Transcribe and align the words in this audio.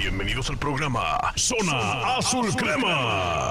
Bienvenidos 0.00 0.48
al 0.48 0.56
programa 0.56 1.18
Zona 1.36 2.16
Azul 2.16 2.56
Crema. 2.56 3.50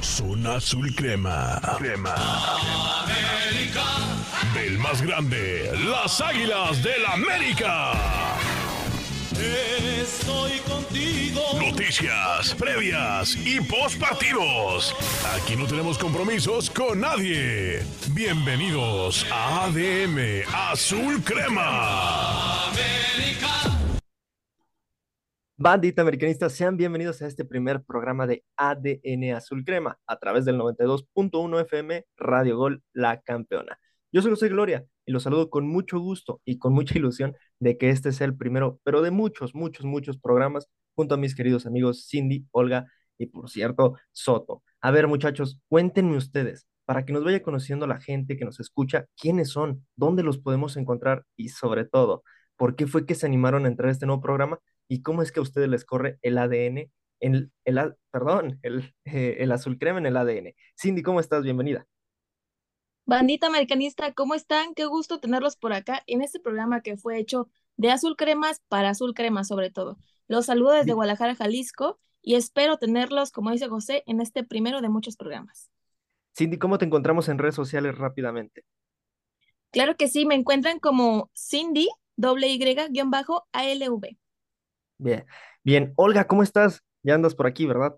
Zona 0.00 0.54
Azul 0.54 0.94
Crema. 0.94 1.60
Crema. 1.76 2.14
América. 3.02 3.84
Del 4.54 4.78
más 4.78 5.02
grande, 5.02 5.70
las 5.84 6.18
Águilas 6.22 6.82
del 6.82 7.04
América. 7.04 7.92
Estoy 10.00 10.60
contigo. 10.60 11.42
Noticias, 11.60 12.54
previas 12.54 13.36
y 13.36 13.60
post 13.60 14.00
partidos. 14.00 14.94
Aquí 15.36 15.56
no 15.56 15.66
tenemos 15.66 15.98
compromisos 15.98 16.70
con 16.70 17.00
nadie. 17.00 17.84
Bienvenidos 18.12 19.26
a 19.30 19.64
ADM 19.64 20.42
Azul 20.70 21.22
Crema. 21.22 22.64
América. 22.70 23.79
Bandita 25.62 26.00
americanista, 26.00 26.48
sean 26.48 26.78
bienvenidos 26.78 27.20
a 27.20 27.26
este 27.26 27.44
primer 27.44 27.82
programa 27.82 28.26
de 28.26 28.42
ADN 28.56 29.34
Azul 29.34 29.62
Crema 29.62 29.98
a 30.06 30.18
través 30.18 30.46
del 30.46 30.56
92.1 30.56 31.60
FM 31.60 32.06
Radio 32.16 32.56
Gol 32.56 32.82
La 32.94 33.20
Campeona. 33.20 33.78
Yo 34.10 34.22
soy 34.22 34.30
José 34.30 34.48
Gloria 34.48 34.86
y 35.04 35.12
los 35.12 35.24
saludo 35.24 35.50
con 35.50 35.68
mucho 35.68 35.98
gusto 35.98 36.40
y 36.46 36.56
con 36.56 36.72
mucha 36.72 36.96
ilusión 36.96 37.36
de 37.58 37.76
que 37.76 37.90
este 37.90 38.12
sea 38.12 38.26
el 38.26 38.38
primero, 38.38 38.80
pero 38.84 39.02
de 39.02 39.10
muchos, 39.10 39.54
muchos, 39.54 39.84
muchos 39.84 40.16
programas 40.16 40.66
junto 40.94 41.16
a 41.16 41.18
mis 41.18 41.34
queridos 41.34 41.66
amigos 41.66 42.06
Cindy, 42.08 42.46
Olga 42.52 42.86
y 43.18 43.26
por 43.26 43.50
cierto 43.50 43.98
Soto. 44.12 44.62
A 44.80 44.90
ver 44.90 45.08
muchachos, 45.08 45.60
cuéntenme 45.68 46.16
ustedes, 46.16 46.66
para 46.86 47.04
que 47.04 47.12
nos 47.12 47.22
vaya 47.22 47.42
conociendo 47.42 47.86
la 47.86 48.00
gente 48.00 48.38
que 48.38 48.46
nos 48.46 48.60
escucha, 48.60 49.08
quiénes 49.14 49.50
son, 49.50 49.86
dónde 49.94 50.22
los 50.22 50.38
podemos 50.38 50.78
encontrar 50.78 51.26
y 51.36 51.50
sobre 51.50 51.84
todo, 51.84 52.22
por 52.56 52.76
qué 52.76 52.86
fue 52.86 53.04
que 53.04 53.14
se 53.14 53.26
animaron 53.26 53.66
a 53.66 53.68
entrar 53.68 53.90
a 53.90 53.92
este 53.92 54.06
nuevo 54.06 54.22
programa 54.22 54.58
y 54.90 55.02
cómo 55.02 55.22
es 55.22 55.30
que 55.30 55.38
a 55.38 55.42
ustedes 55.44 55.68
les 55.68 55.84
corre 55.84 56.18
el 56.22 56.36
ADN, 56.36 56.90
en 57.20 57.52
el, 57.64 57.78
a- 57.78 57.96
perdón, 58.10 58.58
el, 58.62 58.92
eh, 59.04 59.36
el 59.38 59.52
azul 59.52 59.78
crema 59.78 60.00
en 60.00 60.06
el 60.06 60.16
ADN. 60.16 60.56
Cindy, 60.76 61.02
¿cómo 61.02 61.20
estás? 61.20 61.44
Bienvenida. 61.44 61.86
Bandita 63.06 63.46
americanista, 63.46 64.12
¿cómo 64.14 64.34
están? 64.34 64.74
Qué 64.74 64.84
gusto 64.86 65.20
tenerlos 65.20 65.56
por 65.56 65.72
acá 65.72 66.02
en 66.06 66.22
este 66.22 66.40
programa 66.40 66.80
que 66.80 66.96
fue 66.96 67.18
hecho 67.18 67.48
de 67.76 67.90
Azul 67.92 68.16
Cremas 68.16 68.60
para 68.68 68.90
Azul 68.90 69.14
Crema 69.14 69.44
sobre 69.44 69.70
todo. 69.70 69.98
Los 70.28 70.46
saludo 70.46 70.72
desde. 70.72 70.92
Guadalajara, 70.92 71.34
Jalisco, 71.36 71.98
y 72.22 72.34
espero 72.34 72.76
tenerlos, 72.78 73.30
como 73.32 73.50
dice 73.52 73.68
José, 73.68 74.02
en 74.06 74.20
este 74.20 74.44
primero 74.44 74.80
de 74.80 74.88
muchos 74.88 75.16
programas. 75.16 75.70
Cindy, 76.36 76.58
¿cómo 76.58 76.78
te 76.78 76.84
encontramos 76.84 77.28
en 77.28 77.38
redes 77.38 77.54
sociales 77.54 77.96
rápidamente? 77.96 78.64
Claro 79.72 79.96
que 79.96 80.08
sí, 80.08 80.26
me 80.26 80.34
encuentran 80.34 80.78
como 80.80 81.30
Cindy, 81.34 81.88
doble 82.16 82.48
Y, 82.48 82.58
guion 82.58 83.10
bajo, 83.10 83.48
ALV. 83.52 84.19
Bien, 85.00 85.24
bien. 85.64 85.94
Olga, 85.96 86.26
¿cómo 86.26 86.42
estás? 86.42 86.82
Ya 87.02 87.14
andas 87.14 87.34
por 87.34 87.46
aquí, 87.46 87.64
¿verdad? 87.64 87.96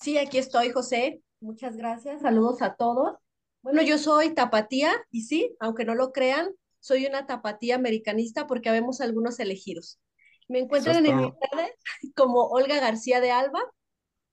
Sí, 0.00 0.18
aquí 0.18 0.36
estoy, 0.36 0.70
José. 0.70 1.22
Muchas 1.40 1.78
gracias. 1.78 2.20
Saludos 2.20 2.60
a 2.60 2.74
todos. 2.74 3.16
Bueno, 3.62 3.80
yo 3.80 3.96
soy 3.96 4.34
tapatía 4.34 4.92
y 5.10 5.22
sí, 5.22 5.56
aunque 5.60 5.86
no 5.86 5.94
lo 5.94 6.12
crean, 6.12 6.50
soy 6.78 7.06
una 7.06 7.26
tapatía 7.26 7.74
americanista 7.74 8.46
porque 8.46 8.68
habemos 8.68 9.00
algunos 9.00 9.40
elegidos. 9.40 9.98
Me 10.46 10.58
encuentran 10.58 11.06
es 11.06 11.10
en 11.10 11.16
mis 11.16 11.32
redes 11.52 11.72
como 12.14 12.42
Olga 12.48 12.80
García 12.80 13.20
de 13.20 13.30
Alba. 13.30 13.60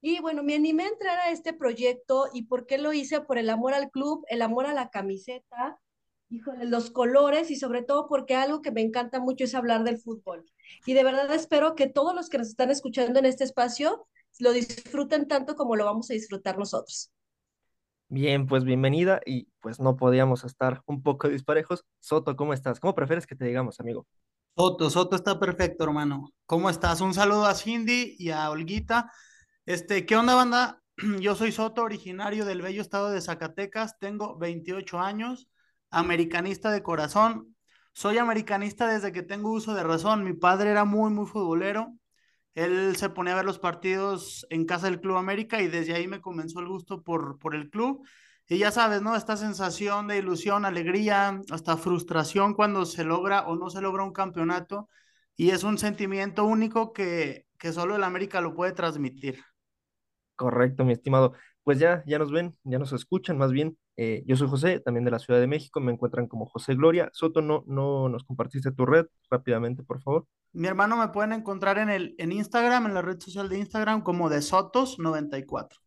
Y 0.01 0.19
bueno, 0.19 0.43
me 0.43 0.55
animé 0.55 0.83
a 0.83 0.89
entrar 0.89 1.19
a 1.19 1.31
este 1.31 1.53
proyecto 1.53 2.27
y 2.33 2.43
¿por 2.47 2.65
qué 2.65 2.77
lo 2.77 2.91
hice? 2.91 3.21
Por 3.21 3.37
el 3.37 3.49
amor 3.49 3.73
al 3.73 3.89
club, 3.89 4.25
el 4.27 4.41
amor 4.41 4.65
a 4.65 4.73
la 4.73 4.89
camiseta, 4.89 5.79
híjole, 6.33 6.65
los 6.65 6.89
colores 6.89 7.51
y 7.51 7.55
sobre 7.55 7.83
todo 7.83 8.07
porque 8.07 8.35
algo 8.35 8.61
que 8.61 8.71
me 8.71 8.81
encanta 8.81 9.19
mucho 9.19 9.43
es 9.43 9.53
hablar 9.53 9.83
del 9.83 9.99
fútbol. 9.99 10.45
Y 10.85 10.93
de 10.93 11.03
verdad 11.03 11.31
espero 11.33 11.75
que 11.75 11.87
todos 11.87 12.15
los 12.15 12.29
que 12.29 12.39
nos 12.39 12.47
están 12.47 12.71
escuchando 12.71 13.19
en 13.19 13.25
este 13.25 13.43
espacio 13.43 14.07
lo 14.39 14.51
disfruten 14.51 15.27
tanto 15.27 15.55
como 15.55 15.75
lo 15.75 15.85
vamos 15.85 16.09
a 16.09 16.13
disfrutar 16.13 16.57
nosotros. 16.57 17.11
Bien, 18.09 18.47
pues 18.47 18.63
bienvenida 18.63 19.21
y 19.25 19.47
pues 19.59 19.79
no 19.79 19.95
podíamos 19.95 20.43
estar 20.43 20.81
un 20.87 21.03
poco 21.03 21.29
disparejos. 21.29 21.85
Soto, 21.99 22.35
¿cómo 22.35 22.53
estás? 22.53 22.79
¿Cómo 22.79 22.95
prefieres 22.95 23.27
que 23.27 23.35
te 23.35 23.45
digamos, 23.45 23.79
amigo? 23.79 24.07
Soto, 24.55 24.89
Soto 24.89 25.15
está 25.15 25.39
perfecto, 25.39 25.83
hermano. 25.83 26.31
¿Cómo 26.45 26.69
estás? 26.69 27.01
Un 27.01 27.13
saludo 27.13 27.45
a 27.45 27.55
Cindy 27.55 28.15
y 28.17 28.31
a 28.31 28.49
Olguita. 28.49 29.11
Este, 29.65 30.05
¿qué 30.05 30.15
onda, 30.15 30.35
banda? 30.35 30.81
Yo 31.19 31.35
soy 31.35 31.51
Soto, 31.51 31.83
originario 31.83 32.45
del 32.45 32.61
bello 32.61 32.81
estado 32.81 33.11
de 33.11 33.21
Zacatecas. 33.21 33.97
Tengo 33.99 34.37
28 34.37 34.99
años, 34.99 35.47
americanista 35.93 36.71
de 36.71 36.83
corazón. 36.83 37.55
Soy 37.93 38.17
americanista 38.17 38.87
desde 38.87 39.11
que 39.11 39.21
tengo 39.21 39.51
uso 39.51 39.75
de 39.75 39.83
razón. 39.83 40.23
Mi 40.23 40.33
padre 40.33 40.71
era 40.71 40.83
muy, 40.83 41.11
muy 41.11 41.27
futbolero. 41.27 41.93
Él 42.55 42.95
se 42.97 43.09
ponía 43.09 43.33
a 43.33 43.37
ver 43.37 43.45
los 43.45 43.59
partidos 43.59 44.45
en 44.49 44.65
casa 44.65 44.87
del 44.87 44.99
Club 44.99 45.17
América 45.17 45.61
y 45.61 45.67
desde 45.67 45.93
ahí 45.93 46.07
me 46.07 46.21
comenzó 46.21 46.59
el 46.59 46.67
gusto 46.67 47.03
por, 47.03 47.39
por 47.39 47.55
el 47.55 47.69
club. 47.69 48.05
Y 48.47 48.57
ya 48.57 48.71
sabes, 48.71 49.01
¿no? 49.01 49.15
Esta 49.15 49.37
sensación 49.37 50.07
de 50.07 50.17
ilusión, 50.17 50.65
alegría, 50.65 51.39
hasta 51.49 51.77
frustración 51.77 52.53
cuando 52.53 52.85
se 52.85 53.03
logra 53.03 53.47
o 53.47 53.55
no 53.55 53.69
se 53.69 53.81
logra 53.81 54.03
un 54.03 54.11
campeonato. 54.11 54.89
Y 55.35 55.51
es 55.51 55.63
un 55.63 55.77
sentimiento 55.77 56.43
único 56.45 56.91
que, 56.91 57.45
que 57.57 57.71
solo 57.71 57.95
el 57.95 58.03
América 58.03 58.41
lo 58.41 58.53
puede 58.53 58.73
transmitir. 58.73 59.39
Correcto, 60.35 60.83
mi 60.83 60.93
estimado. 60.93 61.33
Pues 61.63 61.79
ya, 61.79 62.03
ya 62.05 62.19
nos 62.19 62.31
ven, 62.31 62.55
ya 62.63 62.77
nos 62.77 62.91
escuchan, 62.93 63.37
más 63.37 63.51
bien. 63.51 63.77
Eh, 63.95 64.23
yo 64.25 64.35
soy 64.35 64.47
José, 64.47 64.79
también 64.79 65.05
de 65.05 65.11
la 65.11 65.19
Ciudad 65.19 65.39
de 65.39 65.47
México, 65.47 65.79
me 65.79 65.91
encuentran 65.91 66.27
como 66.27 66.45
José 66.45 66.75
Gloria. 66.75 67.09
Soto, 67.13 67.41
no, 67.41 67.63
no 67.67 68.09
nos 68.09 68.23
compartiste 68.23 68.71
tu 68.71 68.85
red 68.85 69.05
rápidamente, 69.29 69.83
por 69.83 70.01
favor. 70.01 70.25
Mi 70.51 70.67
hermano 70.67 70.97
me 70.97 71.07
pueden 71.09 71.33
encontrar 71.33 71.77
en, 71.77 71.89
el, 71.89 72.15
en 72.17 72.31
Instagram, 72.31 72.85
en 72.85 72.93
la 72.93 73.01
red 73.01 73.19
social 73.19 73.49
de 73.49 73.57
Instagram, 73.59 74.01
como 74.01 74.29
de 74.29 74.39
Sotos94. 74.39 75.77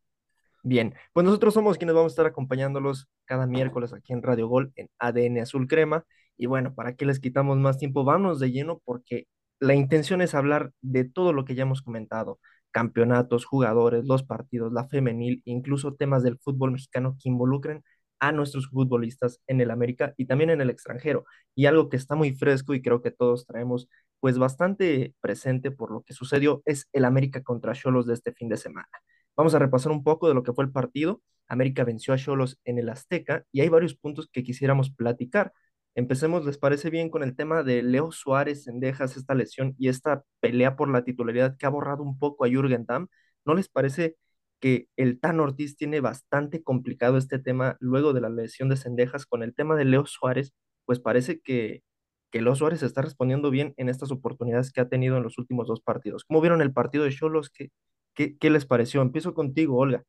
Bien, 0.62 0.94
pues 1.12 1.24
nosotros 1.24 1.54
somos 1.54 1.78
quienes 1.78 1.94
vamos 1.94 2.10
a 2.10 2.14
estar 2.14 2.26
acompañándolos 2.26 3.08
cada 3.24 3.46
miércoles 3.46 3.92
aquí 3.92 4.12
en 4.12 4.22
Radio 4.22 4.48
Gol 4.48 4.72
en 4.74 4.90
ADN 4.98 5.38
Azul 5.38 5.68
Crema. 5.68 6.04
Y 6.36 6.46
bueno, 6.46 6.74
¿para 6.74 6.96
qué 6.96 7.06
les 7.06 7.20
quitamos 7.20 7.56
más 7.58 7.78
tiempo? 7.78 8.02
Vámonos 8.02 8.40
de 8.40 8.50
lleno 8.50 8.82
porque 8.84 9.28
la 9.60 9.74
intención 9.74 10.20
es 10.22 10.34
hablar 10.34 10.72
de 10.80 11.04
todo 11.04 11.32
lo 11.32 11.44
que 11.44 11.54
ya 11.54 11.62
hemos 11.62 11.82
comentado, 11.82 12.40
campeonatos, 12.72 13.44
jugadores, 13.44 14.04
los 14.06 14.24
partidos, 14.24 14.72
la 14.72 14.88
femenil, 14.88 15.40
incluso 15.44 15.94
temas 15.94 16.22
del 16.24 16.38
fútbol 16.38 16.72
mexicano 16.72 17.16
que 17.22 17.28
involucren 17.28 17.84
a 18.18 18.32
nuestros 18.32 18.68
futbolistas 18.68 19.40
en 19.46 19.60
el 19.60 19.70
América 19.70 20.14
y 20.16 20.26
también 20.26 20.50
en 20.50 20.60
el 20.60 20.70
extranjero. 20.70 21.24
Y 21.54 21.66
algo 21.66 21.88
que 21.88 21.96
está 21.96 22.14
muy 22.14 22.34
fresco 22.34 22.74
y 22.74 22.82
creo 22.82 23.02
que 23.02 23.10
todos 23.10 23.46
traemos 23.46 23.88
pues 24.20 24.38
bastante 24.38 25.14
presente 25.20 25.70
por 25.70 25.90
lo 25.90 26.02
que 26.02 26.14
sucedió 26.14 26.62
es 26.64 26.88
el 26.92 27.04
América 27.04 27.42
contra 27.42 27.74
Xolos 27.74 28.06
de 28.06 28.14
este 28.14 28.32
fin 28.32 28.48
de 28.48 28.56
semana. 28.56 28.88
Vamos 29.36 29.54
a 29.54 29.58
repasar 29.58 29.92
un 29.92 30.02
poco 30.02 30.28
de 30.28 30.34
lo 30.34 30.42
que 30.42 30.52
fue 30.52 30.64
el 30.64 30.72
partido. 30.72 31.22
América 31.48 31.84
venció 31.84 32.14
a 32.14 32.18
Xolos 32.18 32.58
en 32.64 32.78
el 32.78 32.88
Azteca 32.88 33.44
y 33.52 33.60
hay 33.60 33.68
varios 33.68 33.94
puntos 33.94 34.28
que 34.32 34.42
quisiéramos 34.42 34.90
platicar. 34.90 35.52
Empecemos, 35.94 36.44
¿les 36.44 36.58
parece 36.58 36.90
bien 36.90 37.10
con 37.10 37.22
el 37.22 37.36
tema 37.36 37.62
de 37.62 37.82
Leo 37.82 38.12
Suárez, 38.12 38.64
Cendejas, 38.64 39.16
esta 39.16 39.34
lesión 39.34 39.74
y 39.78 39.88
esta 39.88 40.24
pelea 40.40 40.76
por 40.76 40.90
la 40.90 41.04
titularidad 41.04 41.56
que 41.56 41.66
ha 41.66 41.70
borrado 41.70 42.02
un 42.02 42.18
poco 42.18 42.44
a 42.44 42.48
Jürgen 42.48 42.84
Damm? 42.86 43.08
¿No 43.44 43.54
les 43.54 43.68
parece 43.68 44.16
que 44.66 44.88
el 44.96 45.20
Tan 45.20 45.38
Ortiz 45.38 45.76
tiene 45.76 46.00
bastante 46.00 46.64
complicado 46.64 47.18
este 47.18 47.38
tema 47.38 47.76
luego 47.78 48.12
de 48.12 48.20
la 48.20 48.28
lesión 48.28 48.68
de 48.68 48.76
Cendejas 48.76 49.24
con 49.24 49.44
el 49.44 49.54
tema 49.54 49.76
de 49.76 49.84
Leo 49.84 50.06
Suárez? 50.06 50.54
Pues 50.86 50.98
parece 50.98 51.38
que, 51.38 51.84
que 52.32 52.42
Leo 52.42 52.56
Suárez 52.56 52.82
está 52.82 53.00
respondiendo 53.00 53.52
bien 53.52 53.74
en 53.76 53.88
estas 53.88 54.10
oportunidades 54.10 54.72
que 54.72 54.80
ha 54.80 54.88
tenido 54.88 55.18
en 55.18 55.22
los 55.22 55.38
últimos 55.38 55.68
dos 55.68 55.82
partidos. 55.82 56.24
¿Cómo 56.24 56.40
vieron 56.40 56.62
el 56.62 56.72
partido 56.72 57.04
de 57.04 57.12
Xolos? 57.12 57.48
¿Qué, 57.48 57.70
qué, 58.12 58.36
qué 58.38 58.50
les 58.50 58.66
pareció? 58.66 59.02
Empiezo 59.02 59.34
contigo, 59.34 59.76
Olga. 59.76 60.02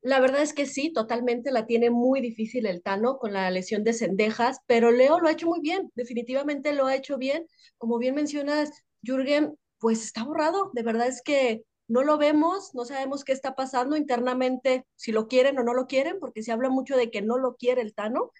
La 0.00 0.18
verdad 0.18 0.42
es 0.42 0.52
que 0.52 0.66
sí, 0.66 0.92
totalmente 0.92 1.52
la 1.52 1.66
tiene 1.66 1.90
muy 1.90 2.20
difícil 2.20 2.66
el 2.66 2.82
Tano 2.82 3.16
con 3.18 3.32
la 3.32 3.48
lesión 3.52 3.84
de 3.84 3.92
Cendejas, 3.92 4.58
pero 4.66 4.90
Leo 4.90 5.20
lo 5.20 5.28
ha 5.28 5.32
hecho 5.32 5.46
muy 5.46 5.60
bien, 5.60 5.92
definitivamente 5.94 6.72
lo 6.72 6.86
ha 6.86 6.96
hecho 6.96 7.16
bien. 7.16 7.46
Como 7.76 7.98
bien 7.98 8.16
mencionas, 8.16 8.72
Jürgen, 9.02 9.56
pues 9.78 10.04
está 10.04 10.24
borrado, 10.24 10.70
de 10.74 10.82
verdad 10.82 11.08
es 11.08 11.22
que 11.22 11.64
no 11.88 12.02
lo 12.04 12.18
vemos, 12.18 12.74
no 12.74 12.84
sabemos 12.84 13.24
qué 13.24 13.32
está 13.32 13.54
pasando 13.56 13.96
internamente, 13.96 14.86
si 14.96 15.12
lo 15.12 15.28
quieren 15.28 15.58
o 15.58 15.62
no 15.64 15.74
lo 15.74 15.86
quieren, 15.86 16.18
porque 16.20 16.42
se 16.42 16.52
habla 16.52 16.68
mucho 16.70 16.96
de 16.96 17.10
que 17.10 17.22
no 17.22 17.38
lo 17.38 17.56
quiere 17.56 17.82
el 17.82 17.94
Tano. 17.94 18.32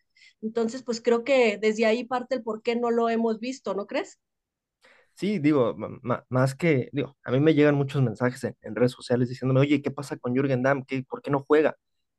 Entonces, 0.43 0.83
pues 0.83 1.01
creo 1.01 1.25
que 1.25 1.59
desde 1.59 1.87
ahí 1.87 2.05
parte 2.05 2.35
el 2.37 2.43
por 2.43 2.63
qué 2.63 2.77
no 2.77 2.91
lo 2.91 3.09
hemos 3.11 3.41
visto, 3.41 3.75
¿no 3.75 3.87
crees? 3.87 4.19
Sí, 5.15 5.39
digo, 5.41 5.77
más 6.29 6.55
que, 6.55 6.89
digo, 6.93 7.17
a 7.25 7.33
mí 7.33 7.41
me 7.41 7.55
llegan 7.55 7.75
muchos 7.75 8.03
mensajes 8.03 8.45
en, 8.45 8.57
en 8.63 8.77
redes 8.77 8.93
sociales 8.93 9.29
diciéndome, 9.29 9.61
oye, 9.61 9.83
¿qué 9.83 9.91
pasa 9.91 10.17
con 10.17 10.35
Jürgen 10.35 10.63
Damm? 10.63 10.85
¿Qué, 10.85 11.03
por 11.09 11.23
qué 11.23 11.31
no 11.31 11.45
juega? 11.47 11.77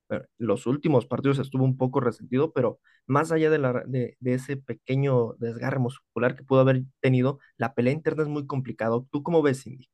Bueno, 0.10 0.26
los 0.38 0.66
últimos 0.68 1.06
partidos 1.06 1.38
estuvo 1.40 1.64
un 1.64 1.78
poco 1.78 2.00
resentido, 2.00 2.52
pero 2.52 2.80
más 3.06 3.32
allá 3.32 3.50
de, 3.52 3.60
la, 3.60 3.84
de, 3.86 4.18
ese 4.22 4.58
pequeño 4.58 5.34
desgarre 5.40 5.80
muscular 5.80 6.36
que 6.36 6.44
pudo 6.44 6.62
haber 6.62 6.84
tenido, 7.00 7.40
la 7.58 7.74
pelea 7.76 7.94
interna 7.94 8.24
es 8.24 8.30
muy 8.30 8.48
complicado. 8.48 9.08
¿Tú 9.12 9.22
cómo 9.24 9.42
ves, 9.44 9.62
Cindy? 9.64 9.88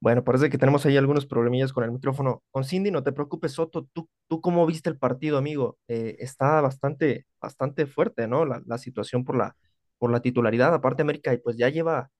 Bueno, 0.00 0.24
parece 0.24 0.50
que 0.50 0.58
tenemos 0.58 0.84
ahí 0.84 0.96
algunos 0.96 1.26
problemillas 1.26 1.72
con 1.72 1.84
el 1.84 1.92
micrófono. 1.92 2.42
Con 2.50 2.64
Cindy, 2.64 2.90
no 2.90 3.04
te 3.04 3.12
preocupes, 3.12 3.52
Soto. 3.52 3.86
¿Tú, 3.92 4.08
tú 4.28 4.40
cómo 4.40 4.66
viste 4.66 4.90
el 4.90 4.98
partido, 4.98 5.38
amigo? 5.38 5.78
Eh, 5.86 6.16
está 6.18 6.60
bastante, 6.60 7.26
bastante 7.40 7.86
fuerte, 7.86 8.26
¿no? 8.26 8.44
La, 8.44 8.60
la 8.66 8.78
situación 8.78 9.24
por 9.24 9.36
la, 9.36 9.56
por 9.98 10.10
la 10.10 10.20
titularidad. 10.20 10.74
Aparte, 10.74 11.02
América, 11.02 11.38
pues 11.44 11.56
ya 11.56 11.68
lleva 11.68 12.10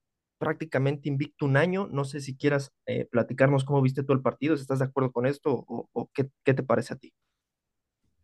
prácticamente 0.42 1.08
invicto 1.08 1.46
un 1.46 1.56
año. 1.56 1.88
No 1.92 2.04
sé 2.04 2.20
si 2.20 2.36
quieras 2.36 2.72
eh, 2.86 3.06
platicarnos 3.06 3.64
cómo 3.64 3.80
viste 3.82 4.02
tú 4.02 4.12
el 4.12 4.22
partido, 4.22 4.56
si 4.56 4.62
estás 4.62 4.80
de 4.80 4.86
acuerdo 4.86 5.12
con 5.12 5.26
esto 5.26 5.52
o, 5.68 5.88
o 5.92 6.10
qué, 6.12 6.30
qué 6.44 6.54
te 6.54 6.64
parece 6.64 6.94
a 6.94 6.96
ti. 6.98 7.12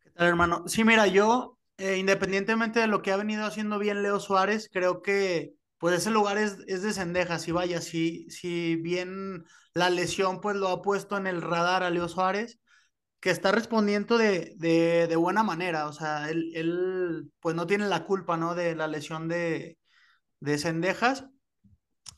¿Qué 0.03 0.11
tal, 0.11 0.29
hermano? 0.29 0.65
Sí, 0.67 0.85
mira, 0.85 1.06
yo, 1.06 1.59
eh, 1.76 1.97
independientemente 1.99 2.81
de 2.81 2.87
lo 2.87 3.03
que 3.03 3.12
ha 3.12 3.17
venido 3.17 3.44
haciendo 3.44 3.79
bien 3.79 4.03
Leo 4.03 4.20
Suárez, 4.20 4.69
creo 4.73 5.03
que 5.03 5.55
pues 5.79 5.97
ese 5.97 6.11
lugar 6.11 6.38
es, 6.38 6.59
es 6.67 6.82
de 6.82 6.93
cendejas 6.93 7.47
y 7.47 7.53
vaya, 7.53 7.81
si, 7.81 8.29
si 8.31 8.76
bien 8.76 9.44
la 9.75 9.91
lesión 9.91 10.41
pues 10.41 10.56
lo 10.56 10.69
ha 10.69 10.82
puesto 10.82 11.17
en 11.17 11.26
el 11.29 11.41
radar 11.43 11.82
a 11.85 11.91
Leo 11.91 12.09
Suárez, 12.09 12.59
que 13.21 13.31
está 13.31 13.53
respondiendo 13.53 14.19
de, 14.19 14.55
de, 14.56 15.06
de 15.09 15.17
buena 15.17 15.43
manera, 15.44 15.88
o 15.88 15.93
sea, 15.93 16.31
él, 16.31 16.53
él, 16.55 17.32
pues 17.41 17.56
no 17.56 17.67
tiene 17.67 17.88
la 17.88 18.05
culpa, 18.05 18.37
¿no? 18.37 18.55
De 18.55 18.76
la 18.76 18.88
lesión 18.88 19.29
de, 19.29 19.79
de 20.41 20.59
cendejas 20.59 21.26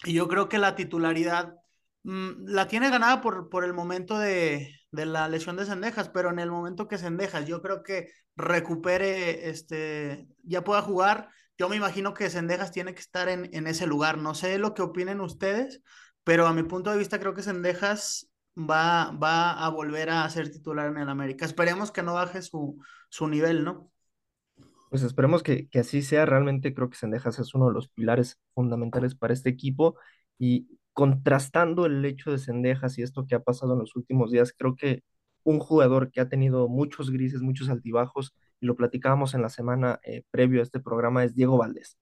y 0.04 0.12
yo 0.14 0.28
creo 0.28 0.48
que 0.48 0.58
la 0.58 0.74
titularidad 0.74 1.54
mmm, 2.02 2.46
la 2.46 2.68
tiene 2.68 2.90
ganada 2.90 3.20
por, 3.20 3.48
por 3.50 3.64
el 3.64 3.74
momento 3.74 4.18
de, 4.18 4.74
de 4.90 5.06
la 5.06 5.28
lesión 5.28 5.56
de 5.56 5.66
Cendejas, 5.66 6.08
pero 6.08 6.30
en 6.30 6.38
el 6.38 6.50
momento 6.50 6.88
que 6.88 6.98
Cendejas 6.98 7.46
yo 7.46 7.62
creo 7.62 7.82
que 7.82 8.10
recupere, 8.36 9.50
este, 9.50 10.26
ya 10.42 10.64
pueda 10.64 10.82
jugar, 10.82 11.28
yo 11.58 11.68
me 11.68 11.76
imagino 11.76 12.14
que 12.14 12.30
Cendejas 12.30 12.72
tiene 12.72 12.94
que 12.94 13.00
estar 13.00 13.28
en, 13.28 13.50
en 13.52 13.66
ese 13.66 13.86
lugar. 13.86 14.16
No 14.16 14.34
sé 14.34 14.58
lo 14.58 14.72
que 14.72 14.82
opinen 14.82 15.20
ustedes, 15.20 15.82
pero 16.24 16.46
a 16.46 16.54
mi 16.54 16.62
punto 16.62 16.90
de 16.90 16.96
vista 16.96 17.20
creo 17.20 17.34
que 17.34 17.42
Cendejas 17.42 18.30
va, 18.56 19.10
va 19.12 19.52
a 19.52 19.68
volver 19.68 20.08
a 20.08 20.28
ser 20.30 20.50
titular 20.50 20.88
en 20.88 20.96
el 20.96 21.08
América. 21.08 21.44
Esperemos 21.44 21.90
que 21.90 22.02
no 22.02 22.14
baje 22.14 22.40
su, 22.40 22.78
su 23.10 23.28
nivel, 23.28 23.62
¿no? 23.64 23.89
Pues 24.90 25.02
esperemos 25.02 25.42
que, 25.42 25.68
que 25.68 25.80
así 25.80 26.02
sea. 26.02 26.26
Realmente 26.26 26.74
creo 26.74 26.90
que 26.90 26.96
Sendejas 26.96 27.38
es 27.38 27.54
uno 27.54 27.68
de 27.68 27.74
los 27.74 27.88
pilares 27.88 28.38
fundamentales 28.54 29.14
para 29.14 29.32
este 29.32 29.48
equipo 29.50 29.96
y 30.38 30.68
contrastando 30.92 31.86
el 31.86 32.04
hecho 32.04 32.32
de 32.32 32.38
Sendejas 32.38 32.98
y 32.98 33.02
esto 33.02 33.26
que 33.26 33.34
ha 33.34 33.40
pasado 33.42 33.74
en 33.74 33.80
los 33.80 33.96
últimos 33.96 34.30
días, 34.30 34.52
creo 34.56 34.76
que 34.76 35.02
un 35.44 35.58
jugador 35.60 36.10
que 36.10 36.20
ha 36.20 36.28
tenido 36.28 36.68
muchos 36.68 37.10
grises, 37.10 37.40
muchos 37.42 37.70
altibajos, 37.70 38.34
y 38.60 38.66
lo 38.66 38.76
platicábamos 38.76 39.34
en 39.34 39.42
la 39.42 39.48
semana 39.48 40.00
eh, 40.04 40.24
previo 40.30 40.60
a 40.60 40.62
este 40.64 40.80
programa, 40.80 41.24
es 41.24 41.34
Diego 41.34 41.56
Valdés. 41.58 41.96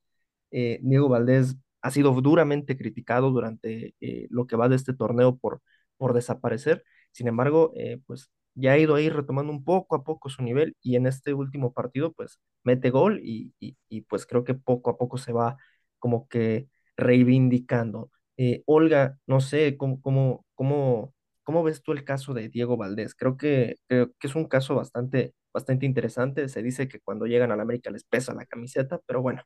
Eh, 0.50 0.80
Diego 0.82 1.08
Valdés 1.08 1.56
ha 1.82 1.90
sido 1.90 2.12
duramente 2.20 2.76
criticado 2.76 3.30
durante 3.30 3.94
eh, 4.00 4.26
lo 4.30 4.46
que 4.46 4.56
va 4.56 4.68
de 4.68 4.76
este 4.76 4.94
torneo 4.94 5.36
por, 5.36 5.62
por 5.96 6.14
desaparecer. 6.14 6.84
Sin 7.12 7.28
embargo, 7.28 7.72
eh, 7.76 8.00
pues 8.06 8.30
ya 8.60 8.72
ha 8.72 8.78
ido 8.78 8.94
ahí 8.94 9.08
retomando 9.10 9.52
un 9.52 9.64
poco 9.64 9.96
a 9.96 10.04
poco 10.04 10.28
su 10.28 10.42
nivel 10.42 10.76
y 10.82 10.96
en 10.96 11.06
este 11.06 11.34
último 11.34 11.72
partido 11.72 12.12
pues 12.12 12.38
mete 12.64 12.90
gol 12.90 13.20
y, 13.22 13.54
y, 13.60 13.76
y 13.88 14.02
pues 14.02 14.26
creo 14.26 14.44
que 14.44 14.54
poco 14.54 14.90
a 14.90 14.98
poco 14.98 15.18
se 15.18 15.32
va 15.32 15.56
como 15.98 16.28
que 16.28 16.68
reivindicando. 16.96 18.10
Eh, 18.36 18.62
Olga, 18.66 19.18
no 19.26 19.40
sé, 19.40 19.76
¿cómo, 19.76 20.00
cómo, 20.00 20.46
cómo, 20.54 21.14
cómo 21.42 21.62
ves 21.64 21.82
tú 21.82 21.92
el 21.92 22.04
caso 22.04 22.34
de 22.34 22.48
Diego 22.48 22.76
Valdés? 22.76 23.14
Creo 23.14 23.36
que, 23.36 23.76
creo 23.88 24.12
que 24.18 24.26
es 24.28 24.34
un 24.36 24.46
caso 24.46 24.74
bastante, 24.76 25.34
bastante 25.52 25.86
interesante. 25.86 26.48
Se 26.48 26.62
dice 26.62 26.88
que 26.88 27.00
cuando 27.00 27.26
llegan 27.26 27.52
a 27.52 27.56
la 27.56 27.62
América 27.62 27.90
les 27.90 28.04
pesa 28.04 28.34
la 28.34 28.46
camiseta, 28.46 29.00
pero 29.06 29.22
bueno, 29.22 29.42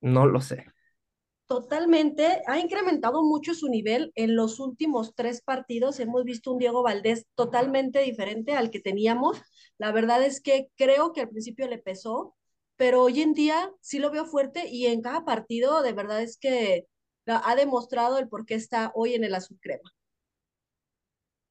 no 0.00 0.26
lo 0.26 0.40
sé. 0.40 0.66
Totalmente, 1.46 2.42
ha 2.48 2.58
incrementado 2.58 3.22
mucho 3.22 3.54
su 3.54 3.68
nivel 3.68 4.10
en 4.16 4.34
los 4.34 4.58
últimos 4.58 5.14
tres 5.14 5.42
partidos. 5.42 6.00
Hemos 6.00 6.24
visto 6.24 6.50
un 6.52 6.58
Diego 6.58 6.82
Valdés 6.82 7.26
totalmente 7.36 8.00
diferente 8.00 8.54
al 8.54 8.70
que 8.70 8.80
teníamos. 8.80 9.40
La 9.78 9.92
verdad 9.92 10.24
es 10.24 10.40
que 10.40 10.68
creo 10.76 11.12
que 11.12 11.20
al 11.20 11.28
principio 11.28 11.68
le 11.68 11.78
pesó, 11.78 12.34
pero 12.74 13.02
hoy 13.02 13.20
en 13.22 13.32
día 13.32 13.70
sí 13.80 14.00
lo 14.00 14.10
veo 14.10 14.26
fuerte 14.26 14.68
y 14.68 14.86
en 14.86 15.02
cada 15.02 15.24
partido 15.24 15.82
de 15.82 15.92
verdad 15.92 16.20
es 16.20 16.36
que 16.36 16.88
ha 17.26 17.54
demostrado 17.54 18.18
el 18.18 18.28
por 18.28 18.44
qué 18.44 18.54
está 18.54 18.90
hoy 18.96 19.14
en 19.14 19.22
el 19.22 19.34
azul 19.34 19.58
crema. 19.60 19.92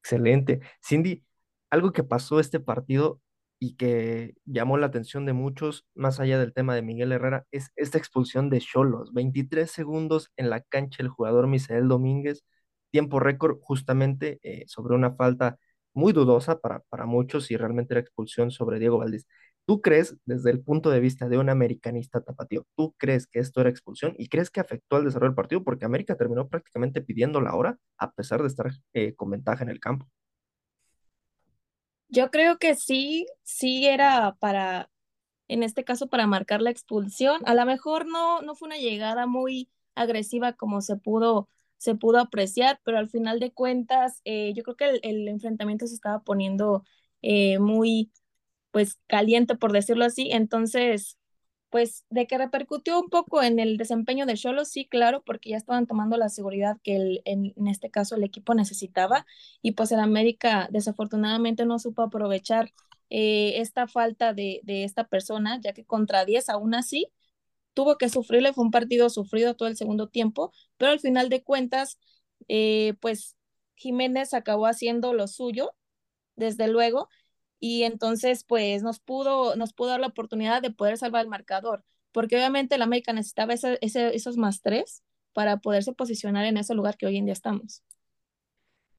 Excelente. 0.02 0.60
Cindy, 0.86 1.24
algo 1.70 1.94
que 1.94 2.04
pasó 2.04 2.42
este 2.42 2.60
partido 2.60 3.22
y 3.66 3.76
que 3.78 4.36
llamó 4.46 4.78
la 4.78 4.88
atención 4.88 5.26
de 5.26 5.34
muchos, 5.34 5.86
más 5.96 6.20
allá 6.20 6.38
del 6.40 6.54
tema 6.54 6.76
de 6.76 6.84
Miguel 6.84 7.12
Herrera, 7.12 7.48
es 7.52 7.72
esta 7.76 7.98
expulsión 7.98 8.50
de 8.52 8.60
Cholos. 8.62 9.12
23 9.14 9.70
segundos 9.72 10.32
en 10.38 10.52
la 10.52 10.62
cancha 10.62 11.02
el 11.02 11.10
jugador 11.10 11.48
Misael 11.48 11.88
Domínguez, 11.88 12.44
tiempo 12.92 13.20
récord 13.20 13.58
justamente 13.62 14.40
eh, 14.44 14.66
sobre 14.68 14.96
una 14.96 15.16
falta 15.16 15.58
muy 15.94 16.14
dudosa 16.14 16.60
para, 16.60 16.82
para 16.90 17.06
muchos 17.08 17.50
y 17.50 17.58
realmente 17.58 17.96
era 17.96 18.02
expulsión 18.02 18.52
sobre 18.52 18.78
Diego 18.80 19.00
Valdés. 19.00 19.26
¿Tú 19.66 19.82
crees, 19.82 20.16
desde 20.26 20.52
el 20.52 20.62
punto 20.62 20.92
de 20.92 21.00
vista 21.00 21.28
de 21.28 21.40
un 21.40 21.50
americanista 21.50 22.22
tapatío, 22.22 22.68
tú 22.76 22.94
crees 23.00 23.26
que 23.26 23.40
esto 23.40 23.62
era 23.62 23.72
expulsión 23.72 24.14
y 24.20 24.28
crees 24.30 24.52
que 24.52 24.60
afectó 24.60 24.98
al 24.98 25.06
desarrollo 25.06 25.32
del 25.32 25.36
partido? 25.36 25.64
Porque 25.64 25.86
América 25.86 26.16
terminó 26.16 26.48
prácticamente 26.50 27.02
pidiendo 27.02 27.42
la 27.42 27.56
hora 27.56 27.80
a 27.98 28.12
pesar 28.12 28.42
de 28.44 28.48
estar 28.48 28.72
eh, 28.94 29.16
con 29.16 29.32
ventaja 29.32 29.64
en 29.64 29.70
el 29.72 29.80
campo. 29.80 30.08
Yo 32.10 32.32
creo 32.32 32.58
que 32.60 32.76
sí, 32.76 33.28
sí 33.44 33.88
era 33.88 34.36
para, 34.40 34.90
en 35.48 35.64
este 35.64 35.84
caso, 35.84 36.08
para 36.08 36.28
marcar 36.28 36.62
la 36.62 36.70
expulsión. 36.72 37.42
A 37.46 37.54
lo 37.56 37.66
mejor 37.66 38.08
no, 38.08 38.42
no 38.42 38.56
fue 38.56 38.68
una 38.68 38.78
llegada 38.78 39.28
muy 39.28 39.70
agresiva 39.96 40.54
como 40.54 40.82
se 40.82 40.98
pudo, 40.98 41.50
se 41.78 41.96
pudo 41.96 42.20
apreciar, 42.20 42.80
pero 42.84 42.98
al 43.00 43.10
final 43.10 43.40
de 43.40 43.52
cuentas, 43.54 44.22
eh, 44.26 44.54
yo 44.56 44.64
creo 44.64 44.76
que 44.78 45.00
el, 45.04 45.28
enfrentamiento 45.28 45.88
se 45.88 45.96
estaba 45.96 46.24
poniendo 46.24 46.84
eh, 47.22 47.60
muy, 47.60 48.12
pues, 48.72 49.00
caliente, 49.08 49.56
por 49.56 49.72
decirlo 49.74 50.06
así. 50.06 50.30
Entonces, 50.32 51.18
pues, 51.76 52.06
de 52.10 52.26
que 52.26 52.38
repercutió 52.38 52.98
un 53.02 53.10
poco 53.10 53.44
en 53.44 53.60
el 53.60 53.76
desempeño 53.76 54.26
de 54.26 54.36
Cholos, 54.36 54.70
sí, 54.70 54.88
claro, 54.88 55.24
porque 55.26 55.50
ya 55.50 55.58
estaban 55.58 55.88
tomando 55.88 56.16
la 56.16 56.30
seguridad 56.30 56.78
que 56.84 56.96
el, 56.96 57.22
en, 57.26 57.54
este 57.68 57.92
caso 57.92 58.16
el 58.16 58.24
equipo 58.24 58.54
necesitaba 58.54 59.26
y 59.62 59.74
pues 59.74 59.92
el 59.92 60.00
América 60.00 60.70
desafortunadamente 60.72 61.66
no 61.66 61.78
supo 61.78 62.04
aprovechar 62.04 62.72
eh, 63.10 63.60
esta 63.60 63.90
falta 63.90 64.34
de, 64.34 64.62
de, 64.64 64.86
esta 64.86 65.04
persona, 65.04 65.60
ya 65.62 65.74
que 65.74 65.84
contra 65.84 66.24
10 66.24 66.48
aún 66.48 66.76
así 66.76 67.12
tuvo 67.74 67.98
que 67.98 68.08
sufrirle, 68.08 68.54
fue 68.54 68.64
un 68.64 68.72
partido 68.72 69.10
sufrido 69.10 69.56
todo 69.58 69.68
el 69.68 69.76
segundo 69.76 70.08
tiempo, 70.08 70.54
pero 70.78 70.94
al 70.94 71.02
final 71.02 71.28
de 71.28 71.44
cuentas, 71.44 72.00
eh, 72.48 72.94
pues 73.02 73.36
Jiménez 73.76 74.34
acabó 74.34 74.68
haciendo 74.68 75.14
lo 75.14 75.28
suyo, 75.28 75.74
desde 76.38 76.70
luego, 76.70 77.10
y 77.60 77.84
entonces 77.84 78.44
pues 78.44 78.84
nos 78.84 79.00
pudo, 79.00 79.56
nos 79.56 79.74
pudo 79.74 79.90
dar 79.90 80.00
la 80.00 80.08
oportunidad 80.08 80.62
de 80.62 80.72
poder 80.72 80.98
salvar 80.98 81.24
el 81.24 81.30
marcador, 81.30 81.84
porque 82.12 82.36
obviamente 82.36 82.76
el 82.76 82.82
América 82.82 83.14
necesitaba 83.14 83.54
ese, 83.54 83.78
ese, 83.82 84.16
esos 84.16 84.38
más 84.38 84.62
tres 84.62 85.04
para 85.34 85.58
poderse 85.58 85.94
posicionar 85.94 86.46
en 86.46 86.58
ese 86.58 86.74
lugar 86.74 86.98
que 86.98 87.06
hoy 87.06 87.18
en 87.18 87.26
día 87.26 87.34
estamos. 87.34 87.84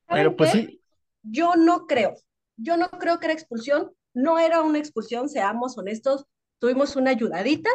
Pero 0.07 0.37
pues 0.37 0.53
sí. 0.53 0.81
Yo 1.23 1.57
no 1.57 1.87
creo, 1.87 2.15
yo 2.57 2.77
no 2.77 2.89
creo 2.89 3.19
que 3.19 3.27
era 3.27 3.35
expulsión, 3.35 3.93
no 4.15 4.39
era 4.39 4.63
una 4.63 4.79
expulsión, 4.79 5.29
seamos 5.29 5.77
honestos, 5.77 6.25
tuvimos 6.59 6.95
una 6.97 7.11
ayudadita 7.11 7.71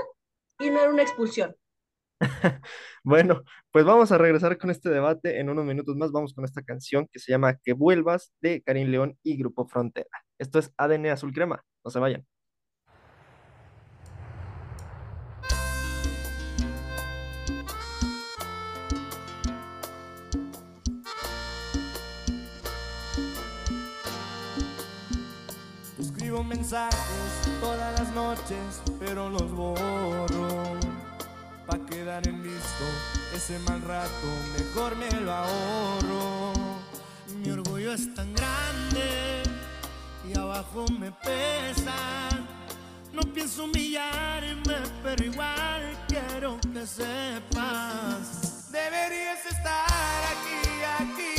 y 0.60 0.70
no 0.70 0.80
era 0.80 0.90
una 0.90 1.02
expulsión. 1.02 1.56
bueno, 3.04 3.44
pues 3.72 3.86
vamos 3.86 4.12
a 4.12 4.18
regresar 4.18 4.58
con 4.58 4.70
este 4.70 4.90
debate 4.90 5.40
en 5.40 5.50
unos 5.50 5.66
minutos 5.66 5.96
más. 5.96 6.12
Vamos 6.12 6.34
con 6.34 6.46
esta 6.46 6.62
canción 6.62 7.08
que 7.12 7.20
se 7.20 7.32
llama 7.32 7.58
Que 7.58 7.74
vuelvas 7.74 8.32
de 8.42 8.62
Karim 8.62 8.90
León 8.90 9.18
y 9.24 9.38
Grupo 9.38 9.68
Frontera. 9.68 10.10
Esto 10.42 10.58
es 10.58 10.74
ADN 10.76 11.06
Azul 11.06 11.32
Crema. 11.36 11.64
No 11.86 11.92
se 11.92 12.00
vayan. 12.00 12.26
Escribo 26.00 26.44
mensajes 26.44 26.98
todas 27.60 28.00
las 28.00 28.12
noches, 28.16 28.82
pero 29.00 29.30
los 29.30 29.52
borro 29.52 30.18
pa' 31.68 31.86
quedar 31.86 32.28
en 32.28 32.42
listo. 32.42 32.86
Ese 33.36 33.60
mal 33.60 33.80
rato 33.84 34.28
mejor 34.58 34.96
me 34.96 35.12
lo 35.22 35.32
ahorro. 35.32 36.54
Mi 37.38 37.52
orgullo 37.52 37.94
es 37.94 38.12
tan 38.16 38.34
grande 38.34 39.50
y 40.28 40.38
abajo 40.38 40.86
me 41.00 41.12
pesa. 41.12 42.30
No 43.13 43.22
pienso 43.34 43.66
humillarme, 43.66 44.78
pero 45.04 45.25
igual 45.25 45.98
quiero 46.08 46.60
que 46.74 46.86
sepas. 46.86 48.72
Deberías 48.72 49.46
estar 49.46 49.86
aquí, 50.34 51.04
aquí 51.04 51.31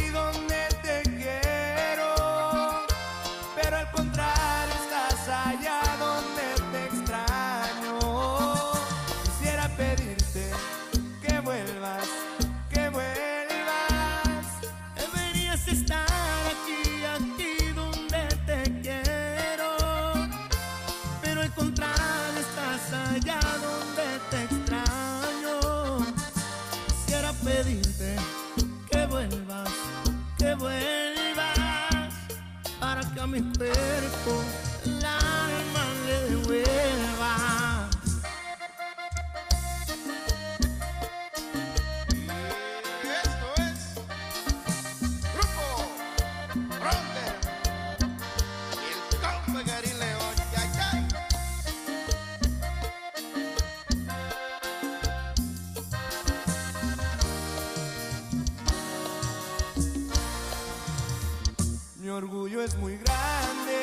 orgullo 62.12 62.62
es 62.62 62.76
muy 62.76 62.96
grande, 62.98 63.82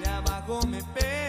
de 0.00 0.08
abajo 0.08 0.60
me 0.66 0.82
pesa. 0.94 1.25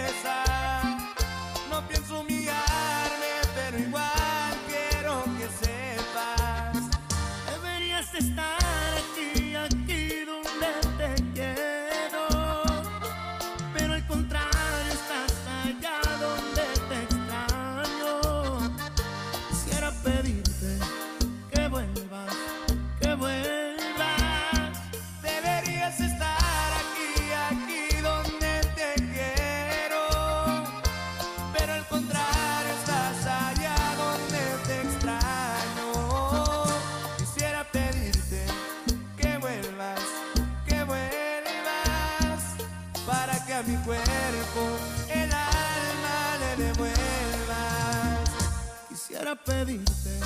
Pedirte 49.48 50.20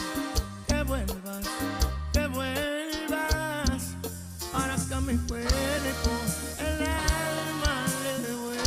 que 0.67 0.83
vuelvas, 0.83 1.47
que 2.11 2.27
vuelvas, 2.27 3.95
para 4.51 4.75
que 4.75 4.95
mi 5.05 5.15
cuerpo 5.27 6.11
el 6.59 6.81
alma 6.81 7.85
le 8.03 8.13
devuelvas. 8.27 8.65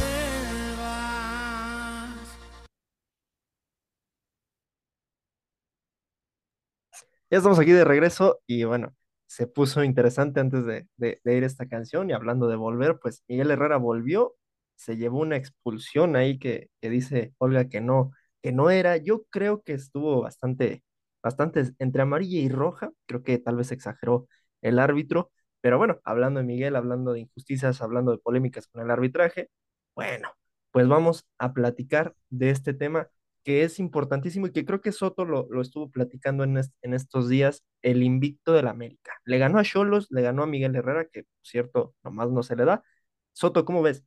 Ya 7.31 7.39
estamos 7.39 7.59
aquí 7.59 7.73
de 7.73 7.85
regreso 7.85 8.41
y 8.47 8.63
bueno, 8.63 8.95
se 9.27 9.49
puso 9.49 9.83
interesante 9.83 10.39
antes 10.39 10.65
de, 10.65 10.87
de, 10.97 11.21
de 11.25 11.37
ir 11.37 11.43
esta 11.43 11.67
canción 11.67 12.11
y 12.11 12.13
hablando 12.13 12.47
de 12.47 12.55
volver, 12.55 13.01
pues 13.01 13.25
Miguel 13.27 13.51
Herrera 13.51 13.79
volvió, 13.79 14.37
se 14.77 14.97
llevó 14.97 15.19
una 15.19 15.37
expulsión 15.37 16.15
ahí 16.15 16.39
que, 16.39 16.71
que 16.81 16.91
dice 16.91 17.35
Olga 17.39 17.69
que 17.69 17.81
no, 17.81 18.13
que 18.45 18.53
no 18.53 18.71
era. 18.71 18.99
Yo 18.99 19.25
creo 19.31 19.63
que 19.65 19.75
estuvo 19.75 20.23
bastante, 20.23 20.85
bastante 21.25 21.65
entre 21.81 22.03
amarilla 22.03 22.41
y 22.41 22.51
roja, 22.51 22.93
creo 23.07 23.25
que 23.25 23.39
tal 23.39 23.57
vez 23.57 23.73
exageró 23.73 24.29
el 24.63 24.81
árbitro, 24.81 25.33
pero 25.63 25.79
bueno, 25.79 26.01
hablando 26.05 26.41
de 26.41 26.47
Miguel, 26.47 26.77
hablando 26.77 27.15
de 27.15 27.21
injusticias, 27.21 27.83
hablando 27.83 28.13
de 28.13 28.19
polémicas 28.19 28.69
con 28.69 28.83
el 28.83 28.91
arbitraje, 28.93 29.51
bueno, 29.97 30.31
pues 30.73 30.89
vamos 30.89 31.27
a 31.39 31.55
platicar 31.55 32.15
de 32.31 32.51
este 32.51 32.75
tema 32.75 33.09
que 33.45 33.63
es 33.65 33.79
importantísimo 33.81 34.47
y 34.49 34.53
que 34.53 34.67
creo 34.67 34.83
que 34.83 34.93
Soto 34.93 35.25
lo, 35.25 35.49
lo 35.51 35.63
estuvo 35.63 35.91
platicando 35.91 36.45
en, 36.45 36.59
en 36.83 36.95
estos 36.95 37.31
días, 37.31 37.65
el 37.83 38.03
invicto 38.03 38.53
del 38.53 38.69
América. 38.69 39.13
Le 39.25 39.39
ganó 39.39 39.59
a 39.59 39.65
Cholos, 39.65 40.09
le 40.11 40.23
ganó 40.23 40.43
a 40.43 40.47
Miguel 40.49 40.77
Herrera, 40.77 41.07
que 41.07 41.25
por 41.25 41.47
cierto, 41.47 41.95
nomás 42.05 42.31
no 42.31 42.43
se 42.43 42.57
le 42.57 42.67
da. 42.67 42.85
Soto, 43.33 43.65
¿cómo 43.65 43.83
ves? 43.83 44.05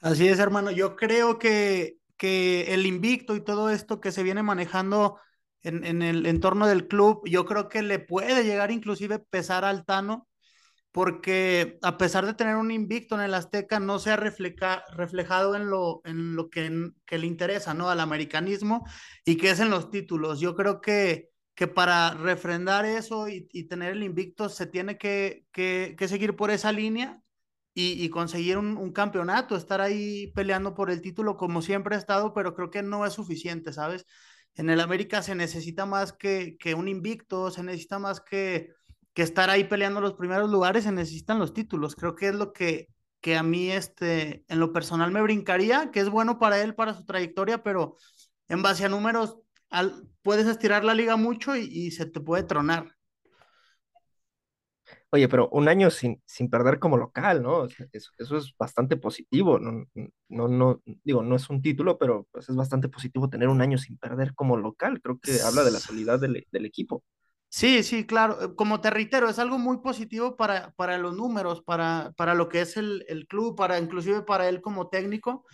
Así 0.00 0.28
es, 0.28 0.38
hermano. 0.40 0.70
Yo 0.72 0.96
creo 0.96 1.38
que, 1.38 1.98
que 2.22 2.72
el 2.72 2.86
invicto 2.86 3.34
y 3.34 3.40
todo 3.44 3.68
esto 3.68 4.00
que 4.00 4.12
se 4.12 4.22
viene 4.22 4.44
manejando 4.44 5.18
en, 5.62 5.84
en 5.84 6.02
el 6.02 6.24
entorno 6.26 6.68
del 6.68 6.86
club, 6.86 7.22
yo 7.26 7.44
creo 7.46 7.68
que 7.68 7.82
le 7.82 7.98
puede 7.98 8.44
llegar 8.44 8.70
inclusive 8.70 9.18
pesar 9.18 9.64
al 9.64 9.84
Tano, 9.84 10.28
porque 10.92 11.80
a 11.82 11.98
pesar 11.98 12.24
de 12.24 12.34
tener 12.34 12.54
un 12.54 12.70
invicto 12.70 13.16
en 13.16 13.22
el 13.22 13.34
Azteca, 13.34 13.80
no 13.80 13.98
se 13.98 14.12
ha 14.12 14.16
refleja, 14.16 14.84
reflejado 14.94 15.56
en 15.56 15.68
lo, 15.68 16.00
en 16.04 16.36
lo 16.36 16.48
que, 16.48 16.92
que 17.06 17.18
le 17.18 17.26
interesa, 17.26 17.74
¿no? 17.74 17.90
Al 17.90 17.98
americanismo 17.98 18.86
y 19.24 19.36
que 19.36 19.50
es 19.50 19.58
en 19.58 19.70
los 19.70 19.90
títulos. 19.90 20.38
Yo 20.38 20.54
creo 20.54 20.80
que, 20.80 21.30
que 21.56 21.66
para 21.66 22.14
refrendar 22.14 22.84
eso 22.86 23.26
y, 23.28 23.48
tener 23.66 23.94
el 23.94 24.04
invicto 24.04 24.48
se 24.48 24.66
tiene 24.68 24.96
que, 24.96 25.44
que 25.50 26.06
seguir 26.06 26.36
por 26.36 26.52
esa 26.52 26.70
línea 26.70 27.20
y, 27.74 28.02
y 28.04 28.10
conseguir 28.10 28.58
un, 28.58 28.92
campeonato, 28.92 29.56
estar 29.56 29.80
ahí 29.80 30.28
peleando 30.34 30.74
por 30.74 30.90
el 30.90 31.00
título 31.00 31.36
como 31.36 31.62
siempre 31.62 31.96
ha 31.96 31.98
estado, 31.98 32.32
pero 32.34 32.54
creo 32.54 32.70
que 32.70 32.82
no 32.82 33.06
es 33.06 33.14
suficiente, 33.14 33.72
¿sabes? 33.72 34.06
En 34.54 34.68
el 34.70 34.80
América 34.80 35.22
se 35.22 35.34
necesita 35.34 35.86
más 35.86 36.12
que, 36.12 36.56
un 36.76 36.88
invicto, 36.88 37.50
se 37.50 37.62
necesita 37.62 37.98
más 37.98 38.20
que, 38.20 38.70
que 39.14 39.22
estar 39.22 39.48
ahí 39.50 39.64
peleando 39.64 40.00
los 40.00 40.14
primeros 40.14 40.50
lugares, 40.50 40.84
se 40.84 40.92
necesitan 40.92 41.38
los 41.38 41.54
títulos. 41.54 41.96
Creo 41.96 42.14
que 42.14 42.28
es 42.28 42.34
lo 42.34 42.52
que, 42.52 42.88
a 43.34 43.42
mí 43.42 43.70
este, 43.70 44.44
en 44.48 44.60
lo 44.60 44.72
personal 44.72 45.10
me 45.10 45.22
brincaría, 45.22 45.90
que 45.90 46.00
es 46.00 46.10
bueno 46.10 46.38
para 46.38 46.60
él, 46.60 46.74
para 46.74 46.94
su 46.94 47.04
trayectoria, 47.06 47.62
pero 47.62 47.96
en 48.48 48.62
base 48.62 48.84
a 48.84 48.90
números 48.90 49.38
puedes 50.22 50.46
estirar 50.46 50.84
la 50.84 50.94
liga 50.94 51.16
mucho 51.16 51.56
y 51.56 51.90
se 51.92 52.04
te 52.04 52.20
puede 52.20 52.42
tronar. 52.42 52.94
Oye, 55.14 55.28
pero 55.28 55.48
un 55.50 55.68
año 55.68 55.90
sin, 55.90 56.22
sin 56.24 56.48
perder 56.48 56.78
como 56.78 56.96
local, 56.96 57.42
¿no? 57.42 57.58
O 57.58 57.68
sea, 57.68 57.86
eso, 57.92 58.10
eso, 58.18 58.36
es 58.38 58.54
bastante 58.58 58.96
positivo. 58.96 59.58
No, 59.58 59.86
no, 60.28 60.48
no, 60.48 60.82
digo, 61.04 61.22
no 61.22 61.36
es 61.36 61.50
un 61.50 61.60
título, 61.60 61.98
pero 61.98 62.26
pues 62.32 62.48
es 62.48 62.56
bastante 62.56 62.88
positivo 62.88 63.28
tener 63.28 63.48
un 63.48 63.60
año 63.60 63.76
sin 63.76 63.98
perder 63.98 64.34
como 64.34 64.56
local. 64.56 65.02
Creo 65.02 65.18
que 65.20 65.40
habla 65.42 65.64
de 65.64 65.70
la 65.70 65.80
solidez 65.80 66.18
del, 66.20 66.46
del 66.50 66.64
equipo. 66.66 67.04
Sí, 67.48 67.82
sí, 67.82 68.06
claro. 68.06 68.56
Como 68.56 68.80
te 68.80 68.90
reitero, 68.90 69.28
es 69.28 69.38
algo 69.38 69.58
muy 69.58 69.78
positivo 69.82 70.36
para, 70.36 70.72
para 70.72 70.96
los 70.96 71.14
números, 71.14 71.62
para, 71.62 72.12
para 72.16 72.34
lo 72.34 72.48
que 72.48 72.62
es 72.62 72.76
el, 72.78 73.04
el 73.08 73.26
club, 73.26 73.56
para 73.56 73.78
inclusive 73.78 74.22
para 74.22 74.48
él 74.48 74.62
como 74.62 74.88
técnico. 74.88 75.44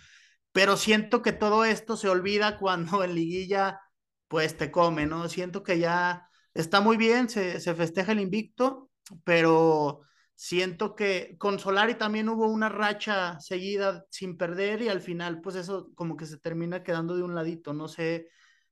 Pero 0.53 0.77
siento 0.77 1.21
que 1.21 1.33
todo 1.33 1.65
esto 1.65 1.97
se 1.97 2.09
olvida 2.09 2.57
cuando 2.59 3.03
en 3.03 3.15
liguilla, 3.15 3.81
pues 4.27 4.57
te 4.57 4.71
come, 4.71 5.05
¿no? 5.07 5.29
Siento 5.29 5.63
que 5.63 5.79
ya 5.79 6.29
está 6.53 6.81
muy 6.81 6.97
bien, 6.97 7.29
se, 7.29 7.59
se 7.59 7.75
festeja 7.75 8.13
el 8.13 8.21
invicto, 8.21 8.88
pero 9.23 10.01
siento 10.35 10.95
que 10.95 11.35
con 11.37 11.59
Solari 11.59 11.95
también 11.95 12.29
hubo 12.29 12.47
una 12.47 12.69
racha 12.69 13.39
seguida 13.39 14.05
sin 14.09 14.37
perder 14.37 14.81
y 14.81 14.89
al 14.89 15.01
final 15.01 15.41
pues 15.41 15.55
eso 15.55 15.91
como 15.95 16.15
que 16.15 16.25
se 16.25 16.37
termina 16.39 16.83
quedando 16.83 17.15
de 17.15 17.23
un 17.23 17.35
ladito, 17.35 17.73
no 17.73 17.87
sé, 17.87 18.29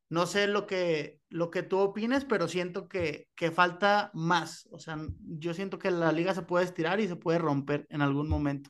no 0.10 0.25
sé 0.25 0.48
lo 0.48 0.65
que, 0.65 1.20
lo 1.29 1.51
que 1.51 1.63
tú 1.63 1.79
opines, 1.79 2.25
pero 2.25 2.48
siento 2.48 2.88
que, 2.88 3.27
que 3.36 3.51
falta 3.51 4.12
más, 4.13 4.67
o 4.72 4.79
sea, 4.79 4.98
yo 5.20 5.53
siento 5.53 5.79
que 5.79 5.91
la 5.91 6.12
liga 6.12 6.34
se 6.34 6.44
puede 6.44 6.65
estirar 6.65 7.00
y 7.00 7.08
se 7.08 7.17
puede 7.17 7.39
romper 7.39 7.86
en 7.89 8.01
algún 8.01 8.29
momento. 8.29 8.70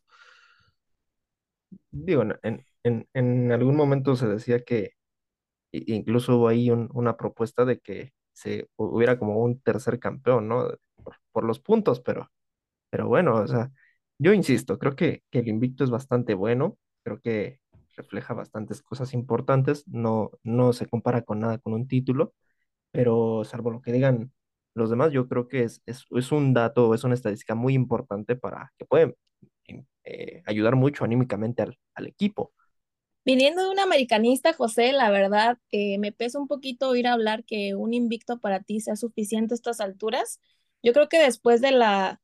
Digo, 1.92 2.24
en, 2.44 2.66
en, 2.84 3.08
en 3.14 3.52
algún 3.52 3.76
momento 3.76 4.16
se 4.16 4.28
decía 4.28 4.64
que 4.64 4.92
incluso 5.72 6.38
hubo 6.38 6.48
ahí 6.48 6.70
un, 6.72 6.90
una 6.94 7.18
propuesta 7.18 7.66
de 7.66 7.80
que 7.80 8.14
se 8.34 8.70
hubiera 8.76 9.20
como 9.20 9.40
un 9.44 9.62
tercer 9.62 10.00
campeón, 10.00 10.48
¿no? 10.48 10.70
Por, 11.38 11.46
los 11.46 11.60
puntos, 11.60 12.02
pero, 12.02 12.32
pero 12.90 13.08
bueno, 13.08 13.36
o 13.36 13.48
sea, 13.48 13.72
yo 14.18 14.34
insisto, 14.34 14.80
creo 14.80 14.96
que, 14.96 15.24
que 15.30 15.40
el 15.40 15.48
invicto 15.48 15.84
es 15.84 15.90
bastante 15.92 16.34
bueno, 16.34 16.78
creo 17.04 17.22
que 17.22 17.60
refleja 17.96 18.34
bastantes 18.34 18.82
cosas 18.82 19.14
importantes, 19.14 19.88
no, 19.88 20.32
no 20.44 20.74
se 20.74 20.88
compara 20.88 21.24
con 21.24 21.40
nada 21.40 21.60
con 21.60 21.74
un 21.74 21.88
título, 21.88 22.34
pero 22.92 23.44
salvo 23.44 23.72
lo 23.72 23.82
que 23.82 23.92
digan 23.92 24.32
los 24.74 24.90
demás, 24.90 25.12
yo 25.12 25.28
creo 25.28 25.48
que 25.48 25.64
es, 25.64 25.82
es, 25.86 26.06
es 26.12 26.32
un 26.32 26.54
dato, 26.54 26.94
es 26.94 27.04
una 27.04 27.16
estadística 27.16 27.56
muy 27.56 27.74
importante 27.74 28.36
para 28.36 28.74
que 28.78 28.86
puede 28.86 29.16
eh, 30.04 30.44
ayudar 30.46 30.76
mucho 30.76 31.04
anímicamente 31.04 31.64
al, 31.64 31.78
al 31.96 32.08
equipo. 32.08 32.54
Viniendo 33.28 33.62
de 33.62 33.70
un 33.70 33.80
americanista, 33.80 34.54
José, 34.54 34.94
la 34.94 35.10
verdad 35.10 35.58
eh, 35.72 35.98
me 35.98 36.14
pesa 36.14 36.40
un 36.40 36.48
poquito 36.48 36.88
oír 36.88 37.08
hablar 37.08 37.44
que 37.44 37.76
un 37.76 37.94
invicto 37.94 38.40
para 38.40 38.62
ti 38.62 38.80
sea 38.80 38.96
suficiente 38.96 39.54
a 39.54 39.56
estas 39.56 39.82
alturas. 39.82 40.40
Yo 40.84 40.94
creo 40.94 41.10
que 41.10 41.20
después 41.20 41.62
de 41.62 41.72
la 41.72 42.22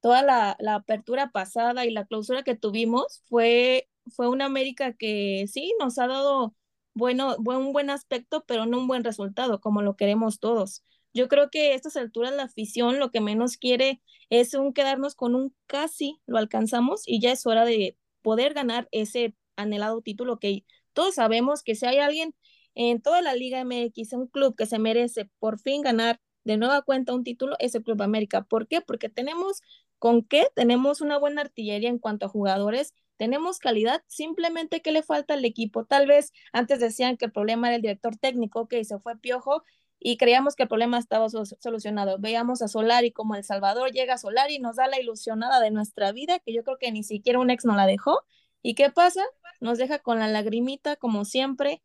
toda 0.00 0.22
la, 0.22 0.56
la 0.60 0.76
apertura 0.76 1.30
pasada 1.30 1.86
y 1.86 1.90
la 1.92 2.06
clausura 2.06 2.42
que 2.42 2.56
tuvimos, 2.56 3.22
fue, 3.28 3.88
fue 4.14 4.28
una 4.28 4.46
América 4.46 4.94
que 4.94 5.46
sí 5.48 5.74
nos 5.80 5.98
ha 5.98 6.08
dado 6.08 6.54
bueno, 6.94 7.36
buen, 7.38 7.58
un 7.58 7.72
buen 7.72 7.90
aspecto, 7.90 8.44
pero 8.46 8.66
no 8.66 8.78
un 8.78 8.86
buen 8.88 9.04
resultado, 9.04 9.60
como 9.60 9.82
lo 9.82 9.96
queremos 9.96 10.40
todos. 10.40 10.84
Yo 11.14 11.28
creo 11.28 11.50
que 11.50 11.72
a 11.72 11.74
estas 11.74 11.96
alturas 11.96 12.32
la 12.32 12.44
afición 12.44 12.98
lo 12.98 13.10
que 13.10 13.20
menos 13.20 13.56
quiere 13.56 14.02
es 14.30 14.54
un 14.54 14.72
quedarnos 14.72 15.14
con 15.14 15.34
un 15.34 15.54
casi 15.66 16.20
lo 16.26 16.38
alcanzamos 16.38 17.02
y 17.06 17.20
ya 17.20 17.32
es 17.32 17.46
hora 17.46 17.64
de 17.64 17.96
poder 18.22 18.54
ganar 18.54 18.88
ese 18.92 19.34
anhelado 19.56 20.00
título 20.02 20.38
que 20.38 20.64
todos 20.94 21.14
sabemos 21.14 21.62
que 21.62 21.74
si 21.74 21.86
hay 21.86 21.98
alguien 21.98 22.34
en 22.74 23.02
toda 23.02 23.20
la 23.22 23.34
Liga 23.34 23.60
MX, 23.60 24.12
un 24.14 24.26
club 24.28 24.56
que 24.56 24.66
se 24.66 24.78
merece 24.78 25.30
por 25.38 25.58
fin 25.60 25.82
ganar 25.82 26.20
de 26.44 26.56
nueva 26.56 26.82
cuenta 26.82 27.14
un 27.14 27.24
título, 27.24 27.56
es 27.58 27.74
el 27.74 27.82
Club 27.84 28.02
América. 28.02 28.42
¿Por 28.42 28.66
qué? 28.68 28.80
Porque 28.80 29.08
tenemos 29.08 29.62
con 29.98 30.22
qué, 30.24 30.48
tenemos 30.54 31.00
una 31.00 31.18
buena 31.18 31.42
artillería 31.42 31.88
en 31.88 31.98
cuanto 31.98 32.26
a 32.26 32.28
jugadores, 32.28 32.94
tenemos 33.16 33.58
calidad, 33.58 34.02
simplemente 34.08 34.82
que 34.82 34.90
le 34.90 35.02
falta 35.04 35.34
al 35.34 35.44
equipo. 35.44 35.84
Tal 35.84 36.08
vez 36.08 36.32
antes 36.52 36.80
decían 36.80 37.16
que 37.16 37.26
el 37.26 37.32
problema 37.32 37.68
era 37.68 37.76
el 37.76 37.82
director 37.82 38.16
técnico, 38.16 38.66
que 38.66 38.84
se 38.84 38.98
fue 38.98 39.16
piojo 39.16 39.62
y 40.00 40.16
creíamos 40.16 40.56
que 40.56 40.64
el 40.64 40.68
problema 40.68 40.98
estaba 40.98 41.28
solucionado. 41.28 42.16
Veíamos 42.18 42.62
a 42.62 42.68
Solari 42.68 43.12
como 43.12 43.36
El 43.36 43.44
Salvador, 43.44 43.92
llega 43.92 44.18
Solari 44.18 44.58
nos 44.58 44.76
da 44.76 44.88
la 44.88 45.00
ilusionada 45.00 45.60
de 45.60 45.70
nuestra 45.70 46.10
vida, 46.12 46.40
que 46.40 46.52
yo 46.52 46.64
creo 46.64 46.78
que 46.78 46.90
ni 46.90 47.04
siquiera 47.04 47.38
un 47.38 47.50
ex 47.50 47.64
no 47.64 47.76
la 47.76 47.86
dejó. 47.86 48.18
¿Y 48.62 48.74
qué 48.74 48.90
pasa? 48.90 49.22
Nos 49.60 49.78
deja 49.78 50.00
con 50.00 50.18
la 50.18 50.28
lagrimita, 50.28 50.96
como 50.96 51.24
siempre. 51.24 51.82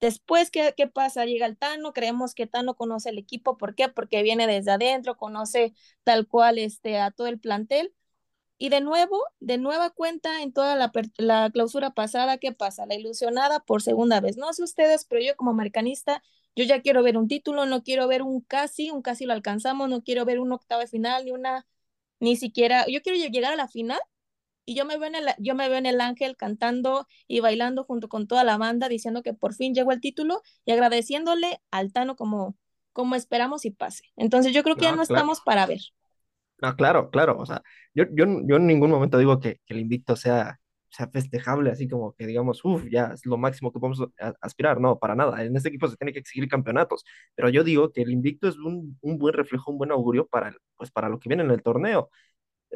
Después, 0.00 0.50
¿qué, 0.50 0.72
¿qué 0.76 0.86
pasa? 0.86 1.26
Llega 1.26 1.44
el 1.46 1.58
Tano, 1.58 1.92
creemos 1.92 2.34
que 2.34 2.46
Tano 2.46 2.74
conoce 2.74 3.10
el 3.10 3.18
equipo. 3.18 3.58
¿Por 3.58 3.74
qué? 3.74 3.88
Porque 3.88 4.22
viene 4.22 4.46
desde 4.46 4.70
adentro, 4.72 5.16
conoce 5.16 5.74
tal 6.04 6.26
cual 6.26 6.58
este, 6.58 6.98
a 6.98 7.10
todo 7.10 7.26
el 7.26 7.38
plantel. 7.38 7.94
Y 8.58 8.68
de 8.68 8.80
nuevo, 8.82 9.18
de 9.40 9.58
nueva 9.58 9.90
cuenta, 9.90 10.42
en 10.42 10.52
toda 10.52 10.76
la, 10.76 10.92
la 11.18 11.50
clausura 11.50 11.90
pasada, 11.92 12.38
¿qué 12.38 12.52
pasa? 12.52 12.86
La 12.86 12.94
ilusionada 12.94 13.60
por 13.60 13.82
segunda 13.82 14.20
vez. 14.20 14.36
No 14.36 14.52
sé 14.52 14.62
ustedes, 14.64 15.06
pero 15.06 15.22
yo 15.22 15.34
como 15.36 15.50
americanista, 15.50 16.22
yo 16.56 16.64
ya 16.64 16.82
quiero 16.82 17.02
ver 17.02 17.16
un 17.18 17.26
título, 17.28 17.66
no 17.66 17.82
quiero 17.82 18.06
ver 18.08 18.22
un 18.22 18.40
casi, 18.42 18.90
un 18.90 19.02
casi 19.02 19.24
lo 19.26 19.32
alcanzamos, 19.32 19.88
no 19.88 20.02
quiero 20.02 20.24
ver 20.26 20.40
un 20.40 20.52
octavo 20.52 20.80
de 20.82 20.88
final, 20.88 21.24
ni 21.24 21.30
una, 21.32 21.66
ni 22.20 22.36
siquiera, 22.36 22.86
yo 22.88 23.02
quiero 23.02 23.18
llegar 23.18 23.52
a 23.52 23.56
la 23.56 23.68
final 23.68 24.00
y 24.64 24.74
yo 24.76 24.84
me 24.84 24.98
veo 24.98 25.08
en 25.08 25.14
el, 25.16 25.26
yo 25.38 25.54
me 25.54 25.68
veo 25.68 25.78
en 25.78 25.86
el 25.86 26.00
Ángel 26.00 26.36
cantando 26.36 27.06
y 27.26 27.40
bailando 27.40 27.84
junto 27.84 28.08
con 28.08 28.26
toda 28.26 28.44
la 28.44 28.58
banda, 28.58 28.88
diciendo 28.88 29.22
que 29.22 29.34
por 29.34 29.54
fin 29.54 29.74
llegó 29.74 29.92
el 29.92 30.00
título 30.00 30.42
y 30.64 30.72
agradeciéndole 30.72 31.60
al 31.70 31.92
Tano 31.92 32.16
como, 32.16 32.56
como 32.92 33.14
esperamos 33.16 33.64
y 33.64 33.70
pase. 33.72 34.04
Entonces 34.16 34.52
yo 34.54 34.62
creo 34.62 34.76
que 34.76 34.86
ya 34.86 34.92
no 34.92 35.02
No, 35.02 35.06
claro. 35.06 35.28
estamos 35.28 35.40
para 35.40 35.66
ver. 35.66 35.80
No, 36.62 36.76
claro, 36.76 37.10
claro. 37.10 37.38
O 37.38 37.46
sea, 37.46 37.62
yo, 37.94 38.04
yo, 38.12 38.26
yo 38.46 38.56
en 38.56 38.66
ningún 38.66 38.90
momento 38.90 39.16
digo 39.18 39.40
que, 39.40 39.56
que 39.66 39.74
el 39.74 39.80
invicto 39.80 40.14
sea, 40.14 40.58
sea 40.90 41.08
festejable, 41.08 41.70
así 41.70 41.88
como 41.88 42.12
que 42.14 42.26
digamos, 42.26 42.62
uff, 42.64 42.84
ya 42.90 43.06
es 43.14 43.24
lo 43.24 43.38
máximo 43.38 43.72
que 43.72 43.80
podemos 43.80 44.02
a- 44.20 44.34
aspirar. 44.42 44.78
No, 44.80 44.98
para 44.98 45.14
nada. 45.14 45.42
En 45.42 45.56
este 45.56 45.70
equipo 45.70 45.88
se 45.88 45.96
tiene 45.96 46.12
que 46.12 46.18
exigir 46.18 46.48
campeonatos. 46.48 47.04
Pero 47.34 47.48
yo 47.48 47.64
digo 47.64 47.92
que 47.92 48.02
el 48.02 48.10
invicto 48.12 48.46
es 48.48 48.58
un, 48.58 48.98
un 49.00 49.18
buen 49.18 49.34
reflejo, 49.34 49.70
un 49.70 49.78
buen 49.78 49.90
augurio 49.90 50.26
para, 50.26 50.48
el- 50.48 50.56
pues, 50.76 50.90
para 50.90 51.08
lo 51.08 51.18
que 51.18 51.28
viene 51.30 51.44
en 51.44 51.50
el 51.50 51.62
torneo. 51.62 52.10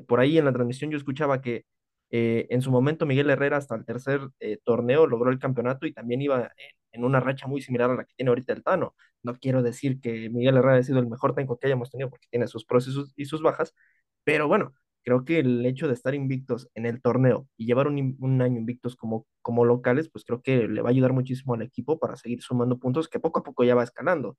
Por 0.07 0.21
ahí 0.21 0.39
en 0.39 0.45
la 0.45 0.53
transmisión 0.53 0.91
yo 0.91 0.97
escuchaba 0.97 1.41
que 1.41 1.65
eh, 2.11 2.47
en 2.51 2.63
su 2.63 2.71
momento 2.71 3.07
Miguel 3.07 3.31
Herrera 3.31 3.57
hasta 3.57 3.75
el 3.75 3.85
tercer 3.85 4.21
eh, 4.41 4.59
torneo 4.65 5.07
logró 5.07 5.31
el 5.31 5.39
campeonato 5.41 5.87
y 5.87 5.93
también 5.93 6.23
iba 6.23 6.53
en, 6.93 7.05
una 7.05 7.19
racha 7.21 7.49
muy 7.49 7.61
similar 7.61 7.91
a 7.91 7.95
la 7.97 8.05
que 8.05 8.15
tiene 8.15 8.29
ahorita 8.29 8.53
el 8.53 8.63
Tano. 8.63 8.95
No 9.25 9.35
quiero 9.35 9.63
decir 9.65 10.01
que 10.01 10.31
Miguel 10.31 10.57
Herrera 10.57 10.75
haya 10.75 10.85
sido 10.85 11.01
el 11.01 11.09
mejor 11.09 11.35
técnico 11.35 11.59
que 11.59 11.67
hayamos 11.67 11.91
tenido 11.91 12.11
porque 12.11 12.29
tiene 12.31 12.47
sus 12.47 12.65
pros 12.65 12.87
y 13.17 13.25
sus, 13.25 13.43
bajas, 13.43 13.75
pero 14.23 14.47
bueno, 14.49 14.75
creo 15.03 15.25
que 15.25 15.41
el 15.41 15.67
hecho 15.67 15.89
de 15.89 15.95
estar 15.95 16.15
invictos 16.15 16.69
en 16.75 16.87
el 16.87 17.03
torneo 17.03 17.49
y 17.57 17.67
llevar 17.67 17.89
un, 17.89 18.17
un 18.21 18.43
año 18.43 18.59
invictos 18.59 18.97
como, 18.97 19.27
como 19.43 19.65
locales, 19.65 20.09
pues 20.09 20.25
creo 20.25 20.41
que 20.43 20.69
le 20.69 20.83
va 20.83 20.91
a 20.91 20.93
ayudar 20.93 21.13
muchísimo 21.13 21.55
al 21.55 21.63
equipo 21.63 21.99
para 21.99 22.17
seguir 22.17 22.43
sumando 22.43 22.79
puntos 22.79 23.09
que 23.09 23.19
poco 23.21 23.41
a 23.41 23.43
poco 23.43 23.65
ya 23.65 23.75
va 23.75 23.83
escalando. 23.83 24.39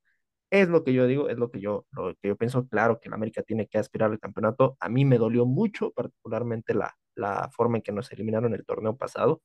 Es 0.51 0.69
lo 0.69 0.83
que 0.83 0.93
yo 0.93 1.07
digo, 1.07 1.27
es 1.29 1.37
lo 1.37 1.51
que 1.51 1.59
yo, 1.59 1.85
lo 1.91 2.13
que 2.15 2.29
yo 2.29 2.37
pienso, 2.37 2.67
claro 2.67 2.99
que 2.99 3.09
el 3.09 3.13
América 3.13 3.41
tiene 3.43 3.67
que 3.67 3.77
aspirar 3.77 4.11
al 4.11 4.19
campeonato. 4.19 4.77
A 4.79 4.89
mí 4.89 5.03
me 5.03 5.17
dolió 5.17 5.45
mucho, 5.45 5.91
particularmente 5.91 6.73
la, 6.73 6.95
la 7.15 7.49
forma 7.51 7.77
en 7.77 7.83
que 7.83 7.91
nos 7.91 8.11
eliminaron 8.11 8.53
el 8.53 8.65
torneo 8.65 8.95
pasado 8.95 9.41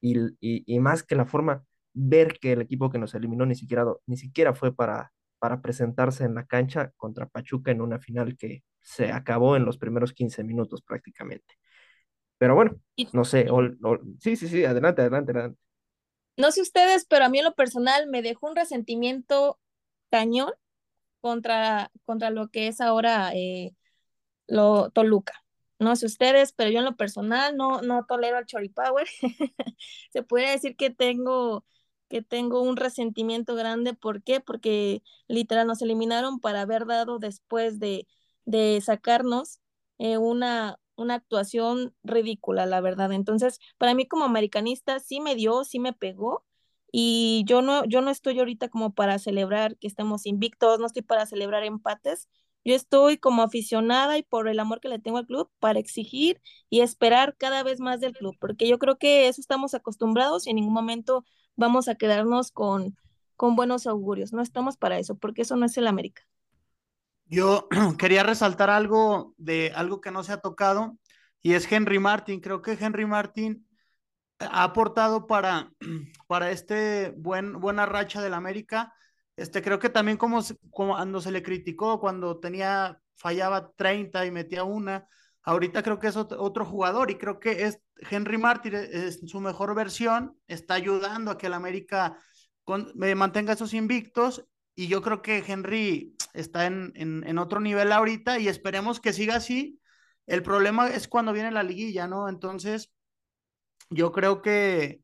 y, 0.00 0.18
y, 0.40 0.64
y 0.66 0.80
más 0.80 1.02
que 1.04 1.16
la 1.16 1.26
forma, 1.26 1.64
ver 1.94 2.38
que 2.40 2.52
el 2.52 2.62
equipo 2.62 2.90
que 2.90 2.98
nos 2.98 3.14
eliminó 3.14 3.46
ni 3.46 3.54
siquiera, 3.56 3.84
ni 4.06 4.16
siquiera 4.18 4.54
fue 4.54 4.74
para, 4.74 5.12
para 5.40 5.62
presentarse 5.62 6.24
en 6.24 6.34
la 6.36 6.46
cancha 6.46 6.92
contra 6.96 7.28
Pachuca 7.28 7.72
en 7.72 7.82
una 7.82 8.00
final 8.00 8.36
que 8.36 8.64
se 8.82 9.12
acabó 9.12 9.56
en 9.56 9.64
los 9.66 9.78
primeros 9.78 10.12
15 10.14 10.44
minutos 10.44 10.82
prácticamente. 10.82 11.54
Pero 12.38 12.54
bueno, 12.56 12.76
no 13.12 13.24
sé, 13.24 13.50
ol- 13.50 13.78
ol- 13.82 14.02
sí, 14.20 14.36
sí, 14.36 14.48
sí, 14.48 14.64
adelante, 14.64 15.02
adelante, 15.02 15.32
adelante. 15.32 15.60
no 16.36 16.52
sé 16.52 16.62
ustedes, 16.62 17.04
pero 17.06 17.24
a 17.24 17.28
mí 17.28 17.38
en 17.38 17.44
lo 17.44 17.54
personal 17.54 18.06
me 18.08 18.22
dejó 18.22 18.48
un 18.48 18.56
resentimiento 18.56 19.58
cañón 20.10 20.52
contra, 21.20 21.90
contra 22.06 22.30
lo 22.30 22.48
que 22.50 22.68
es 22.68 22.80
ahora 22.80 23.32
eh, 23.34 23.74
lo 24.46 24.90
Toluca. 24.90 25.34
No 25.78 25.94
sé 25.96 26.06
ustedes, 26.06 26.52
pero 26.52 26.70
yo 26.70 26.80
en 26.80 26.84
lo 26.86 26.96
personal 26.96 27.56
no, 27.56 27.82
no 27.82 28.04
tolero 28.06 28.36
al 28.38 28.46
Choripower. 28.46 29.06
Se 30.12 30.22
puede 30.22 30.50
decir 30.50 30.76
que 30.76 30.90
tengo, 30.90 31.64
que 32.08 32.22
tengo 32.22 32.62
un 32.62 32.76
resentimiento 32.76 33.54
grande. 33.54 33.94
¿Por 33.94 34.22
qué? 34.22 34.40
Porque 34.40 35.02
literal 35.28 35.66
nos 35.68 35.82
eliminaron 35.82 36.40
para 36.40 36.62
haber 36.62 36.86
dado 36.86 37.18
después 37.20 37.78
de, 37.78 38.06
de 38.44 38.80
sacarnos 38.84 39.60
eh, 39.98 40.18
una, 40.18 40.78
una 40.96 41.14
actuación 41.14 41.94
ridícula, 42.02 42.66
la 42.66 42.80
verdad. 42.80 43.12
Entonces, 43.12 43.60
para 43.78 43.94
mí 43.94 44.06
como 44.08 44.24
americanista 44.24 44.98
sí 45.00 45.20
me 45.20 45.34
dio, 45.36 45.62
sí 45.64 45.78
me 45.78 45.92
pegó. 45.92 46.44
Y 46.92 47.44
yo 47.46 47.62
no, 47.62 47.84
yo 47.84 48.00
no 48.00 48.10
estoy 48.10 48.38
ahorita 48.38 48.68
como 48.68 48.94
para 48.94 49.18
celebrar 49.18 49.76
que 49.78 49.86
estemos 49.86 50.26
invictos, 50.26 50.78
no 50.80 50.86
estoy 50.86 51.02
para 51.02 51.26
celebrar 51.26 51.64
empates. 51.64 52.28
Yo 52.64 52.74
estoy 52.74 53.18
como 53.18 53.42
aficionada 53.42 54.18
y 54.18 54.22
por 54.22 54.48
el 54.48 54.58
amor 54.60 54.80
que 54.80 54.88
le 54.88 54.98
tengo 54.98 55.18
al 55.18 55.26
club 55.26 55.50
para 55.58 55.78
exigir 55.78 56.40
y 56.70 56.80
esperar 56.80 57.36
cada 57.38 57.62
vez 57.62 57.80
más 57.80 58.00
del 58.00 58.12
club, 58.12 58.36
porque 58.40 58.68
yo 58.68 58.78
creo 58.78 58.98
que 58.98 59.28
eso 59.28 59.40
estamos 59.40 59.74
acostumbrados 59.74 60.46
y 60.46 60.50
en 60.50 60.56
ningún 60.56 60.74
momento 60.74 61.24
vamos 61.56 61.88
a 61.88 61.94
quedarnos 61.94 62.50
con, 62.50 62.96
con 63.36 63.56
buenos 63.56 63.86
augurios. 63.86 64.32
No 64.32 64.42
estamos 64.42 64.76
para 64.76 64.98
eso, 64.98 65.16
porque 65.16 65.42
eso 65.42 65.56
no 65.56 65.66
es 65.66 65.76
el 65.78 65.86
América. 65.86 66.22
Yo 67.26 67.68
quería 67.98 68.22
resaltar 68.22 68.70
algo 68.70 69.34
de 69.36 69.72
algo 69.74 70.00
que 70.00 70.10
no 70.10 70.24
se 70.24 70.32
ha 70.32 70.40
tocado 70.40 70.98
y 71.42 71.52
es 71.52 71.70
Henry 71.70 71.98
Martin. 71.98 72.40
Creo 72.40 72.62
que 72.62 72.72
Henry 72.72 73.06
Martin 73.06 73.67
ha 74.40 74.64
aportado 74.64 75.26
para, 75.26 75.72
para 76.26 76.50
este 76.50 77.12
buen, 77.16 77.60
buena 77.60 77.86
racha 77.86 78.22
del 78.22 78.34
América. 78.34 78.92
Este, 79.36 79.62
creo 79.62 79.78
que 79.78 79.88
también 79.88 80.16
como, 80.16 80.42
como 80.70 80.94
cuando 80.94 81.20
se 81.20 81.30
le 81.32 81.42
criticó, 81.42 82.00
cuando 82.00 82.38
tenía, 82.40 83.00
fallaba 83.16 83.72
30 83.72 84.26
y 84.26 84.30
metía 84.30 84.64
una, 84.64 85.06
ahorita 85.42 85.82
creo 85.82 85.98
que 85.98 86.08
es 86.08 86.16
ot- 86.16 86.36
otro 86.38 86.64
jugador 86.64 87.10
y 87.10 87.16
creo 87.18 87.38
que 87.40 87.64
es 87.64 87.78
Henry 88.10 88.38
Martin 88.38 88.74
es 88.74 89.20
su 89.26 89.40
mejor 89.40 89.74
versión, 89.74 90.36
está 90.46 90.74
ayudando 90.74 91.30
a 91.30 91.38
que 91.38 91.46
el 91.46 91.54
América 91.54 92.16
con- 92.64 92.92
eh, 93.02 93.14
mantenga 93.14 93.52
esos 93.52 93.74
invictos 93.74 94.44
y 94.74 94.88
yo 94.88 95.02
creo 95.02 95.22
que 95.22 95.42
Henry 95.46 96.16
está 96.34 96.66
en, 96.66 96.92
en, 96.94 97.24
en 97.26 97.38
otro 97.38 97.60
nivel 97.60 97.92
ahorita 97.92 98.38
y 98.38 98.48
esperemos 98.48 99.00
que 99.00 99.12
siga 99.12 99.36
así. 99.36 99.80
El 100.26 100.42
problema 100.42 100.88
es 100.88 101.08
cuando 101.08 101.32
viene 101.32 101.50
la 101.50 101.62
liguilla, 101.62 102.06
¿no? 102.06 102.28
Entonces, 102.28 102.92
yo 103.90 104.12
creo 104.12 104.42
que, 104.42 105.02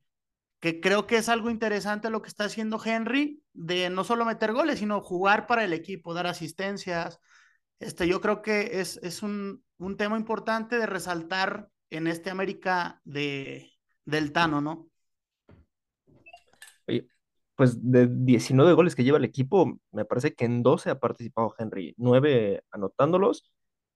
que 0.61 0.81
creo 0.81 1.07
que 1.07 1.17
es 1.17 1.29
algo 1.29 1.51
interesante 1.51 2.11
lo 2.11 2.23
que 2.23 2.29
está 2.29 2.45
haciendo 2.45 2.81
Henry, 2.85 3.43
de 3.53 3.91
no 3.91 4.05
solo 4.05 4.25
meter 4.25 4.53
goles, 4.53 4.79
sino 4.79 5.01
jugar 5.01 5.47
para 5.47 5.65
el 5.65 5.73
equipo, 5.73 6.15
dar 6.15 6.27
asistencias. 6.27 7.21
Este, 7.79 8.09
yo 8.09 8.21
creo 8.21 8.43
que 8.43 8.81
es, 8.81 8.99
es 9.03 9.23
un, 9.23 9.65
un 9.79 9.97
tema 9.97 10.17
importante 10.17 10.79
de 10.79 10.87
resaltar 10.87 11.69
en 11.91 12.07
este 12.07 12.31
América 12.31 13.01
de, 13.05 13.73
del 14.05 14.33
Tano, 14.33 14.61
¿no? 14.61 14.89
Pues 17.57 17.79
de 17.89 18.09
19 18.11 18.73
goles 18.73 18.97
que 18.97 19.05
lleva 19.05 19.19
el 19.19 19.25
equipo, 19.25 19.79
me 19.93 20.05
parece 20.05 20.35
que 20.35 20.45
en 20.45 20.65
12 20.65 20.91
ha 20.91 20.99
participado 20.99 21.55
Henry, 21.57 21.95
9 21.99 22.65
anotándolos 22.73 23.49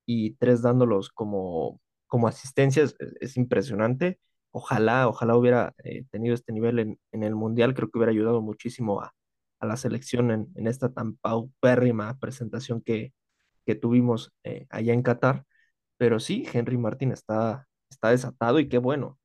y 0.06 0.34
3 0.34 0.62
dándolos 0.62 1.10
como, 1.10 1.80
como 2.06 2.28
asistencias, 2.28 2.94
es, 3.00 3.14
es 3.20 3.36
impresionante. 3.36 4.20
Ojalá, 4.50 5.08
ojalá 5.08 5.36
hubiera 5.36 5.74
eh, 5.84 6.04
tenido 6.10 6.34
este 6.34 6.52
nivel 6.52 6.78
en, 6.78 7.22
el 7.22 7.34
Mundial, 7.34 7.74
creo 7.74 7.90
que 7.90 7.98
hubiera 7.98 8.12
ayudado 8.12 8.40
muchísimo 8.40 9.00
a, 9.00 9.14
la 9.60 9.76
selección 9.76 10.30
en, 10.30 10.66
esta 10.66 10.92
tan 10.92 11.16
paupérrima 11.16 12.18
presentación 12.18 12.82
que, 12.82 13.12
tuvimos 13.82 14.32
eh, 14.44 14.66
allá 14.70 14.94
en 14.94 15.02
Qatar. 15.02 15.44
Pero 15.98 16.20
sí, 16.20 16.46
Henry 16.52 16.78
Martin 16.78 17.12
está, 17.12 17.66
desatado 18.02 18.60
y 18.60 18.68
qué 18.68 18.78
bueno. 18.78 19.18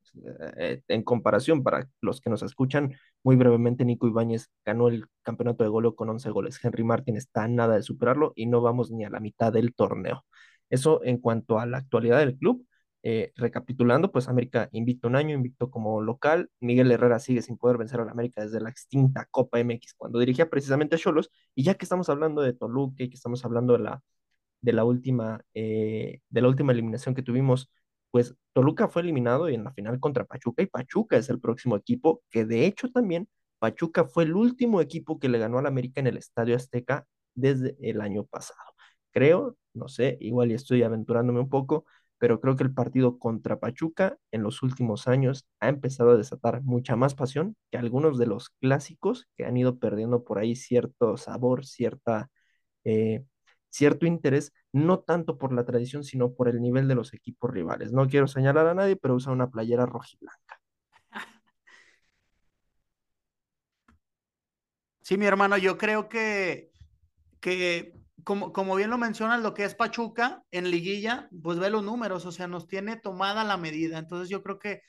Eh, 0.58 0.82
en 0.90 1.04
comparación, 1.04 1.64
para 1.64 1.90
los 2.02 2.20
que 2.20 2.30
nos 2.30 2.44
escuchan, 2.44 2.94
muy 3.24 3.38
brevemente, 3.38 3.86
Nico 3.86 4.08
Ibáñez 4.08 4.50
ganó 4.66 4.90
el 4.90 5.06
campeonato 5.22 5.64
de 5.64 5.70
goleo 5.70 5.96
con 5.96 6.10
11 6.10 6.30
goles. 6.32 6.60
Henry 6.64 6.84
Martin 6.84 7.16
está 7.16 7.48
nada 7.48 7.76
de 7.76 7.84
superarlo 7.84 8.34
y 8.36 8.48
no 8.48 8.62
vamos 8.62 8.92
ni 8.92 9.06
a 9.06 9.10
la 9.10 9.22
mitad 9.22 9.54
del 9.54 9.74
torneo. 9.74 10.26
Eso 10.70 11.04
en 11.04 11.20
cuanto 11.20 11.60
a 11.60 11.66
la 11.66 11.78
actualidad 11.78 12.20
del 12.20 12.38
club, 12.38 12.66
Eh, 13.06 13.34
recapitulando, 13.36 14.12
pues 14.14 14.30
América 14.30 14.70
invicto 14.72 15.10
un 15.10 15.16
año, 15.18 15.36
invicto 15.36 15.70
como 15.70 16.02
local. 16.02 16.50
Miguel 16.62 16.90
Herrera 16.92 17.20
sigue 17.20 17.42
sin 17.42 17.58
poder 17.58 17.78
vencer 17.78 18.00
al 18.00 18.10
América 18.10 18.42
desde 18.42 18.62
la 18.62 18.70
extinta 18.70 19.28
Copa 19.30 19.60
MX 19.60 19.96
cuando 19.96 20.20
dirigía 20.20 20.50
precisamente 20.50 20.96
a 20.96 21.00
Cholos. 21.00 21.30
Y 21.54 21.64
ya 21.64 21.76
que 21.76 21.86
estamos 21.86 22.10
hablando 22.10 22.42
de 22.42 22.54
Toluca 22.54 23.04
y 23.04 23.10
que 23.10 23.16
estamos 23.16 23.44
hablando 23.44 23.74
de 23.74 23.80
la, 23.80 24.02
de 24.62 24.74
la 24.74 24.86
última, 24.86 25.42
eh, 25.54 26.22
de 26.30 26.42
la 26.42 26.48
última 26.48 26.72
eliminación 26.74 27.16
que 27.16 27.24
tuvimos, 27.24 27.72
pues 28.12 28.36
Toluca 28.54 28.88
fue 28.88 29.02
eliminado 29.02 29.50
y 29.50 29.56
en 29.56 29.64
la 29.66 29.74
final 29.74 30.00
contra 30.00 30.26
Pachuca 30.26 30.64
y 30.64 30.68
Pachuca 30.68 31.18
es 31.18 31.30
el 31.30 31.40
próximo 31.40 31.76
equipo, 31.76 32.24
que 32.30 32.46
de 32.46 32.66
hecho 32.66 32.90
también 32.92 33.28
Pachuca 33.60 34.06
fue 34.06 34.24
el 34.24 34.34
último 34.36 34.82
equipo 34.82 35.20
que 35.20 35.30
le 35.30 35.40
ganó 35.40 35.58
al 35.60 35.66
América 35.68 36.00
en 36.02 36.08
el 36.08 36.18
Estadio 36.18 36.56
Azteca 36.56 37.06
desde 37.36 37.76
el 37.82 38.02
año 38.02 38.26
pasado. 38.26 38.60
Creo, 39.12 39.58
no 39.74 39.88
sé, 39.88 40.18
igual 40.22 40.52
estoy 40.52 40.84
aventurándome 40.84 41.40
un 41.40 41.50
poco, 41.50 41.86
pero 42.24 42.40
creo 42.40 42.56
que 42.56 42.64
el 42.64 42.74
partido 42.74 43.20
contra 43.20 43.60
Pachuca 43.60 44.18
en 44.32 44.44
los 44.44 44.64
últimos 44.64 45.10
años 45.10 45.46
ha 45.60 45.68
empezado 45.68 46.12
a 46.12 46.16
desatar 46.16 46.62
mucha 46.64 46.96
más 46.96 47.16
pasión 47.16 47.58
que 47.70 47.78
algunos 47.78 48.18
de 48.18 48.28
los 48.28 48.50
clásicos 48.62 49.28
que 49.36 49.44
han 49.44 49.58
ido 49.58 49.78
perdiendo 49.78 50.24
por 50.24 50.40
ahí 50.40 50.56
cierto 50.56 51.18
sabor, 51.18 51.66
cierta, 51.66 52.30
eh, 52.86 53.26
cierto 53.70 54.06
interés, 54.06 54.54
no 54.72 55.02
tanto 55.02 55.38
por 55.38 55.52
la 55.52 55.66
tradición, 55.66 56.06
sino 56.06 56.34
por 56.34 56.48
el 56.48 56.62
nivel 56.62 56.88
de 56.88 56.96
los 56.96 57.14
equipos 57.14 57.52
rivales. 57.52 57.92
No 57.92 58.08
quiero 58.08 58.30
señalar 58.30 58.68
a 58.68 58.74
nadie, 58.74 58.96
pero 58.96 59.16
usa 59.16 59.34
una 59.34 59.50
playera 59.50 59.86
rojiblanca. 59.86 60.62
Sí, 65.02 65.18
mi 65.18 65.26
hermano, 65.26 65.58
yo 65.58 65.78
creo 65.78 66.08
que, 66.08 66.72
que 67.42 68.03
como, 68.24 68.54
como 68.54 68.76
bien 68.76 68.90
lo 68.90 68.98
mencionas, 68.98 69.42
lo 69.42 69.54
que 69.54 69.66
es 69.66 69.76
Pachuca 69.76 70.44
en 70.52 70.70
liguilla, 70.72 71.30
pues 71.42 71.60
ve 71.60 71.70
los 71.70 71.84
números, 71.84 72.26
o 72.26 72.32
sea, 72.32 72.48
nos 72.48 72.68
tiene 72.68 72.98
tomada 72.98 73.44
la 73.44 73.58
medida. 73.58 73.98
Entonces 74.00 74.30
yo 74.30 74.44
creo 74.44 74.60
que, 74.60 74.82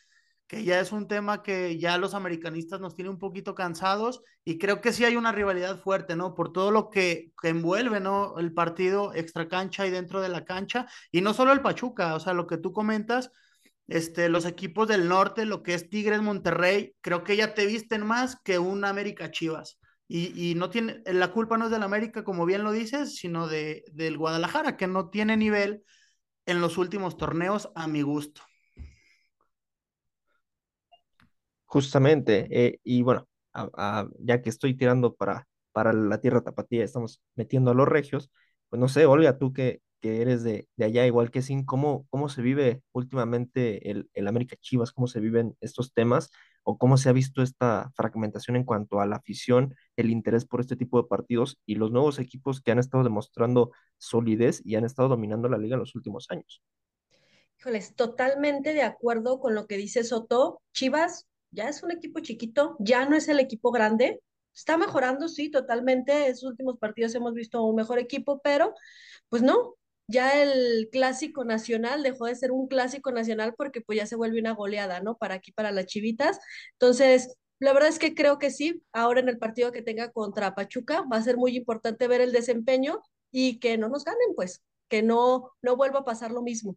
que 0.46 0.64
ya 0.64 0.80
es 0.80 0.92
un 0.92 1.08
tema 1.08 1.42
que 1.42 1.78
ya 1.78 1.98
los 1.98 2.14
americanistas 2.14 2.80
nos 2.80 2.94
tiene 2.96 3.10
un 3.10 3.18
poquito 3.18 3.54
cansados 3.54 4.22
y 4.44 4.58
creo 4.58 4.80
que 4.80 4.92
sí 4.92 5.04
hay 5.04 5.16
una 5.16 5.32
rivalidad 5.32 5.78
fuerte, 5.78 6.16
¿no? 6.16 6.34
Por 6.34 6.52
todo 6.52 6.70
lo 6.70 6.90
que, 6.90 7.32
que 7.40 7.48
envuelve, 7.48 8.00
¿no? 8.00 8.38
El 8.38 8.52
partido 8.52 9.14
extra 9.14 9.48
cancha 9.48 9.86
y 9.86 9.90
dentro 9.90 10.20
de 10.20 10.28
la 10.28 10.44
cancha. 10.44 10.86
Y 11.10 11.20
no 11.20 11.34
solo 11.34 11.52
el 11.52 11.62
Pachuca, 11.62 12.14
o 12.14 12.20
sea, 12.20 12.34
lo 12.34 12.46
que 12.46 12.58
tú 12.58 12.72
comentas, 12.72 13.30
este, 13.88 14.28
los 14.28 14.46
equipos 14.46 14.88
del 14.88 15.08
norte, 15.08 15.44
lo 15.46 15.62
que 15.62 15.74
es 15.74 15.90
Tigres, 15.90 16.22
Monterrey, 16.22 16.94
creo 17.00 17.24
que 17.24 17.36
ya 17.36 17.54
te 17.54 17.66
visten 17.66 18.06
más 18.06 18.36
que 18.42 18.58
un 18.58 18.84
América 18.84 19.30
Chivas. 19.30 19.78
Y, 20.06 20.50
y, 20.50 20.54
no 20.54 20.68
tiene, 20.68 21.02
la 21.06 21.32
culpa 21.32 21.56
no 21.56 21.66
es 21.66 21.70
del 21.70 21.82
América, 21.82 22.24
como 22.24 22.44
bien 22.44 22.62
lo 22.62 22.72
dices, 22.72 23.16
sino 23.16 23.48
de, 23.48 23.84
del 23.92 24.18
Guadalajara, 24.18 24.76
que 24.76 24.86
no 24.86 25.08
tiene 25.08 25.36
nivel 25.36 25.82
en 26.46 26.60
los 26.60 26.76
últimos 26.76 27.16
torneos 27.16 27.70
a 27.74 27.86
mi 27.88 28.02
gusto. 28.02 28.42
Justamente, 31.64 32.46
eh, 32.50 32.80
y 32.84 33.02
bueno, 33.02 33.26
ya 34.18 34.42
que 34.42 34.50
estoy 34.50 34.76
tirando 34.76 35.14
para, 35.14 35.48
para 35.72 35.92
la 35.92 36.20
tierra 36.20 36.42
tapatía, 36.42 36.84
estamos 36.84 37.20
metiendo 37.34 37.70
a 37.70 37.74
los 37.74 37.88
regios, 37.88 38.30
pues 38.68 38.80
no 38.80 38.88
sé, 38.88 39.06
Olga, 39.06 39.38
tú 39.38 39.52
que, 39.52 39.80
que 40.00 40.22
eres 40.22 40.44
de, 40.44 40.68
de, 40.76 40.84
allá, 40.84 41.06
igual 41.06 41.30
que 41.30 41.42
Sin, 41.42 41.64
¿cómo, 41.64 42.06
cómo 42.10 42.28
se 42.28 42.42
vive 42.42 42.82
últimamente 42.92 43.90
el, 43.90 44.08
el 44.14 44.28
América 44.28 44.56
Chivas? 44.60 44.92
¿Cómo 44.92 45.06
se 45.06 45.20
viven 45.20 45.56
estos 45.60 45.92
temas? 45.92 46.30
¿O 46.64 46.78
cómo 46.78 46.96
se 46.96 47.08
ha 47.08 47.12
visto 47.12 47.42
esta 47.42 47.92
fragmentación 47.94 48.56
en 48.56 48.64
cuanto 48.64 49.00
a 49.00 49.06
la 49.06 49.16
afición, 49.16 49.74
el 49.96 50.10
interés 50.10 50.44
por 50.46 50.60
este 50.60 50.76
tipo 50.76 51.00
de 51.00 51.06
partidos 51.06 51.60
y 51.66 51.76
los 51.76 51.92
nuevos 51.92 52.18
equipos 52.18 52.60
que 52.60 52.72
han 52.72 52.78
estado 52.78 53.04
demostrando 53.04 53.70
solidez 53.98 54.60
y 54.64 54.74
han 54.74 54.84
estado 54.84 55.08
dominando 55.08 55.48
la 55.48 55.58
liga 55.58 55.74
en 55.74 55.80
los 55.80 55.94
últimos 55.94 56.26
años? 56.30 56.62
Híjoles, 57.58 57.94
totalmente 57.94 58.74
de 58.74 58.82
acuerdo 58.82 59.40
con 59.40 59.54
lo 59.54 59.66
que 59.66 59.76
dice 59.76 60.04
Soto. 60.04 60.60
Chivas 60.72 61.26
ya 61.50 61.68
es 61.68 61.82
un 61.82 61.92
equipo 61.92 62.20
chiquito, 62.20 62.76
ya 62.80 63.08
no 63.08 63.16
es 63.16 63.28
el 63.28 63.38
equipo 63.38 63.70
grande. 63.70 64.20
Está 64.54 64.76
mejorando, 64.76 65.28
sí, 65.28 65.50
totalmente. 65.50 66.28
En 66.28 66.36
sus 66.36 66.50
últimos 66.50 66.78
partidos 66.78 67.14
hemos 67.14 67.34
visto 67.34 67.62
un 67.64 67.76
mejor 67.76 67.98
equipo, 67.98 68.40
pero 68.42 68.74
pues 69.28 69.42
no, 69.42 69.76
ya 70.06 70.42
el 70.42 70.88
clásico 70.92 71.44
nacional 71.44 72.02
dejó 72.02 72.26
de 72.26 72.34
ser 72.36 72.52
un 72.52 72.68
clásico 72.68 73.12
nacional 73.12 73.54
porque 73.56 73.80
pues 73.80 73.98
ya 73.98 74.06
se 74.06 74.16
vuelve 74.16 74.40
una 74.40 74.52
goleada, 74.52 75.00
¿no? 75.00 75.16
Para 75.16 75.36
aquí, 75.36 75.52
para 75.52 75.72
las 75.72 75.86
chivitas. 75.86 76.38
Entonces, 76.72 77.36
la 77.58 77.72
verdad 77.72 77.88
es 77.88 77.98
que 77.98 78.14
creo 78.14 78.38
que 78.38 78.50
sí, 78.50 78.82
ahora 78.92 79.20
en 79.20 79.28
el 79.28 79.38
partido 79.38 79.72
que 79.72 79.82
tenga 79.82 80.10
contra 80.12 80.54
Pachuca 80.54 81.04
va 81.10 81.16
a 81.18 81.22
ser 81.22 81.36
muy 81.36 81.56
importante 81.56 82.08
ver 82.08 82.20
el 82.20 82.32
desempeño 82.32 83.00
y 83.30 83.58
que 83.58 83.78
no 83.78 83.88
nos 83.88 84.04
ganen, 84.04 84.34
pues, 84.36 84.62
que 84.88 85.02
no, 85.02 85.52
no 85.62 85.76
vuelva 85.76 86.00
a 86.00 86.04
pasar 86.04 86.30
lo 86.32 86.42
mismo. 86.42 86.76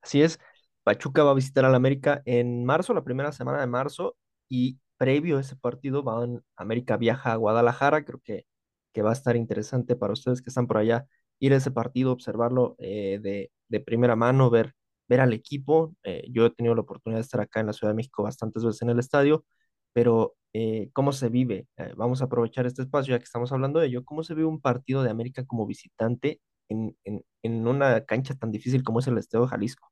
Así 0.00 0.22
es, 0.22 0.38
Pachuca 0.82 1.24
va 1.24 1.30
a 1.30 1.34
visitar 1.34 1.64
al 1.64 1.74
América 1.74 2.22
en 2.26 2.64
marzo, 2.64 2.92
la 2.94 3.04
primera 3.04 3.32
semana 3.32 3.60
de 3.60 3.66
marzo, 3.66 4.16
y 4.48 4.78
previo 5.04 5.36
a 5.36 5.42
ese 5.42 5.54
partido, 5.56 6.02
van, 6.02 6.42
América 6.56 6.96
viaja 6.96 7.32
a 7.32 7.36
Guadalajara, 7.36 8.06
creo 8.06 8.20
que, 8.24 8.46
que 8.94 9.02
va 9.02 9.10
a 9.10 9.12
estar 9.12 9.36
interesante 9.36 9.96
para 9.96 10.14
ustedes 10.14 10.40
que 10.40 10.48
están 10.48 10.66
por 10.66 10.78
allá, 10.78 11.06
ir 11.40 11.52
a 11.52 11.56
ese 11.56 11.70
partido, 11.70 12.10
observarlo 12.10 12.74
eh, 12.78 13.18
de, 13.22 13.50
de, 13.68 13.80
primera 13.80 14.16
mano, 14.16 14.48
ver, 14.48 14.72
ver 15.06 15.20
al 15.20 15.34
equipo. 15.34 15.94
Eh, 16.04 16.24
yo 16.30 16.46
he 16.46 16.50
tenido 16.50 16.74
la 16.74 16.80
oportunidad 16.80 17.18
de 17.18 17.24
estar 17.24 17.40
acá 17.42 17.60
en 17.60 17.66
la 17.66 17.74
Ciudad 17.74 17.92
de 17.92 17.96
México 17.96 18.22
bastantes 18.22 18.64
veces 18.64 18.80
en 18.80 18.90
el 18.90 18.98
estadio, 18.98 19.44
pero 19.92 20.36
eh, 20.54 20.88
¿cómo 20.94 21.12
se 21.12 21.28
vive? 21.28 21.66
vamos 21.96 22.22
a 22.22 22.24
aprovechar 22.26 22.64
este 22.64 22.80
espacio 22.82 23.12
ya 23.12 23.18
que 23.18 23.24
estamos 23.24 23.52
hablando 23.52 23.80
de 23.80 23.88
ello. 23.88 24.04
¿Cómo 24.06 24.22
se 24.22 24.34
vive 24.34 24.46
un 24.46 24.60
partido 24.62 25.02
de 25.02 25.10
América 25.10 25.44
como 25.44 25.66
visitante 25.66 26.40
en, 26.70 26.96
en, 27.04 27.22
en 27.42 27.68
una 27.68 28.06
cancha 28.06 28.34
tan 28.36 28.50
difícil 28.50 28.82
como 28.82 29.00
es 29.00 29.06
el 29.06 29.18
Estadio 29.18 29.44
de 29.44 29.50
Jalisco? 29.50 29.90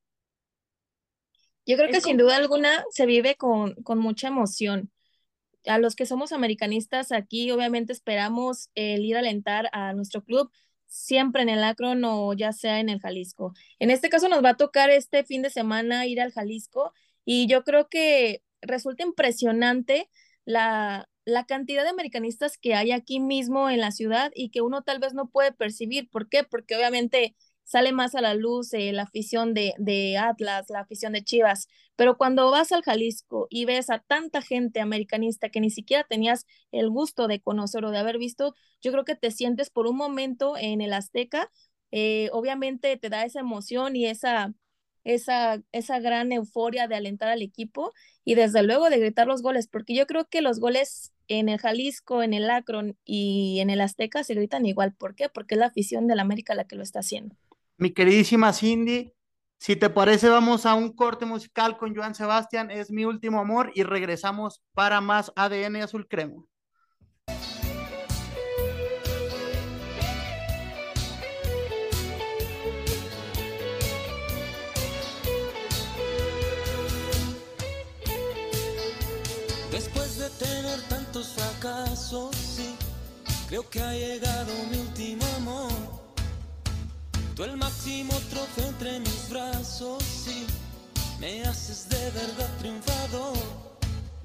Yo 1.66 1.76
creo 1.76 1.90
que 1.90 2.00
sin 2.00 2.16
duda 2.16 2.36
alguna 2.36 2.84
se 2.90 3.06
vive 3.06 3.36
con, 3.36 3.74
con 3.82 3.98
mucha 3.98 4.28
emoción. 4.28 4.90
A 5.66 5.78
los 5.78 5.94
que 5.96 6.06
somos 6.06 6.32
americanistas 6.32 7.12
aquí, 7.12 7.50
obviamente 7.50 7.92
esperamos 7.92 8.70
el 8.74 9.04
ir 9.04 9.16
a 9.16 9.20
alentar 9.20 9.68
a 9.72 9.92
nuestro 9.92 10.24
club 10.24 10.50
siempre 10.86 11.42
en 11.42 11.48
el 11.48 11.64
Akron 11.64 12.04
o 12.04 12.34
ya 12.34 12.52
sea 12.52 12.80
en 12.80 12.88
el 12.88 13.00
Jalisco. 13.00 13.54
En 13.78 13.90
este 13.90 14.10
caso 14.10 14.28
nos 14.28 14.44
va 14.44 14.50
a 14.50 14.56
tocar 14.56 14.90
este 14.90 15.24
fin 15.24 15.42
de 15.42 15.50
semana 15.50 16.06
ir 16.06 16.20
al 16.20 16.32
Jalisco 16.32 16.92
y 17.24 17.46
yo 17.46 17.64
creo 17.64 17.88
que 17.88 18.42
resulta 18.60 19.02
impresionante 19.02 20.10
la, 20.44 21.08
la 21.24 21.46
cantidad 21.46 21.84
de 21.84 21.90
americanistas 21.90 22.58
que 22.58 22.74
hay 22.74 22.92
aquí 22.92 23.20
mismo 23.20 23.70
en 23.70 23.80
la 23.80 23.90
ciudad 23.92 24.32
y 24.34 24.50
que 24.50 24.60
uno 24.60 24.82
tal 24.82 24.98
vez 24.98 25.14
no 25.14 25.30
puede 25.30 25.52
percibir. 25.52 26.10
¿Por 26.10 26.28
qué? 26.28 26.44
Porque 26.44 26.76
obviamente 26.76 27.36
sale 27.64 27.92
más 27.92 28.14
a 28.14 28.20
la 28.20 28.34
luz 28.34 28.72
eh, 28.74 28.92
la 28.92 29.02
afición 29.02 29.54
de, 29.54 29.74
de, 29.78 30.18
Atlas, 30.18 30.66
la 30.68 30.80
afición 30.80 31.12
de 31.12 31.24
Chivas, 31.24 31.68
pero 31.96 32.16
cuando 32.16 32.50
vas 32.50 32.72
al 32.72 32.82
Jalisco 32.82 33.46
y 33.50 33.64
ves 33.64 33.90
a 33.90 33.98
tanta 34.00 34.42
gente 34.42 34.80
americanista 34.80 35.48
que 35.50 35.60
ni 35.60 35.70
siquiera 35.70 36.04
tenías 36.04 36.46
el 36.72 36.90
gusto 36.90 37.28
de 37.28 37.40
conocer 37.40 37.84
o 37.84 37.90
de 37.90 37.98
haber 37.98 38.18
visto, 38.18 38.54
yo 38.82 38.92
creo 38.92 39.04
que 39.04 39.14
te 39.14 39.30
sientes 39.30 39.70
por 39.70 39.86
un 39.86 39.96
momento 39.96 40.56
en 40.56 40.80
el 40.80 40.92
Azteca, 40.92 41.50
eh, 41.90 42.30
obviamente 42.32 42.96
te 42.96 43.10
da 43.10 43.24
esa 43.24 43.40
emoción 43.40 43.96
y 43.96 44.06
esa, 44.06 44.54
esa, 45.04 45.62
esa 45.72 46.00
gran 46.00 46.32
euforia 46.32 46.88
de 46.88 46.96
alentar 46.96 47.28
al 47.28 47.42
equipo 47.42 47.92
y 48.24 48.34
desde 48.34 48.62
luego 48.62 48.90
de 48.90 48.98
gritar 48.98 49.26
los 49.26 49.42
goles, 49.42 49.68
porque 49.68 49.94
yo 49.94 50.06
creo 50.06 50.26
que 50.28 50.40
los 50.42 50.60
goles 50.60 51.12
en 51.28 51.48
el 51.48 51.58
Jalisco, 51.58 52.22
en 52.22 52.34
el 52.34 52.50
Akron 52.50 52.96
y 53.04 53.60
en 53.60 53.70
el 53.70 53.80
Azteca 53.80 54.24
se 54.24 54.34
gritan 54.34 54.66
igual. 54.66 54.94
¿Por 54.94 55.14
qué? 55.14 55.28
Porque 55.28 55.54
es 55.54 55.58
la 55.58 55.66
afición 55.66 56.06
del 56.06 56.20
América 56.20 56.54
la 56.54 56.64
que 56.64 56.76
lo 56.76 56.82
está 56.82 57.00
haciendo. 57.00 57.36
Mi 57.78 57.90
queridísima 57.90 58.52
Cindy, 58.52 59.12
si 59.58 59.76
te 59.76 59.90
parece, 59.90 60.28
vamos 60.28 60.66
a 60.66 60.74
un 60.74 60.92
corte 60.92 61.24
musical 61.24 61.78
con 61.78 61.94
Joan 61.94 62.14
Sebastián, 62.14 62.70
es 62.70 62.90
mi 62.90 63.04
último 63.04 63.40
amor, 63.40 63.70
y 63.74 63.82
regresamos 63.82 64.62
para 64.74 65.00
más 65.00 65.32
ADN 65.36 65.76
Azul 65.76 66.06
Crema. 66.08 66.44
Después 79.70 80.18
de 80.18 80.28
tener 80.30 80.80
tantos 80.88 81.28
fracasos, 81.28 82.36
sí, 82.36 82.74
creo 83.48 83.68
que 83.70 83.80
ha 83.80 83.92
llegado 83.92 84.52
mi 84.70 84.78
último. 84.78 85.21
El 87.44 87.56
máximo 87.56 88.14
trofeo 88.30 88.68
entre 88.68 89.00
mis 89.00 89.28
brazos, 89.28 90.00
sí, 90.04 90.46
me 91.18 91.42
haces 91.42 91.88
de 91.88 92.10
verdad 92.12 92.48
triunfador. 92.60 93.36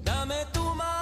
Dame 0.04 0.36
tu 0.52 0.62
mano, 0.62 0.97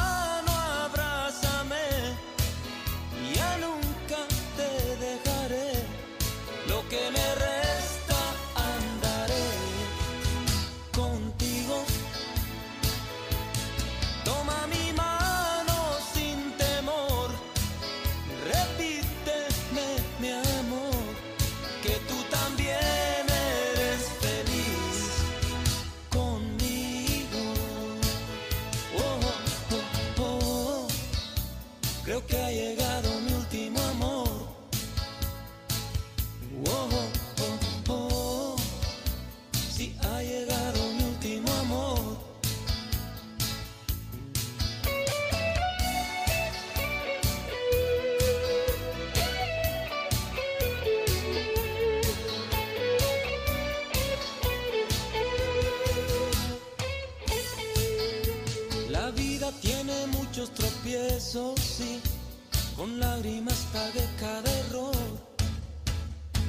con 62.76 63.00
lágrimas 63.00 63.66
pagué 63.72 64.06
cada 64.20 64.50
error. 64.60 64.94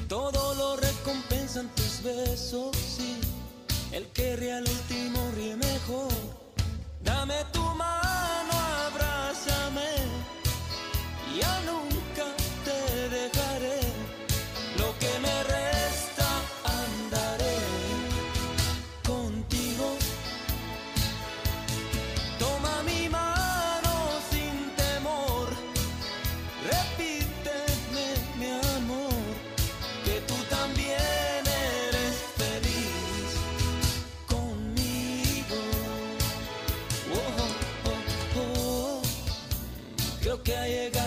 Todo 0.08 0.54
lo 0.56 0.78
recompensan 0.78 1.68
tus 1.76 2.04
besos, 2.04 2.76
sí, 2.78 3.20
el 3.92 4.06
que 4.08 4.36
ríe 4.36 4.54
al 4.54 4.64
último 4.64 5.32
ríe 5.36 5.56
mejor. 5.56 6.12
Dame 7.04 7.36
tu 7.52 7.62
mano 7.62 8.07
Creo 40.68 41.07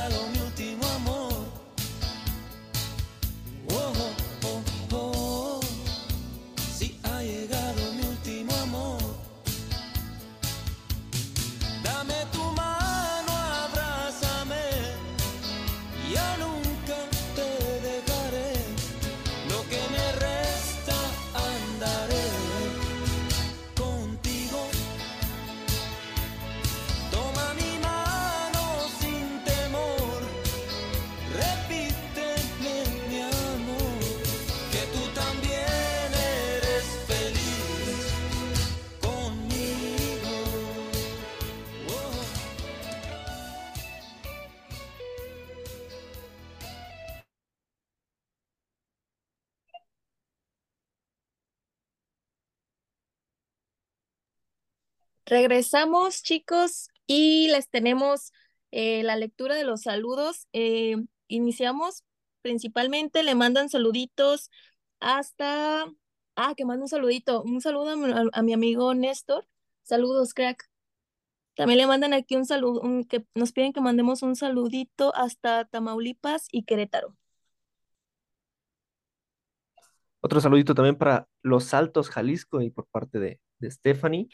Regresamos, 55.31 56.25
chicos, 56.25 56.89
y 57.07 57.47
les 57.53 57.71
tenemos 57.71 58.33
eh, 58.73 59.05
la 59.05 59.15
lectura 59.15 59.55
de 59.55 59.63
los 59.63 59.83
saludos. 59.83 60.49
Eh, 60.53 60.97
iniciamos 61.29 62.03
principalmente, 62.43 63.23
le 63.23 63.37
mandan 63.37 63.69
saluditos 63.69 64.51
hasta... 64.99 65.87
Ah, 66.35 66.55
que 66.57 66.65
manda 66.65 66.83
un 66.83 66.89
saludito. 66.89 67.43
Un 67.43 67.61
saludo 67.61 67.91
a 68.33 68.43
mi, 68.43 68.53
amigo 68.53 68.93
Néstor. 68.95 69.47
Saludos, 69.85 70.35
crack. 70.35 70.69
También 71.55 71.79
le 71.79 71.87
mandan 71.87 72.13
aquí 72.13 72.35
un 72.35 72.45
saludo, 72.45 72.83
que 73.09 73.25
nos 73.37 73.53
piden 73.53 73.73
que 73.73 73.81
mandemos 73.81 74.23
un 74.23 74.35
saludito 74.35 75.15
hasta 75.15 75.65
Tamaulipas 75.65 76.49
y 76.51 76.65
Querétaro. 76.65 77.17
Otro 80.21 80.41
saludito 80.41 80.75
también 80.75 80.97
para 80.97 81.29
Los 81.43 81.73
Altos, 81.73 82.11
Jalisco, 82.11 82.63
y 82.63 82.71
por 82.71 82.87
parte 82.87 83.21
de, 83.21 83.41
de 83.61 83.71
Stephanie. 83.71 84.29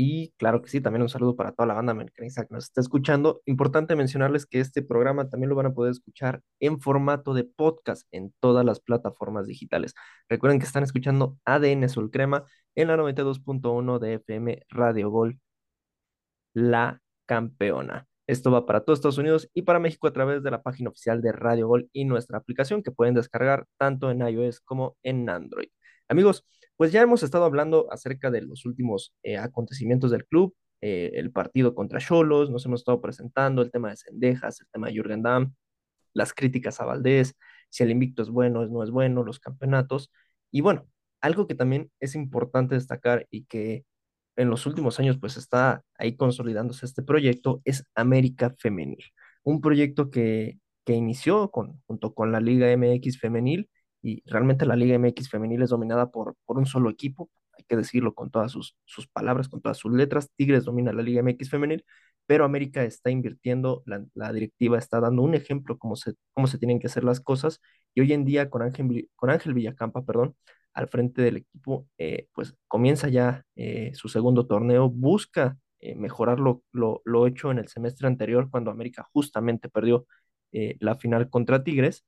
Y 0.00 0.32
claro 0.38 0.62
que 0.62 0.68
sí, 0.68 0.80
también 0.80 1.02
un 1.02 1.08
saludo 1.08 1.34
para 1.34 1.50
toda 1.50 1.66
la 1.66 1.74
banda 1.74 1.90
americanista 1.90 2.46
que 2.46 2.54
nos 2.54 2.66
está 2.66 2.80
escuchando. 2.80 3.42
Importante 3.46 3.96
mencionarles 3.96 4.46
que 4.46 4.60
este 4.60 4.80
programa 4.80 5.28
también 5.28 5.48
lo 5.50 5.56
van 5.56 5.66
a 5.66 5.74
poder 5.74 5.90
escuchar 5.90 6.40
en 6.60 6.80
formato 6.80 7.34
de 7.34 7.42
podcast 7.42 8.06
en 8.12 8.32
todas 8.38 8.64
las 8.64 8.78
plataformas 8.78 9.48
digitales. 9.48 9.94
Recuerden 10.28 10.60
que 10.60 10.66
están 10.66 10.84
escuchando 10.84 11.36
ADN 11.44 11.82
Azul 11.82 12.12
Crema 12.12 12.44
en 12.76 12.86
la 12.86 12.96
92.1 12.96 13.98
de 13.98 14.14
FM 14.14 14.62
Radio 14.68 15.10
Gol, 15.10 15.40
la 16.54 17.02
campeona. 17.26 18.06
Esto 18.28 18.52
va 18.52 18.66
para 18.66 18.84
todos 18.84 19.00
Estados 19.00 19.18
Unidos 19.18 19.50
y 19.52 19.62
para 19.62 19.80
México 19.80 20.06
a 20.06 20.12
través 20.12 20.44
de 20.44 20.52
la 20.52 20.62
página 20.62 20.90
oficial 20.90 21.22
de 21.22 21.32
Radio 21.32 21.66
Gol 21.66 21.90
y 21.92 22.04
nuestra 22.04 22.38
aplicación 22.38 22.84
que 22.84 22.92
pueden 22.92 23.14
descargar 23.14 23.66
tanto 23.78 24.12
en 24.12 24.20
iOS 24.20 24.60
como 24.60 24.96
en 25.02 25.28
Android. 25.28 25.70
Amigos, 26.08 26.46
pues 26.76 26.90
ya 26.90 27.02
hemos 27.02 27.22
estado 27.22 27.44
hablando 27.44 27.92
acerca 27.92 28.30
de 28.30 28.40
los 28.42 28.64
últimos 28.64 29.14
eh, 29.22 29.36
acontecimientos 29.36 30.10
del 30.10 30.24
club, 30.26 30.54
eh, 30.80 31.10
el 31.14 31.30
partido 31.32 31.74
contra 31.74 32.00
Cholos, 32.00 32.50
nos 32.50 32.64
hemos 32.64 32.80
estado 32.80 33.00
presentando 33.02 33.60
el 33.60 33.70
tema 33.70 33.90
de 33.90 33.96
Cendejas, 33.96 34.60
el 34.62 34.68
tema 34.72 34.86
de 34.86 34.94
Jürgen 34.94 35.22
Damm, 35.22 35.54
las 36.14 36.32
críticas 36.32 36.80
a 36.80 36.86
Valdés, 36.86 37.34
si 37.68 37.82
el 37.82 37.90
invicto 37.90 38.22
es 38.22 38.30
bueno, 38.30 38.66
no 38.66 38.82
es 38.82 38.90
bueno, 38.90 39.22
los 39.22 39.38
campeonatos. 39.38 40.10
Y 40.50 40.62
bueno, 40.62 40.88
algo 41.20 41.46
que 41.46 41.54
también 41.54 41.90
es 42.00 42.14
importante 42.14 42.74
destacar 42.74 43.26
y 43.30 43.44
que 43.44 43.84
en 44.36 44.50
los 44.50 44.66
últimos 44.66 44.98
años 45.00 45.18
pues 45.18 45.36
está 45.36 45.82
ahí 45.98 46.16
consolidándose 46.16 46.86
este 46.86 47.02
proyecto 47.02 47.60
es 47.64 47.84
América 47.94 48.54
Femenil, 48.58 49.04
un 49.42 49.60
proyecto 49.60 50.10
que, 50.10 50.58
que 50.86 50.94
inició 50.94 51.50
con, 51.50 51.82
junto 51.86 52.14
con 52.14 52.32
la 52.32 52.40
Liga 52.40 52.74
MX 52.74 53.18
Femenil 53.20 53.68
y 54.02 54.22
realmente 54.30 54.66
la 54.66 54.76
Liga 54.76 54.98
MX 54.98 55.28
Femenil 55.30 55.62
es 55.62 55.70
dominada 55.70 56.10
por, 56.10 56.36
por 56.44 56.58
un 56.58 56.66
solo 56.66 56.90
equipo, 56.90 57.30
hay 57.56 57.64
que 57.64 57.76
decirlo 57.76 58.14
con 58.14 58.30
todas 58.30 58.52
sus, 58.52 58.76
sus 58.84 59.08
palabras, 59.08 59.48
con 59.48 59.60
todas 59.60 59.78
sus 59.78 59.92
letras, 59.92 60.30
Tigres 60.36 60.64
domina 60.64 60.92
la 60.92 61.02
Liga 61.02 61.22
MX 61.22 61.50
Femenil, 61.50 61.84
pero 62.26 62.44
América 62.44 62.84
está 62.84 63.10
invirtiendo, 63.10 63.82
la, 63.86 64.04
la 64.14 64.32
directiva 64.32 64.78
está 64.78 65.00
dando 65.00 65.22
un 65.22 65.34
ejemplo 65.34 65.78
cómo 65.78 65.96
se, 65.96 66.14
cómo 66.34 66.46
se 66.46 66.58
tienen 66.58 66.78
que 66.78 66.86
hacer 66.86 67.04
las 67.04 67.20
cosas 67.20 67.60
y 67.94 68.00
hoy 68.02 68.12
en 68.12 68.24
día 68.24 68.50
con 68.50 68.62
Ángel, 68.62 69.08
con 69.16 69.30
Ángel 69.30 69.54
Villacampa, 69.54 70.04
perdón, 70.04 70.36
al 70.74 70.88
frente 70.88 71.22
del 71.22 71.38
equipo, 71.38 71.88
eh, 71.98 72.28
pues 72.34 72.54
comienza 72.68 73.08
ya 73.08 73.44
eh, 73.56 73.92
su 73.94 74.08
segundo 74.08 74.46
torneo, 74.46 74.88
busca 74.90 75.58
eh, 75.80 75.94
mejorar 75.96 76.38
lo, 76.38 76.62
lo, 76.72 77.02
lo 77.04 77.26
hecho 77.26 77.50
en 77.50 77.58
el 77.58 77.68
semestre 77.68 78.06
anterior 78.06 78.50
cuando 78.50 78.70
América 78.70 79.08
justamente 79.12 79.68
perdió 79.68 80.06
la 80.50 80.94
final 80.96 81.28
contra 81.28 81.62
Tigres 81.62 82.06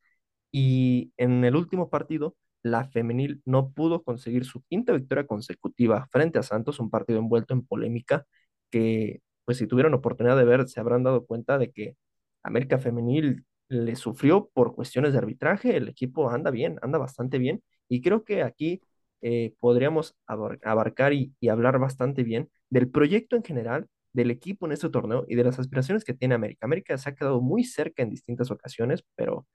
y 0.52 1.12
en 1.16 1.44
el 1.44 1.56
último 1.56 1.90
partido 1.90 2.36
la 2.62 2.84
femenil 2.84 3.40
no 3.44 3.70
pudo 3.72 4.02
conseguir 4.02 4.44
su 4.44 4.62
quinta 4.64 4.92
victoria 4.92 5.26
consecutiva 5.26 6.06
frente 6.10 6.38
a 6.38 6.42
Santos, 6.42 6.80
un 6.80 6.90
partido 6.90 7.18
envuelto 7.18 7.54
en 7.54 7.66
polémica 7.66 8.26
que 8.70 9.20
pues 9.44 9.58
si 9.58 9.66
tuvieron 9.66 9.94
oportunidad 9.94 10.36
de 10.36 10.44
ver 10.44 10.68
se 10.68 10.80
habrán 10.80 11.02
dado 11.04 11.26
cuenta 11.26 11.58
de 11.58 11.70
que 11.72 11.96
América 12.42 12.78
Femenil 12.78 13.44
le 13.68 13.96
sufrió 13.96 14.50
por 14.52 14.74
cuestiones 14.74 15.12
de 15.12 15.18
arbitraje, 15.18 15.76
el 15.76 15.88
equipo 15.88 16.30
anda 16.30 16.50
bien, 16.50 16.78
anda 16.82 16.98
bastante 16.98 17.38
bien 17.38 17.62
y 17.88 18.00
creo 18.02 18.24
que 18.24 18.42
aquí 18.42 18.82
eh, 19.22 19.54
podríamos 19.60 20.16
abar- 20.26 20.58
abarcar 20.64 21.12
y, 21.12 21.34
y 21.40 21.48
hablar 21.48 21.78
bastante 21.78 22.22
bien 22.24 22.50
del 22.70 22.90
proyecto 22.90 23.36
en 23.36 23.44
general, 23.44 23.86
del 24.12 24.30
equipo 24.30 24.66
en 24.66 24.72
este 24.72 24.88
torneo 24.90 25.24
y 25.28 25.36
de 25.36 25.44
las 25.44 25.58
aspiraciones 25.58 26.04
que 26.04 26.14
tiene 26.14 26.34
América. 26.34 26.66
América 26.66 26.96
se 26.98 27.10
ha 27.10 27.14
quedado 27.14 27.40
muy 27.40 27.64
cerca 27.64 28.02
en 28.02 28.10
distintas 28.10 28.50
ocasiones, 28.50 29.04
pero 29.14 29.46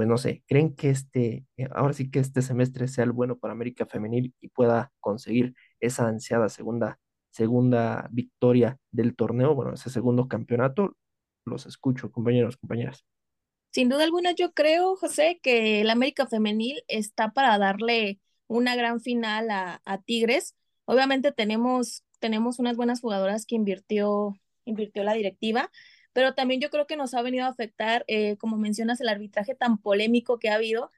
pues 0.00 0.08
no 0.08 0.16
sé, 0.16 0.42
¿creen 0.46 0.74
que 0.74 0.88
este, 0.88 1.44
eh, 1.58 1.68
ahora 1.74 1.92
sí 1.92 2.10
que 2.10 2.20
este 2.20 2.40
semestre 2.40 2.88
sea 2.88 3.04
el 3.04 3.12
bueno 3.12 3.36
para 3.38 3.52
América 3.52 3.84
Femenil 3.84 4.34
y 4.40 4.48
pueda 4.48 4.90
conseguir 4.98 5.52
esa 5.78 6.08
ansiada 6.08 6.48
segunda, 6.48 6.98
segunda 7.28 8.08
victoria 8.10 8.78
del 8.90 9.14
torneo, 9.14 9.54
bueno, 9.54 9.74
ese 9.74 9.90
segundo 9.90 10.26
campeonato? 10.26 10.96
Los 11.44 11.66
escucho, 11.66 12.10
compañeros, 12.10 12.56
compañeras. 12.56 13.04
Sin 13.72 13.90
duda 13.90 14.04
alguna, 14.04 14.32
yo 14.32 14.54
creo, 14.54 14.96
José, 14.96 15.38
que 15.42 15.82
el 15.82 15.90
América 15.90 16.26
Femenil 16.26 16.82
está 16.88 17.32
para 17.32 17.58
darle 17.58 18.20
una 18.46 18.76
gran 18.76 19.00
final 19.02 19.50
a, 19.50 19.82
a 19.84 20.00
Tigres. 20.00 20.56
Obviamente 20.86 21.30
tenemos, 21.30 22.04
tenemos 22.20 22.58
unas 22.58 22.76
buenas 22.76 23.02
jugadoras 23.02 23.44
que 23.44 23.54
invirtió, 23.54 24.34
invirtió 24.64 25.04
la 25.04 25.12
directiva, 25.12 25.70
pero 26.12 26.34
también 26.34 26.60
yo 26.60 26.70
creo 26.70 26.86
que 26.86 26.96
nos 26.96 27.14
ha 27.14 27.22
venido 27.22 27.44
a 27.46 27.48
afectar, 27.48 28.04
eh, 28.08 28.36
como 28.38 28.56
mencionas, 28.58 29.00
el 29.00 29.08
arbitraje 29.08 29.54
tan 29.54 29.78
polémico 29.78 30.38
que 30.38 30.48
ha 30.50 30.54
habido. 30.56 30.90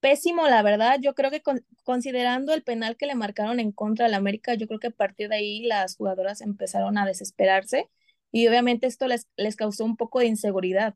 Pésimo, 0.00 0.48
la 0.48 0.62
verdad. 0.62 0.98
Yo 1.00 1.14
creo 1.14 1.30
que 1.30 1.42
con- 1.42 1.64
considerando 1.84 2.54
el 2.54 2.62
penal 2.62 2.96
que 2.96 3.06
le 3.06 3.14
marcaron 3.14 3.60
en 3.60 3.72
contra 3.72 4.06
del 4.06 4.14
América, 4.14 4.54
yo 4.54 4.66
creo 4.66 4.80
que 4.80 4.86
a 4.88 4.90
partir 4.90 5.28
de 5.28 5.36
ahí 5.36 5.62
las 5.66 5.96
jugadoras 5.96 6.40
empezaron 6.40 6.96
a 6.98 7.04
desesperarse 7.06 7.90
y 8.32 8.48
obviamente 8.48 8.86
esto 8.86 9.06
les, 9.08 9.28
les 9.36 9.56
causó 9.56 9.84
un 9.84 9.96
poco 9.96 10.20
de 10.20 10.26
inseguridad 10.26 10.94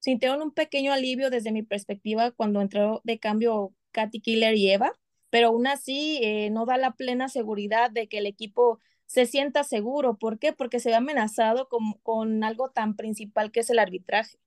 sintieron 0.00 0.42
un 0.42 0.52
pequeño 0.52 0.92
alivio 0.92 1.30
desde 1.30 1.52
mi 1.52 1.62
perspectiva 1.62 2.32
cuando 2.32 2.60
entró 2.60 3.00
de 3.04 3.18
cambio 3.20 3.72
Katy 3.92 4.20
Killer 4.20 4.54
y 4.56 4.70
Eva, 4.70 4.92
pero 5.30 5.48
aún 5.48 5.66
así 5.66 6.18
eh, 6.22 6.50
no 6.50 6.66
da 6.66 6.76
la 6.78 6.92
plena 6.92 7.28
seguridad 7.28 7.90
de 7.90 8.08
que 8.08 8.18
el 8.18 8.26
equipo 8.26 8.80
se 9.12 9.26
sienta 9.26 9.62
seguro. 9.62 10.16
¿Por 10.18 10.38
qué? 10.38 10.54
Porque 10.54 10.80
se 10.80 10.88
ve 10.88 10.94
amenazado 10.96 11.68
con, 11.68 11.92
con 12.02 12.44
algo 12.44 12.70
tan 12.70 12.96
principal 12.96 13.52
que 13.52 13.60
es 13.60 13.68
el 13.70 13.78
arbitraje. 13.78 14.38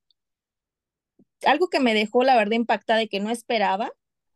algo 1.45 1.69
que 1.69 1.79
me 1.79 1.93
dejó, 1.93 2.23
la 2.23 2.35
verdad, 2.35 2.53
impactada 2.53 3.03
y 3.03 3.07
que 3.07 3.19
no 3.19 3.29
esperaba, 3.29 3.91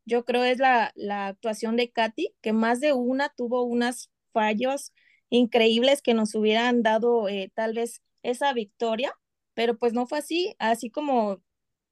yo 0.05 0.25
creo 0.25 0.43
es 0.43 0.59
la, 0.59 0.91
la 0.95 1.27
actuación 1.27 1.75
de 1.77 1.91
Katy, 1.91 2.35
que 2.41 2.53
más 2.53 2.79
de 2.79 2.93
una 2.93 3.29
tuvo 3.29 3.63
unos 3.63 4.11
fallos 4.33 4.93
increíbles 5.29 6.01
que 6.01 6.13
nos 6.13 6.35
hubieran 6.35 6.83
dado 6.83 7.27
eh, 7.29 7.51
tal 7.55 7.73
vez 7.73 8.01
esa 8.23 8.53
victoria, 8.53 9.13
pero 9.55 9.77
pues 9.77 9.93
no 9.93 10.07
fue 10.07 10.19
así, 10.19 10.55
así 10.59 10.89
como 10.91 11.41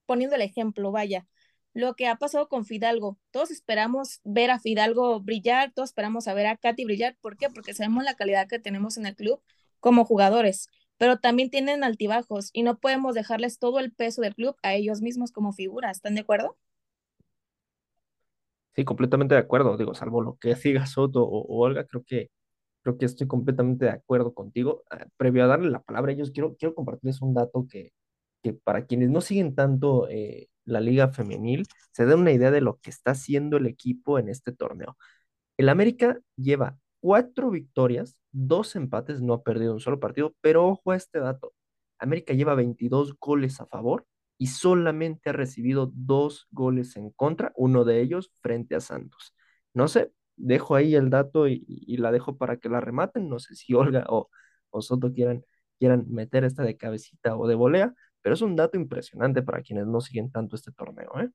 poniendo 0.05 0.35
el 0.35 0.41
ejemplo, 0.43 0.91
vaya, 0.91 1.27
lo 1.77 1.93
que 1.93 2.07
ha 2.07 2.15
pasado 2.15 2.49
con 2.49 2.65
Fidalgo. 2.65 3.19
Todos 3.29 3.51
esperamos 3.51 4.19
ver 4.23 4.49
a 4.49 4.59
Fidalgo 4.59 5.21
brillar, 5.21 5.71
todos 5.73 5.89
esperamos 5.89 6.27
a 6.27 6.33
ver 6.33 6.47
a 6.47 6.57
Katy 6.57 6.85
brillar. 6.85 7.15
¿Por 7.21 7.37
qué? 7.37 7.49
Porque 7.53 7.75
sabemos 7.75 8.03
la 8.03 8.15
calidad 8.15 8.47
que 8.47 8.57
tenemos 8.57 8.97
en 8.97 9.05
el 9.05 9.15
club 9.15 9.41
como 9.79 10.03
jugadores, 10.03 10.69
pero 10.97 11.19
también 11.19 11.51
tienen 11.51 11.83
altibajos 11.83 12.49
y 12.51 12.63
no 12.63 12.79
podemos 12.79 13.13
dejarles 13.13 13.59
todo 13.59 13.79
el 13.79 13.91
peso 13.93 14.21
del 14.21 14.33
club 14.33 14.55
a 14.63 14.73
ellos 14.73 15.01
mismos 15.01 15.31
como 15.31 15.53
figuras. 15.53 15.97
¿Están 15.97 16.15
de 16.15 16.21
acuerdo? 16.21 16.57
Sí, 18.75 18.83
completamente 18.83 19.35
de 19.35 19.41
acuerdo. 19.41 19.77
Digo, 19.77 19.93
salvo 19.93 20.21
lo 20.21 20.37
que 20.37 20.55
diga 20.55 20.87
Soto 20.87 21.23
o, 21.23 21.41
o 21.43 21.59
Olga, 21.63 21.85
creo 21.85 22.03
que, 22.03 22.31
creo 22.81 22.97
que 22.97 23.05
estoy 23.05 23.27
completamente 23.27 23.85
de 23.85 23.91
acuerdo 23.91 24.33
contigo. 24.33 24.83
Ah, 24.89 25.05
previo 25.15 25.43
a 25.43 25.47
darle 25.47 25.69
la 25.69 25.83
palabra 25.83 26.11
a 26.11 26.15
ellos, 26.15 26.31
quiero, 26.31 26.55
quiero 26.55 26.73
compartirles 26.73 27.21
un 27.21 27.35
dato 27.35 27.67
que, 27.69 27.91
que 28.41 28.53
para 28.53 28.87
quienes 28.87 29.11
no 29.11 29.21
siguen 29.21 29.53
tanto 29.53 30.09
eh, 30.09 30.49
la 30.67 30.81
liga 30.81 31.09
femenil, 31.09 31.67
se 31.91 32.05
da 32.05 32.15
una 32.15 32.31
idea 32.31 32.51
de 32.51 32.61
lo 32.61 32.79
que 32.79 32.89
está 32.91 33.11
haciendo 33.11 33.57
el 33.57 33.67
equipo 33.67 34.19
en 34.19 34.29
este 34.29 34.51
torneo. 34.51 34.97
El 35.57 35.69
América 35.69 36.19
lleva 36.35 36.77
cuatro 36.99 37.49
victorias, 37.51 38.19
dos 38.31 38.75
empates, 38.75 39.21
no 39.21 39.33
ha 39.33 39.43
perdido 39.43 39.73
un 39.73 39.79
solo 39.79 39.99
partido, 39.99 40.35
pero 40.41 40.67
ojo 40.67 40.91
a 40.91 40.95
este 40.95 41.19
dato. 41.19 41.53
América 41.99 42.33
lleva 42.33 42.55
22 42.55 43.17
goles 43.19 43.59
a 43.61 43.67
favor 43.67 44.05
y 44.37 44.47
solamente 44.47 45.29
ha 45.29 45.33
recibido 45.33 45.91
dos 45.95 46.47
goles 46.51 46.95
en 46.97 47.11
contra, 47.11 47.51
uno 47.55 47.85
de 47.85 48.01
ellos 48.01 48.31
frente 48.41 48.75
a 48.75 48.81
Santos. 48.81 49.33
No 49.73 49.87
sé, 49.87 50.11
dejo 50.35 50.75
ahí 50.75 50.95
el 50.95 51.09
dato 51.09 51.47
y, 51.47 51.97
la 51.97 52.11
dejo 52.11 52.37
para 52.37 52.57
que 52.57 52.69
la 52.69 52.81
rematen. 52.81 53.29
No 53.29 53.39
sé 53.39 53.55
si 53.55 53.73
Olga 53.73 54.05
o, 54.09 54.29
o 54.69 54.81
Soto 54.81 55.13
quieran, 55.13 55.43
quieran 55.79 56.05
meter 56.09 56.43
esta 56.43 56.63
de 56.63 56.77
cabecita 56.77 57.37
o 57.37 57.47
de 57.47 57.55
volea, 57.55 57.93
pero 58.27 58.35
es 58.35 58.41
un 58.41 58.57
dato 58.57 58.75
impresionante 58.75 59.41
para 59.41 59.61
quienes 59.61 59.85
no 59.87 60.01
siguen 60.01 60.29
tanto 60.29 60.57
este 60.57 60.73
torneo, 60.73 61.09
¿eh? 61.21 61.29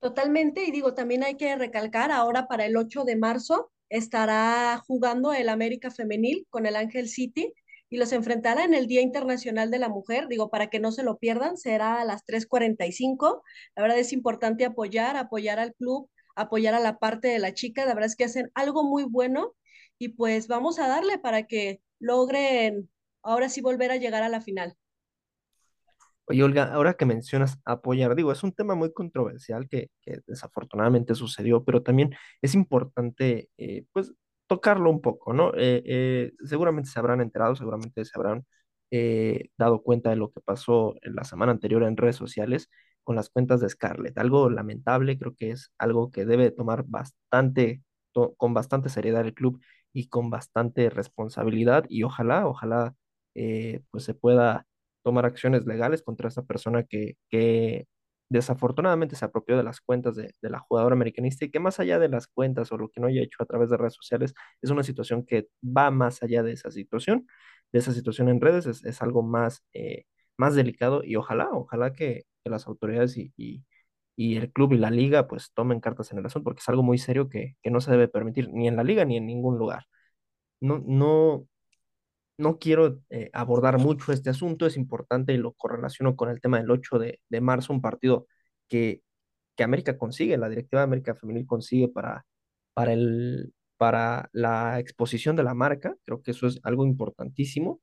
Totalmente, 0.00 0.64
y 0.64 0.72
digo, 0.72 0.94
también 0.94 1.22
hay 1.22 1.36
que 1.36 1.54
recalcar, 1.54 2.10
ahora 2.10 2.48
para 2.48 2.66
el 2.66 2.76
8 2.76 3.04
de 3.04 3.14
marzo 3.14 3.70
estará 3.88 4.82
jugando 4.84 5.32
el 5.32 5.48
América 5.48 5.92
Femenil 5.92 6.44
con 6.50 6.66
el 6.66 6.74
Ángel 6.74 7.08
City 7.08 7.54
y 7.88 7.98
los 7.98 8.10
enfrentará 8.10 8.64
en 8.64 8.74
el 8.74 8.88
Día 8.88 9.00
Internacional 9.00 9.70
de 9.70 9.78
la 9.78 9.88
Mujer, 9.88 10.26
digo, 10.26 10.50
para 10.50 10.66
que 10.66 10.80
no 10.80 10.90
se 10.90 11.04
lo 11.04 11.18
pierdan, 11.18 11.56
será 11.56 12.00
a 12.00 12.04
las 12.04 12.24
3.45. 12.26 13.44
La 13.76 13.82
verdad 13.82 14.00
es 14.00 14.12
importante 14.12 14.64
apoyar, 14.64 15.16
apoyar 15.16 15.60
al 15.60 15.72
club, 15.74 16.10
apoyar 16.34 16.74
a 16.74 16.80
la 16.80 16.98
parte 16.98 17.28
de 17.28 17.38
la 17.38 17.54
chica, 17.54 17.86
la 17.86 17.94
verdad 17.94 18.08
es 18.08 18.16
que 18.16 18.24
hacen 18.24 18.50
algo 18.54 18.82
muy 18.82 19.04
bueno 19.04 19.54
y 19.98 20.08
pues 20.08 20.48
vamos 20.48 20.80
a 20.80 20.88
darle 20.88 21.18
para 21.18 21.44
que 21.44 21.80
logren 22.00 22.90
ahora 23.22 23.48
sí 23.48 23.60
volver 23.60 23.90
a 23.90 23.96
llegar 23.96 24.22
a 24.22 24.28
la 24.28 24.40
final. 24.40 24.76
Oye, 26.30 26.42
Olga, 26.42 26.64
ahora 26.74 26.92
que 26.94 27.06
mencionas 27.06 27.58
apoyar, 27.64 28.14
digo, 28.14 28.32
es 28.32 28.42
un 28.42 28.52
tema 28.52 28.74
muy 28.74 28.92
controversial 28.92 29.66
que, 29.66 29.90
desafortunadamente 30.26 31.14
sucedió, 31.14 31.64
pero 31.64 31.82
también 31.82 32.14
es 32.42 32.54
importante, 32.54 33.48
eh, 33.56 33.86
pues, 33.92 34.12
tocarlo 34.46 34.90
un 34.90 35.00
poco, 35.00 35.32
¿no? 35.32 35.54
Eh, 35.54 35.82
eh, 35.86 36.32
seguramente 36.44 36.90
se 36.90 36.98
habrán 36.98 37.22
enterado, 37.22 37.56
seguramente 37.56 38.04
se 38.04 38.12
habrán 38.14 38.44
dado 39.58 39.82
cuenta 39.82 40.10
de 40.10 40.16
lo 40.16 40.30
que 40.32 40.40
pasó 40.40 40.94
en 41.02 41.14
la 41.14 41.24
semana 41.24 41.52
anterior 41.52 41.82
en 41.82 41.96
redes 41.96 42.16
sociales 42.16 42.70
con 43.04 43.16
las 43.16 43.30
cuentas 43.30 43.60
de 43.60 43.68
Scarlett. 43.68 44.18
Algo 44.18 44.50
lamentable, 44.50 45.18
creo 45.18 45.34
que 45.34 45.50
es 45.50 45.72
algo 45.78 46.10
que 46.10 46.26
debe 46.26 46.50
tomar 46.50 46.84
bastante, 46.86 47.82
con 48.36 48.54
bastante 48.54 48.88
seriedad 48.90 49.22
el 49.26 49.34
club 49.34 49.60
y 49.92 50.08
con 50.08 50.30
bastante 50.30 50.90
responsabilidad 50.90 51.84
y 51.88 52.02
ojalá, 52.04 52.46
ojalá, 52.46 52.94
eh, 53.34 53.82
pues 53.90 54.04
se 54.04 54.14
pueda 54.14 54.66
tomar 55.02 55.26
acciones 55.26 55.66
legales 55.66 56.02
contra 56.02 56.28
esa 56.28 56.44
persona 56.44 56.84
que, 56.84 57.16
que 57.30 57.86
desafortunadamente 58.30 59.16
se 59.16 59.24
apropió 59.24 59.56
de 59.56 59.62
las 59.62 59.80
cuentas 59.80 60.16
de, 60.16 60.32
de 60.42 60.50
la 60.50 60.58
jugadora 60.58 60.94
americanista 60.94 61.44
y 61.44 61.50
que 61.50 61.60
más 61.60 61.80
allá 61.80 61.98
de 61.98 62.08
las 62.08 62.26
cuentas 62.28 62.70
o 62.72 62.78
lo 62.78 62.90
que 62.90 63.00
no 63.00 63.06
haya 63.06 63.22
hecho 63.22 63.42
a 63.42 63.46
través 63.46 63.70
de 63.70 63.76
redes 63.78 63.94
sociales, 63.94 64.34
es 64.62 64.70
una 64.70 64.82
situación 64.82 65.24
que 65.24 65.48
va 65.64 65.90
más 65.90 66.22
allá 66.22 66.42
de 66.42 66.52
esa 66.52 66.70
situación, 66.70 67.26
de 67.72 67.78
esa 67.78 67.92
situación 67.92 68.28
en 68.28 68.40
redes, 68.40 68.66
es, 68.66 68.84
es 68.84 69.02
algo 69.02 69.22
más, 69.22 69.62
eh, 69.72 70.04
más 70.36 70.54
delicado 70.54 71.02
y 71.04 71.16
ojalá, 71.16 71.48
ojalá 71.52 71.92
que, 71.94 72.24
que 72.44 72.50
las 72.50 72.66
autoridades 72.66 73.16
y, 73.16 73.32
y, 73.36 73.64
y 74.18 74.36
el 74.36 74.52
club 74.52 74.72
y 74.72 74.78
la 74.78 74.90
liga 74.90 75.28
pues 75.28 75.52
tomen 75.54 75.80
cartas 75.80 76.10
en 76.12 76.18
el 76.18 76.26
asunto 76.26 76.44
porque 76.44 76.60
es 76.60 76.68
algo 76.68 76.82
muy 76.82 76.98
serio 76.98 77.28
que, 77.28 77.56
que 77.62 77.70
no 77.70 77.80
se 77.80 77.92
debe 77.92 78.08
permitir 78.08 78.50
ni 78.52 78.66
en 78.66 78.74
la 78.76 78.82
liga 78.84 79.04
ni 79.04 79.16
en 79.16 79.26
ningún 79.26 79.58
lugar. 79.58 79.86
No, 80.60 80.82
no, 80.86 81.46
no 82.38 82.58
quiero 82.58 83.00
eh, 83.10 83.30
abordar 83.32 83.78
mucho 83.78 84.12
este 84.12 84.30
asunto, 84.30 84.66
es 84.66 84.76
importante 84.76 85.32
y 85.34 85.38
lo 85.38 85.52
correlaciono 85.54 86.16
con 86.16 86.30
el 86.30 86.40
tema 86.40 86.58
del 86.58 86.70
8 86.70 86.98
de, 86.98 87.20
de 87.28 87.40
marzo, 87.40 87.72
un 87.72 87.80
partido 87.82 88.26
que, 88.68 89.02
que 89.56 89.64
América 89.64 89.98
consigue, 89.98 90.38
la 90.38 90.48
directiva 90.48 90.80
de 90.82 90.84
América 90.84 91.14
Femenil 91.14 91.46
consigue 91.46 91.88
para, 91.88 92.26
para, 92.74 92.92
el, 92.94 93.54
para 93.76 94.30
la 94.32 94.80
exposición 94.80 95.36
de 95.36 95.44
la 95.44 95.54
marca, 95.54 95.96
creo 96.04 96.22
que 96.22 96.32
eso 96.32 96.46
es 96.48 96.60
algo 96.64 96.86
importantísimo. 96.86 97.80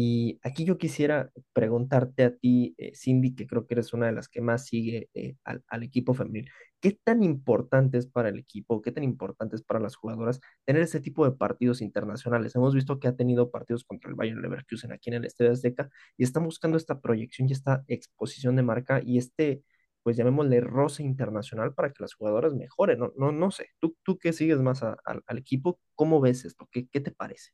Y 0.00 0.38
aquí 0.42 0.64
yo 0.64 0.78
quisiera 0.78 1.30
preguntarte 1.52 2.22
a 2.24 2.36
ti, 2.36 2.74
eh, 2.78 2.92
Cindy, 2.94 3.34
que 3.34 3.46
creo 3.48 3.66
que 3.66 3.74
eres 3.74 3.92
una 3.92 4.06
de 4.06 4.12
las 4.12 4.28
que 4.28 4.40
más 4.40 4.66
sigue 4.66 5.08
eh, 5.14 5.34
al, 5.44 5.64
al 5.68 5.82
equipo 5.82 6.14
femenil. 6.14 6.48
¿Qué 6.80 6.92
tan 7.02 7.22
importante 7.24 7.98
es 7.98 8.06
para 8.06 8.28
el 8.28 8.38
equipo, 8.38 8.80
qué 8.82 8.92
tan 8.92 9.02
importante 9.02 9.56
es 9.56 9.62
para 9.62 9.80
las 9.80 9.96
jugadoras 9.96 10.40
tener 10.64 10.82
ese 10.82 11.00
tipo 11.00 11.24
de 11.28 11.32
partidos 11.36 11.80
internacionales? 11.82 12.54
Hemos 12.54 12.74
visto 12.74 13.00
que 13.00 13.08
ha 13.08 13.16
tenido 13.16 13.50
partidos 13.50 13.82
contra 13.84 14.08
el 14.10 14.14
Bayern 14.16 14.40
Leverkusen 14.42 14.92
aquí 14.92 15.10
en 15.10 15.16
el 15.16 15.24
Estadio 15.24 15.50
Azteca 15.52 15.90
y 16.16 16.22
están 16.24 16.44
buscando 16.44 16.76
esta 16.76 17.00
proyección 17.00 17.48
y 17.48 17.52
esta 17.52 17.82
exposición 17.88 18.54
de 18.56 18.62
marca 18.62 19.00
y 19.04 19.18
este, 19.18 19.64
pues 20.02 20.16
llamémosle 20.16 20.60
roce 20.60 21.02
internacional 21.02 21.74
para 21.74 21.90
que 21.92 22.02
las 22.02 22.14
jugadoras 22.14 22.54
mejoren. 22.54 22.98
No, 23.00 23.12
no, 23.16 23.32
no 23.32 23.50
sé, 23.50 23.68
tú, 23.80 23.96
tú 24.04 24.16
que 24.18 24.32
sigues 24.32 24.58
más 24.60 24.82
a- 24.84 24.96
al 25.04 25.22
al 25.26 25.38
equipo, 25.38 25.80
¿cómo 25.96 26.20
ves 26.20 26.44
esto? 26.44 26.68
¿Qué, 26.70 26.86
qué 26.88 27.00
te 27.00 27.10
parece? 27.12 27.50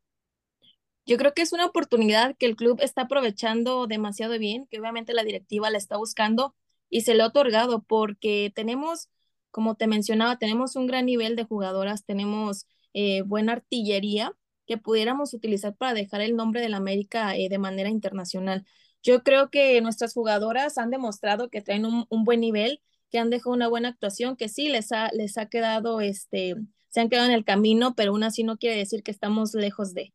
Yo 1.06 1.18
creo 1.18 1.34
que 1.34 1.42
es 1.42 1.52
una 1.52 1.66
oportunidad 1.66 2.36
que 2.36 2.46
el 2.46 2.56
club 2.56 2.80
está 2.80 3.02
aprovechando 3.02 3.86
demasiado 3.86 4.38
bien, 4.38 4.66
que 4.70 4.80
obviamente 4.80 5.12
la 5.12 5.24
directiva 5.24 5.70
la 5.70 5.78
está 5.78 5.96
buscando 5.96 6.54
y 6.88 7.02
se 7.02 7.14
le 7.14 7.22
ha 7.22 7.26
otorgado 7.26 7.82
porque 7.82 8.52
tenemos, 8.54 9.08
como 9.50 9.74
te 9.74 9.86
mencionaba, 9.86 10.38
tenemos 10.38 10.76
un 10.76 10.86
gran 10.86 11.06
nivel 11.06 11.36
de 11.36 11.44
jugadoras, 11.44 12.04
tenemos 12.04 12.66
eh, 12.94 13.22
buena 13.22 13.52
artillería 13.52 14.32
que 14.66 14.78
pudiéramos 14.78 15.34
utilizar 15.34 15.76
para 15.76 15.94
dejar 15.94 16.20
el 16.22 16.36
nombre 16.36 16.60
del 16.60 16.74
América 16.74 17.36
eh, 17.36 17.48
de 17.48 17.58
manera 17.58 17.90
internacional. 17.90 18.64
Yo 19.02 19.22
creo 19.22 19.50
que 19.50 19.80
nuestras 19.82 20.14
jugadoras 20.14 20.78
han 20.78 20.90
demostrado 20.90 21.50
que 21.50 21.60
traen 21.60 21.84
un, 21.84 22.06
buen 22.24 22.40
nivel, 22.40 22.80
que 23.10 23.18
han 23.18 23.28
dejado 23.30 23.54
una 23.54 23.68
buena 23.68 23.90
actuación, 23.90 24.36
que 24.36 24.48
sí 24.48 24.68
les 24.68 24.92
ha, 24.92 25.10
les 25.12 25.36
ha 25.36 25.46
quedado, 25.46 26.00
este, 26.00 26.54
se 26.88 27.00
han 27.00 27.10
quedado 27.10 27.26
en 27.26 27.34
el 27.34 27.44
camino, 27.44 27.94
pero 27.94 28.12
aún 28.12 28.24
así 28.24 28.44
no 28.44 28.56
quiere 28.56 28.76
decir 28.76 29.02
que 29.02 29.10
estamos 29.10 29.54
lejos 29.54 29.92
de. 29.92 30.14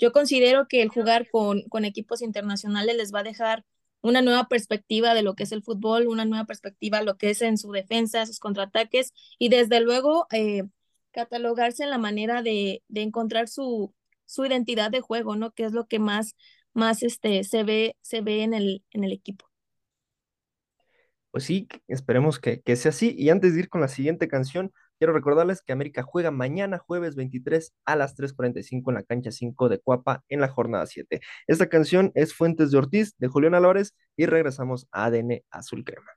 Yo 0.00 0.12
considero 0.12 0.68
que 0.68 0.82
el 0.82 0.90
jugar 0.90 1.28
con, 1.30 1.62
con 1.70 1.86
equipos 1.86 2.22
internacionales 2.22 2.96
les 2.96 3.14
va 3.14 3.20
a 3.20 3.24
dejar 3.24 3.64
una 4.02 4.22
nueva 4.22 4.48
perspectiva 4.48 5.14
de 5.14 5.22
lo 5.22 5.36
que 5.36 5.44
es 5.44 5.52
el 5.52 5.62
fútbol, 5.64 6.08
una 6.08 6.26
nueva 6.26 6.46
perspectiva 6.46 7.00
de 7.00 7.06
lo 7.06 7.18
que 7.18 7.30
es 7.30 7.42
en 7.42 7.58
su 7.58 7.72
defensa, 7.72 8.26
sus 8.26 8.40
contraataques 8.40 9.14
y 9.38 9.50
desde 9.50 9.80
luego 9.80 10.26
eh, 10.32 10.64
catalogarse 11.12 11.84
en 11.84 11.90
la 11.90 11.98
manera 11.98 12.42
de, 12.42 12.82
de 12.88 13.02
encontrar 13.02 13.48
su, 13.48 13.94
su 14.26 14.44
identidad 14.46 14.90
de 14.90 15.00
juego, 15.02 15.36
¿no? 15.36 15.52
Que 15.52 15.64
es 15.64 15.72
lo 15.72 15.86
que 15.88 16.00
más, 16.00 16.36
más 16.74 17.02
este, 17.04 17.44
se 17.44 17.64
ve, 17.64 17.96
se 18.02 18.22
ve 18.22 18.42
en 18.42 18.54
el, 18.54 18.84
en 18.92 19.04
el 19.04 19.12
equipo. 19.12 19.46
Pues 21.30 21.44
sí, 21.44 21.68
esperemos 21.88 22.40
que, 22.40 22.60
que 22.62 22.76
sea 22.76 22.90
así. 22.90 23.14
Y 23.16 23.30
antes 23.30 23.54
de 23.54 23.60
ir 23.60 23.68
con 23.68 23.80
la 23.80 23.88
siguiente 23.88 24.28
canción, 24.28 24.72
quiero 25.00 25.14
recordarles 25.14 25.62
que 25.62 25.72
América 25.72 26.02
juega 26.02 26.30
mañana, 26.30 26.76
jueves 26.76 27.16
23 27.16 27.72
a 27.86 27.96
las 27.96 28.14
3:45 28.14 28.90
en 28.90 28.94
la 28.94 29.02
cancha 29.02 29.32
5 29.32 29.70
de 29.70 29.80
Cuapa 29.80 30.22
en 30.28 30.40
la 30.40 30.48
jornada 30.48 30.86
7. 30.86 31.20
Esta 31.46 31.68
canción 31.70 32.12
es 32.14 32.34
Fuentes 32.34 32.70
de 32.70 32.78
Ortiz 32.78 33.14
de 33.16 33.28
Julián 33.28 33.54
Álvarez 33.54 33.94
y 34.14 34.26
regresamos 34.26 34.86
a 34.92 35.06
ADN 35.06 35.42
Azul 35.50 35.84
Crema. 35.84 36.12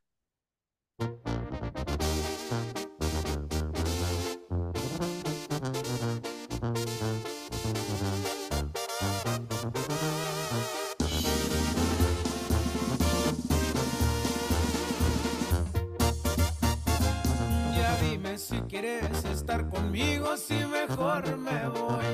Conmigo, 19.73 20.37
si 20.37 20.55
mejor 20.65 21.37
me 21.37 21.67
voy. 21.69 22.05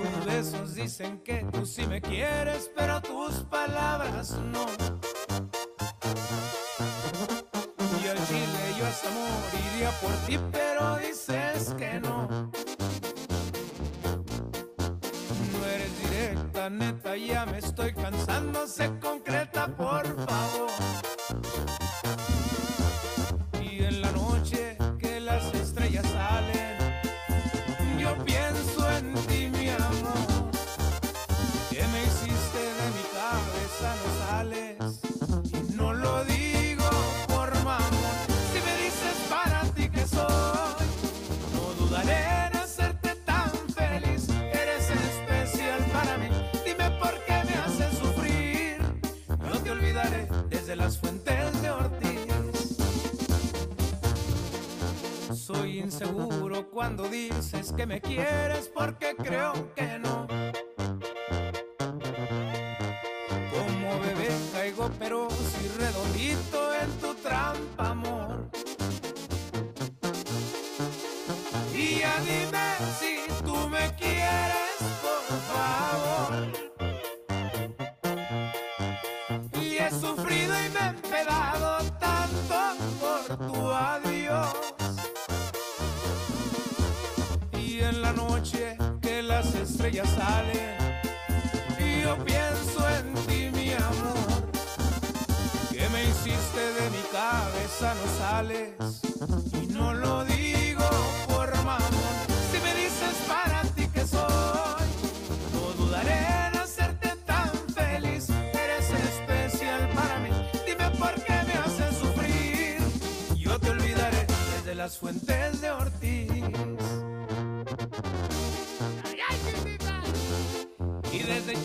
Uno 0.00 0.24
de 0.26 0.38
esos 0.38 0.74
días 0.74 0.82
dicen 0.98 1.20
que 1.20 1.46
tú 1.52 1.64
sí 1.64 1.86
me 1.86 2.00
quieres, 2.00 2.70
pero 2.74 3.00
tus 3.00 3.44
palabras 3.44 4.32
no. 4.52 4.66
Y 8.02 8.08
al 8.08 8.18
chile 8.26 8.62
yo 8.78 8.86
hasta 8.86 9.08
moriría 9.10 9.90
por 10.00 10.12
ti, 10.26 10.38
pero 10.50 10.96
dices 10.96 11.74
que 11.78 12.00
no. 12.00 12.28
No 15.52 15.66
eres 15.66 15.92
directa, 16.02 16.68
neta, 16.68 17.16
ya 17.16 17.46
me 17.46 17.58
estoy 17.58 17.92
cansando, 17.94 18.66
sé 18.66 18.90
concreta, 19.00 19.68
por 19.68 20.04
favor. 20.26 20.91
Cuando 56.82 57.08
dices 57.08 57.72
que 57.76 57.86
me 57.86 58.00
quieres 58.00 58.68
porque 58.74 59.14
creo 59.14 59.72
que 59.72 59.81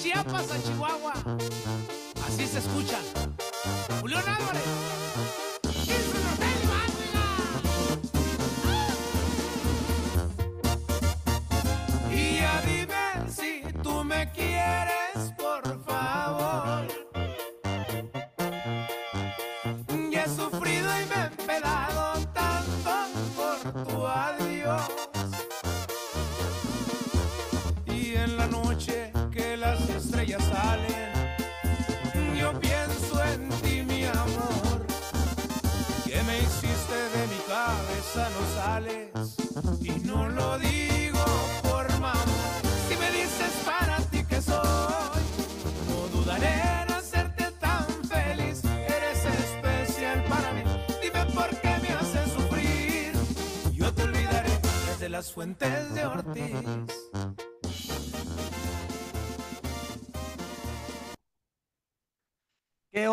Chiapas 0.07 0.51
a 0.51 0.63
Chihuahua, 0.63 1.13
así 2.25 2.47
se 2.47 2.59
escucha. 2.59 3.26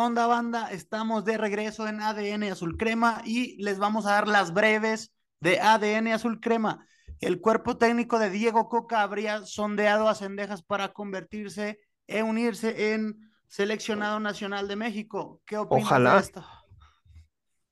Onda, 0.07 0.26
banda? 0.26 0.70
Estamos 0.70 1.24
de 1.24 1.36
regreso 1.38 1.86
en 1.88 2.00
ADN 2.00 2.50
Azul 2.50 2.76
Crema 2.76 3.22
y 3.24 3.62
les 3.62 3.78
vamos 3.78 4.07
a 4.07 4.12
dar 4.12 4.28
las 4.28 4.52
breves 4.52 5.12
de 5.40 5.61
ADN 5.61 6.12
Azul 6.12 6.40
Crema. 6.40 6.86
El 7.20 7.40
cuerpo 7.40 7.76
técnico 7.78 8.18
de 8.18 8.30
Diego 8.30 8.68
Coca 8.68 9.02
habría 9.02 9.44
sondeado 9.46 10.09
a 10.09 10.14
Cendejas 10.14 10.62
para 10.62 10.92
convertirse 10.92 11.80
e 12.07 12.22
unirse 12.22 12.92
en 12.94 13.32
seleccionado 13.48 14.20
nacional 14.20 14.68
de 14.68 14.76
México. 14.76 15.42
¿Qué 15.46 15.57
opinas 15.59 15.86
Ojalá. 15.86 16.14
de 16.14 16.20
esto? 16.20 16.44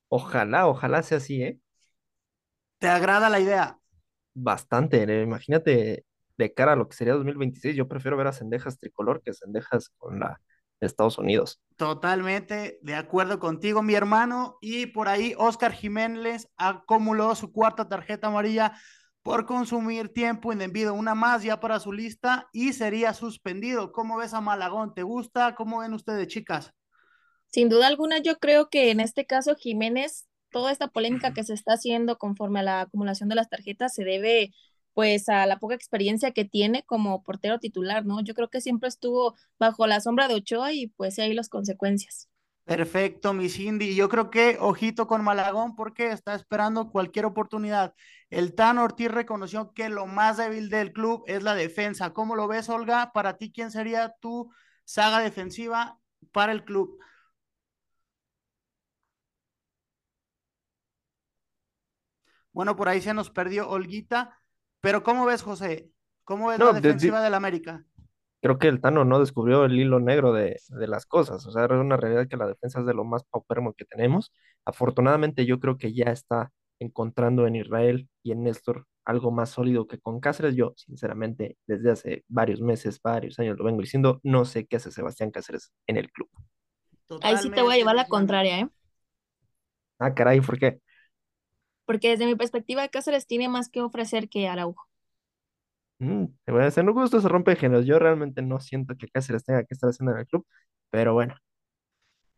Ojalá, 0.07 0.67
ojalá 0.67 1.03
sea 1.03 1.17
así, 1.17 1.43
¿eh? 1.43 1.59
¿Te 2.79 2.87
agrada 2.89 3.29
la 3.29 3.39
idea? 3.39 3.79
Bastante. 4.33 5.03
eh, 5.03 5.21
Imagínate 5.23 6.05
de 6.37 6.53
cara 6.53 6.73
a 6.73 6.75
lo 6.75 6.87
que 6.89 6.95
sería 6.95 7.13
2026, 7.13 7.75
yo 7.75 7.87
prefiero 7.87 8.17
ver 8.17 8.27
a 8.27 8.33
Cendejas 8.33 8.79
tricolor 8.79 9.21
que 9.21 9.33
Cendejas 9.33 9.89
con 9.97 10.19
la 10.19 10.41
Estados 10.83 11.17
Unidos. 11.17 11.61
Totalmente 11.77 12.79
de 12.81 12.95
acuerdo 12.95 13.39
contigo, 13.39 13.81
mi 13.81 13.95
hermano. 13.95 14.57
Y 14.61 14.87
por 14.87 15.07
ahí 15.07 15.33
Oscar 15.37 15.71
Jiménez 15.71 16.49
acumuló 16.57 17.35
su 17.35 17.51
cuarta 17.51 17.87
tarjeta 17.87 18.27
amarilla 18.27 18.73
por 19.23 19.45
consumir 19.45 20.09
tiempo 20.13 20.51
indebido, 20.51 20.93
una 20.93 21.15
más 21.15 21.43
ya 21.43 21.59
para 21.59 21.79
su 21.79 21.93
lista 21.93 22.49
y 22.51 22.73
sería 22.73 23.13
suspendido. 23.13 23.91
¿Cómo 23.93 24.17
ves 24.17 24.33
a 24.33 24.41
Malagón? 24.41 24.93
¿Te 24.93 25.03
gusta? 25.03 25.55
¿Cómo 25.55 25.79
ven 25.79 25.93
ustedes, 25.93 26.27
chicas? 26.27 26.73
Sin 27.47 27.69
duda 27.69 27.87
alguna, 27.87 28.17
yo 28.17 28.37
creo 28.39 28.69
que 28.69 28.91
en 28.91 28.99
este 28.99 29.25
caso 29.25 29.55
Jiménez, 29.55 30.27
toda 30.51 30.71
esta 30.71 30.89
polémica 30.89 31.33
que 31.33 31.43
se 31.43 31.53
está 31.53 31.73
haciendo 31.73 32.17
conforme 32.17 32.59
a 32.59 32.63
la 32.63 32.81
acumulación 32.81 33.29
de 33.29 33.35
las 33.35 33.49
tarjetas 33.49 33.93
se 33.93 34.03
debe 34.03 34.53
pues 34.93 35.29
a 35.29 35.45
la 35.45 35.59
poca 35.59 35.75
experiencia 35.75 36.31
que 36.31 36.45
tiene 36.45 36.83
como 36.83 37.23
portero 37.23 37.59
titular, 37.59 38.05
¿no? 38.05 38.21
Yo 38.21 38.33
creo 38.33 38.49
que 38.49 38.61
siempre 38.61 38.89
estuvo 38.89 39.35
bajo 39.59 39.87
la 39.87 39.99
sombra 40.01 40.27
de 40.27 40.35
Ochoa 40.35 40.73
y 40.73 40.87
pues 40.87 41.19
ahí 41.19 41.33
las 41.33 41.49
consecuencias. 41.49 42.29
Perfecto, 42.65 43.33
mi 43.33 43.49
Cindy. 43.49 43.93
Yo 43.95 44.07
creo 44.07 44.29
que 44.31 44.57
ojito 44.59 45.05
con 45.07 45.23
Malagón 45.23 45.75
porque 45.75 46.11
está 46.11 46.33
esperando 46.33 46.89
cualquier 46.91 47.25
oportunidad. 47.25 47.93
El 48.29 48.55
Tan 48.55 48.77
Ortiz 48.77 49.11
reconoció 49.11 49.73
que 49.73 49.89
lo 49.89 50.07
más 50.07 50.37
débil 50.37 50.69
del 50.69 50.93
club 50.93 51.23
es 51.27 51.43
la 51.43 51.55
defensa. 51.55 52.13
¿Cómo 52.13 52.35
lo 52.35 52.47
ves, 52.47 52.69
Olga? 52.69 53.11
Para 53.13 53.37
ti, 53.37 53.51
¿quién 53.51 53.69
sería 53.71 54.15
tu 54.21 54.49
saga 54.85 55.19
defensiva 55.19 55.99
para 56.31 56.53
el 56.53 56.63
club? 56.63 56.97
Bueno, 62.51 62.75
por 62.75 62.87
ahí 62.89 63.01
se 63.01 63.13
nos 63.13 63.29
perdió 63.29 63.69
Olguita, 63.69 64.39
pero 64.83 65.01
¿cómo 65.01 65.25
ves, 65.25 65.41
José? 65.41 65.89
¿Cómo 66.25 66.49
ves 66.49 66.59
No, 66.59 66.65
la 66.67 66.73
de- 66.73 66.81
de- 66.81 66.87
defensiva 66.89 67.21
del 67.21 67.33
América? 67.35 67.85
Creo 68.41 68.59
que 68.59 68.67
el 68.67 68.81
Tano 68.81 69.05
no 69.05 69.21
descubrió 69.21 69.63
el 69.63 69.79
hilo 69.79 70.01
negro 70.01 70.33
de, 70.33 70.59
de 70.67 70.87
las 70.87 71.05
cosas. 71.05 71.45
O 71.47 71.51
sea, 71.51 71.63
es 71.63 71.71
una 71.71 71.95
realidad 71.95 72.27
que 72.27 72.35
la 72.35 72.45
defensa 72.47 72.81
es 72.81 72.85
de 72.85 72.93
lo 72.93 73.05
más 73.05 73.23
paupérrimo 73.23 73.71
que 73.73 73.85
tenemos. 73.85 74.33
Afortunadamente, 74.65 75.45
yo 75.45 75.61
creo 75.61 75.77
que 75.77 75.93
ya 75.93 76.11
está 76.11 76.51
encontrando 76.79 77.47
en 77.47 77.55
Israel 77.55 78.09
y 78.21 78.33
en 78.33 78.43
Néstor 78.43 78.85
algo 79.05 79.31
más 79.31 79.49
sólido 79.51 79.87
que 79.87 79.97
con 79.97 80.19
Cáceres. 80.19 80.55
Yo, 80.57 80.73
sinceramente, 80.75 81.57
desde 81.65 81.91
hace 81.91 82.25
varios 82.27 82.59
meses, 82.59 82.99
varios 83.01 83.39
años 83.39 83.57
lo 83.57 83.63
vengo 83.63 83.79
diciendo, 83.79 84.19
no 84.23 84.43
sé 84.43 84.65
qué 84.65 84.75
hace 84.75 84.91
Sebastián 84.91 85.31
Cáceres 85.31 85.71
en 85.87 85.95
el 85.95 86.11
club. 86.11 86.29
Ahí 87.21 87.37
sí 87.37 87.49
te 87.49 87.61
voy 87.61 87.75
a 87.75 87.77
llevar 87.77 87.95
la 87.95 88.07
contraria, 88.09 88.59
¿eh? 88.59 88.69
Ah, 89.99 90.13
caray, 90.13 90.41
¿por 90.41 90.59
qué? 90.59 90.81
Porque 91.85 92.09
desde 92.09 92.25
mi 92.25 92.35
perspectiva, 92.35 92.87
Cáceres 92.87 93.27
tiene 93.27 93.49
más 93.49 93.69
que 93.69 93.81
ofrecer 93.81 94.29
que 94.29 94.47
Araujo. 94.47 94.87
Mm, 95.99 96.25
bueno, 96.47 96.69
en 96.75 96.89
un 96.89 96.95
gusto 96.95 97.21
se 97.21 97.29
rompe 97.29 97.55
géneros. 97.55 97.85
Yo 97.85 97.99
realmente 97.99 98.41
no 98.41 98.59
siento 98.59 98.95
que 98.97 99.07
Cáceres 99.07 99.43
tenga 99.43 99.63
que 99.63 99.73
estar 99.73 99.89
haciendo 99.89 100.13
en 100.13 100.19
el 100.19 100.27
club, 100.27 100.45
pero 100.89 101.13
bueno. 101.13 101.35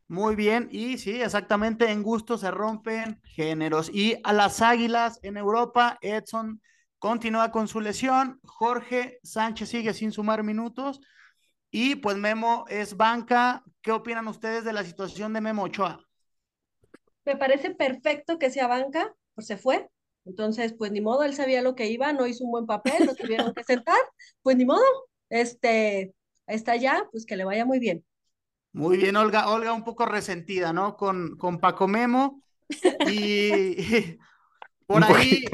Muy 0.07 0.35
bien, 0.35 0.69
y 0.71 0.99
sí, 0.99 1.19
exactamente, 1.19 1.89
en 1.89 2.03
gusto 2.03 2.37
se 2.37 2.51
rompen 2.51 3.19
géneros. 3.23 3.89
Y 3.91 4.17
a 4.23 4.33
las 4.33 4.61
Águilas 4.61 5.19
en 5.23 5.35
Europa, 5.35 5.97
Edson 6.01 6.61
continúa 6.99 7.51
con 7.51 7.67
su 7.67 7.81
lesión, 7.81 8.39
Jorge 8.43 9.19
Sánchez 9.23 9.69
sigue 9.69 9.93
sin 9.95 10.11
sumar 10.11 10.43
minutos, 10.43 11.01
y 11.71 11.95
pues 11.95 12.17
Memo 12.17 12.65
es 12.69 12.95
banca. 12.95 13.63
¿Qué 13.81 13.91
opinan 13.91 14.27
ustedes 14.27 14.63
de 14.63 14.73
la 14.73 14.83
situación 14.83 15.33
de 15.33 15.41
Memo 15.41 15.63
Ochoa? 15.63 15.99
Me 17.25 17.35
parece 17.35 17.71
perfecto 17.71 18.37
que 18.37 18.51
sea 18.51 18.67
banca, 18.67 19.13
pues 19.35 19.47
se 19.47 19.57
fue. 19.57 19.89
Entonces, 20.25 20.73
pues 20.73 20.91
ni 20.91 21.01
modo, 21.01 21.23
él 21.23 21.35
sabía 21.35 21.61
lo 21.61 21.75
que 21.75 21.87
iba, 21.87 22.11
no 22.11 22.25
hizo 22.25 22.43
un 22.43 22.51
buen 22.51 22.65
papel, 22.65 23.05
lo 23.05 23.13
tuvieron 23.15 23.53
que 23.53 23.63
sentar, 23.63 23.99
pues 24.41 24.57
ni 24.57 24.65
modo, 24.65 24.83
este, 25.29 26.15
está 26.47 26.75
ya, 26.75 27.07
pues 27.11 27.25
que 27.25 27.35
le 27.35 27.45
vaya 27.45 27.65
muy 27.65 27.79
bien. 27.79 28.03
Muy 28.71 28.97
bien, 28.97 29.15
Olga, 29.15 29.49
Olga 29.49 29.71
un 29.71 29.83
poco 29.83 30.05
resentida, 30.05 30.73
¿no? 30.73 30.97
Con, 30.97 31.37
con 31.37 31.59
Paco 31.59 31.87
Memo 31.87 32.41
y 33.07 34.17
por 34.85 35.03
ahí, 35.03 35.45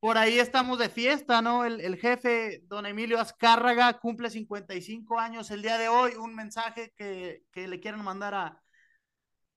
por 0.00 0.16
ahí 0.16 0.38
estamos 0.38 0.78
de 0.78 0.88
fiesta, 0.88 1.42
¿no? 1.42 1.64
El, 1.64 1.80
el 1.80 1.96
jefe, 1.96 2.62
don 2.64 2.86
Emilio 2.86 3.20
Azcárraga, 3.20 3.98
cumple 3.98 4.30
55 4.30 5.18
años 5.18 5.50
el 5.50 5.60
día 5.60 5.76
de 5.76 5.88
hoy. 5.88 6.12
Un 6.14 6.34
mensaje 6.34 6.92
que, 6.96 7.42
que 7.52 7.68
le 7.68 7.80
quieren 7.80 8.02
mandar 8.02 8.34
a, 8.34 8.62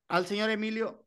al 0.09 0.25
señor 0.25 0.49
Emilio. 0.49 1.06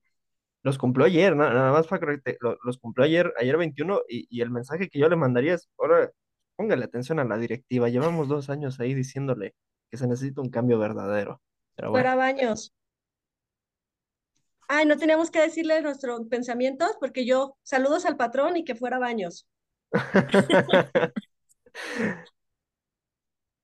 Los 0.63 0.79
cumplió 0.79 1.07
ayer, 1.07 1.35
na- 1.37 1.51
nada 1.53 1.73
más 1.73 1.87
para 1.87 2.01
corregirte, 2.01 2.37
lo- 2.41 2.59
los 2.65 2.79
cumplió 2.79 3.05
ayer, 3.07 3.33
ayer 3.39 3.57
21, 3.57 4.01
y, 4.09 4.27
y 4.31 4.43
el 4.43 4.51
mensaje 4.51 4.89
que 4.89 4.99
yo 4.99 5.09
le 5.09 5.17
mandaría 5.17 5.55
es, 5.55 5.69
ahora, 5.79 6.11
póngale 6.57 6.85
atención 6.85 7.19
a 7.19 7.25
la 7.25 7.39
directiva, 7.39 7.89
llevamos 7.89 8.29
dos 8.29 8.51
años 8.51 8.79
ahí 8.81 8.95
diciéndole 8.95 9.55
que 9.91 9.97
se 9.97 10.07
necesita 10.07 10.41
un 10.41 10.51
cambio 10.51 10.79
verdadero. 10.79 11.41
Pero 11.75 11.91
Fuera 11.91 12.15
bueno, 12.15 12.19
baños. 12.19 12.73
Ay, 14.69 14.87
no 14.87 14.97
teníamos 14.97 15.31
que 15.31 15.41
decirle 15.41 15.83
nuestros 15.83 16.21
pensamientos, 16.29 16.93
porque 17.01 17.27
yo, 17.27 17.57
saludos 17.63 18.07
al 18.07 18.17
patrón 18.17 18.57
y 18.57 18.65
que 18.65 18.77
fuera 18.77 18.99
baños. 18.99 19.49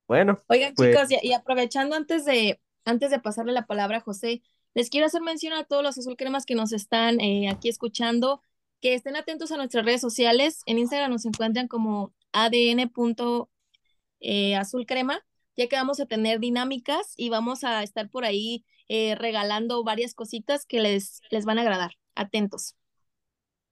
bueno, 0.09 0.37
Oigan, 0.49 0.75
pues 0.75 0.91
chicos, 0.91 1.11
y, 1.23 1.29
y 1.29 1.33
aprovechando 1.33 1.95
antes 1.95 2.25
de, 2.25 2.61
antes 2.85 3.11
de 3.11 3.21
pasarle 3.21 3.53
la 3.53 3.67
palabra 3.67 3.99
a 3.99 4.01
José, 4.01 4.43
les 4.77 4.91
quiero 4.91 5.07
hacer 5.07 5.23
mención 5.23 5.55
a 5.55 5.65
todos 5.65 5.83
los 5.83 5.97
azul 5.97 6.19
cremas 6.19 6.45
que 6.45 6.55
nos 6.55 6.75
están 6.75 7.19
eh, 7.19 7.49
aquí 7.49 7.71
escuchando, 7.71 8.43
que 8.83 8.93
estén 8.93 9.17
atentos 9.17 9.51
a 9.51 9.57
nuestras 9.57 9.87
redes 9.87 10.03
sociales. 10.03 10.61
En 10.67 10.77
Instagram 10.77 11.11
nos 11.11 11.25
encuentran 11.25 11.67
como 11.67 12.13
adn.azulcrema, 12.33 15.25
ya 15.57 15.67
que 15.67 15.77
vamos 15.77 15.99
a 15.99 16.05
tener 16.05 16.41
dinámicas 16.41 17.15
y 17.17 17.31
vamos 17.31 17.65
a 17.65 17.83
estar 17.83 18.11
por 18.11 18.27
ahí 18.27 18.67
eh, 18.89 19.15
regalando 19.15 19.83
varias 19.83 20.13
cositas 20.13 20.67
que 20.67 20.81
les, 20.81 21.23
les 21.31 21.47
van 21.47 21.59
a 21.59 21.63
agradar. 21.63 21.93
Atentos. 22.15 22.77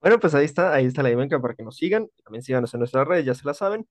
Bueno, 0.01 0.19
pues 0.19 0.35
ahí 0.35 0.47
está, 0.47 0.73
ahí 0.73 0.87
está 0.87 1.03
la 1.03 1.11
dinámica 1.11 1.39
para 1.39 1.53
que 1.53 1.65
nos 1.65 1.77
sigan. 1.77 2.09
También 2.25 2.43
síganos 2.43 2.73
en 2.73 2.81
nuestras 2.81 3.07
redes, 3.07 3.27
ya 3.27 3.35
se 3.35 3.45
la 3.45 3.53
saben. 3.53 3.87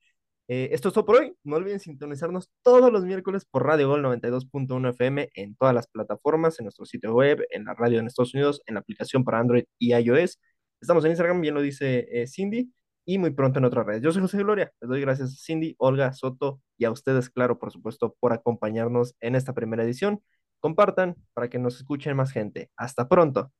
Eh, 0.47 0.69
esto 0.71 0.89
es 0.89 0.93
todo 0.93 1.05
por 1.05 1.17
hoy. 1.17 1.35
No 1.43 1.55
olviden 1.55 1.79
sintonizarnos 1.79 2.49
todos 2.63 2.91
los 2.91 3.05
miércoles 3.05 3.45
por 3.45 3.65
Radio 3.65 3.89
Gol 3.89 4.03
92.1 4.03 4.89
FM 4.89 5.29
en 5.35 5.55
todas 5.55 5.73
las 5.73 5.87
plataformas, 5.87 6.59
en 6.59 6.65
nuestro 6.65 6.85
sitio 6.85 7.13
web, 7.13 7.45
en 7.49 7.65
la 7.65 7.73
radio 7.73 7.99
en 7.99 8.07
Estados 8.07 8.33
Unidos, 8.33 8.61
en 8.65 8.75
la 8.75 8.81
aplicación 8.81 9.23
para 9.23 9.39
Android 9.39 9.65
y 9.79 9.93
iOS. 9.93 10.39
Estamos 10.81 11.05
en 11.05 11.11
Instagram, 11.11 11.41
bien 11.41 11.53
lo 11.55 11.61
dice 11.61 12.07
eh, 12.11 12.27
Cindy, 12.27 12.71
y 13.05 13.17
muy 13.17 13.31
pronto 13.31 13.59
en 13.59 13.65
otras 13.65 13.85
redes. 13.85 14.01
Yo 14.01 14.11
soy 14.11 14.21
José 14.21 14.37
Gloria. 14.39 14.71
Les 14.81 14.89
doy 14.89 15.01
gracias 15.01 15.31
a 15.33 15.35
Cindy, 15.37 15.75
Olga, 15.77 16.13
Soto 16.13 16.61
y 16.77 16.85
a 16.85 16.91
ustedes, 16.91 17.29
claro, 17.29 17.59
por 17.59 17.71
supuesto, 17.71 18.15
por 18.19 18.33
acompañarnos 18.33 19.15
en 19.21 19.35
esta 19.35 19.53
primera 19.53 19.83
edición. 19.83 20.21
Compartan 20.59 21.15
para 21.33 21.49
que 21.49 21.59
nos 21.59 21.77
escuchen 21.77 22.15
más 22.17 22.31
gente. 22.31 22.69
Hasta 22.77 23.07
pronto. 23.07 23.51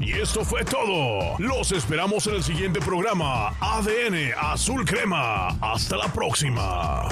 Y 0.00 0.12
esto 0.12 0.44
fue 0.44 0.64
todo. 0.64 1.36
Los 1.38 1.72
esperamos 1.72 2.26
en 2.26 2.34
el 2.34 2.42
siguiente 2.42 2.80
programa. 2.80 3.54
ADN 3.60 4.32
Azul 4.36 4.84
Crema. 4.84 5.48
Hasta 5.60 5.96
la 5.96 6.12
próxima. 6.12 7.08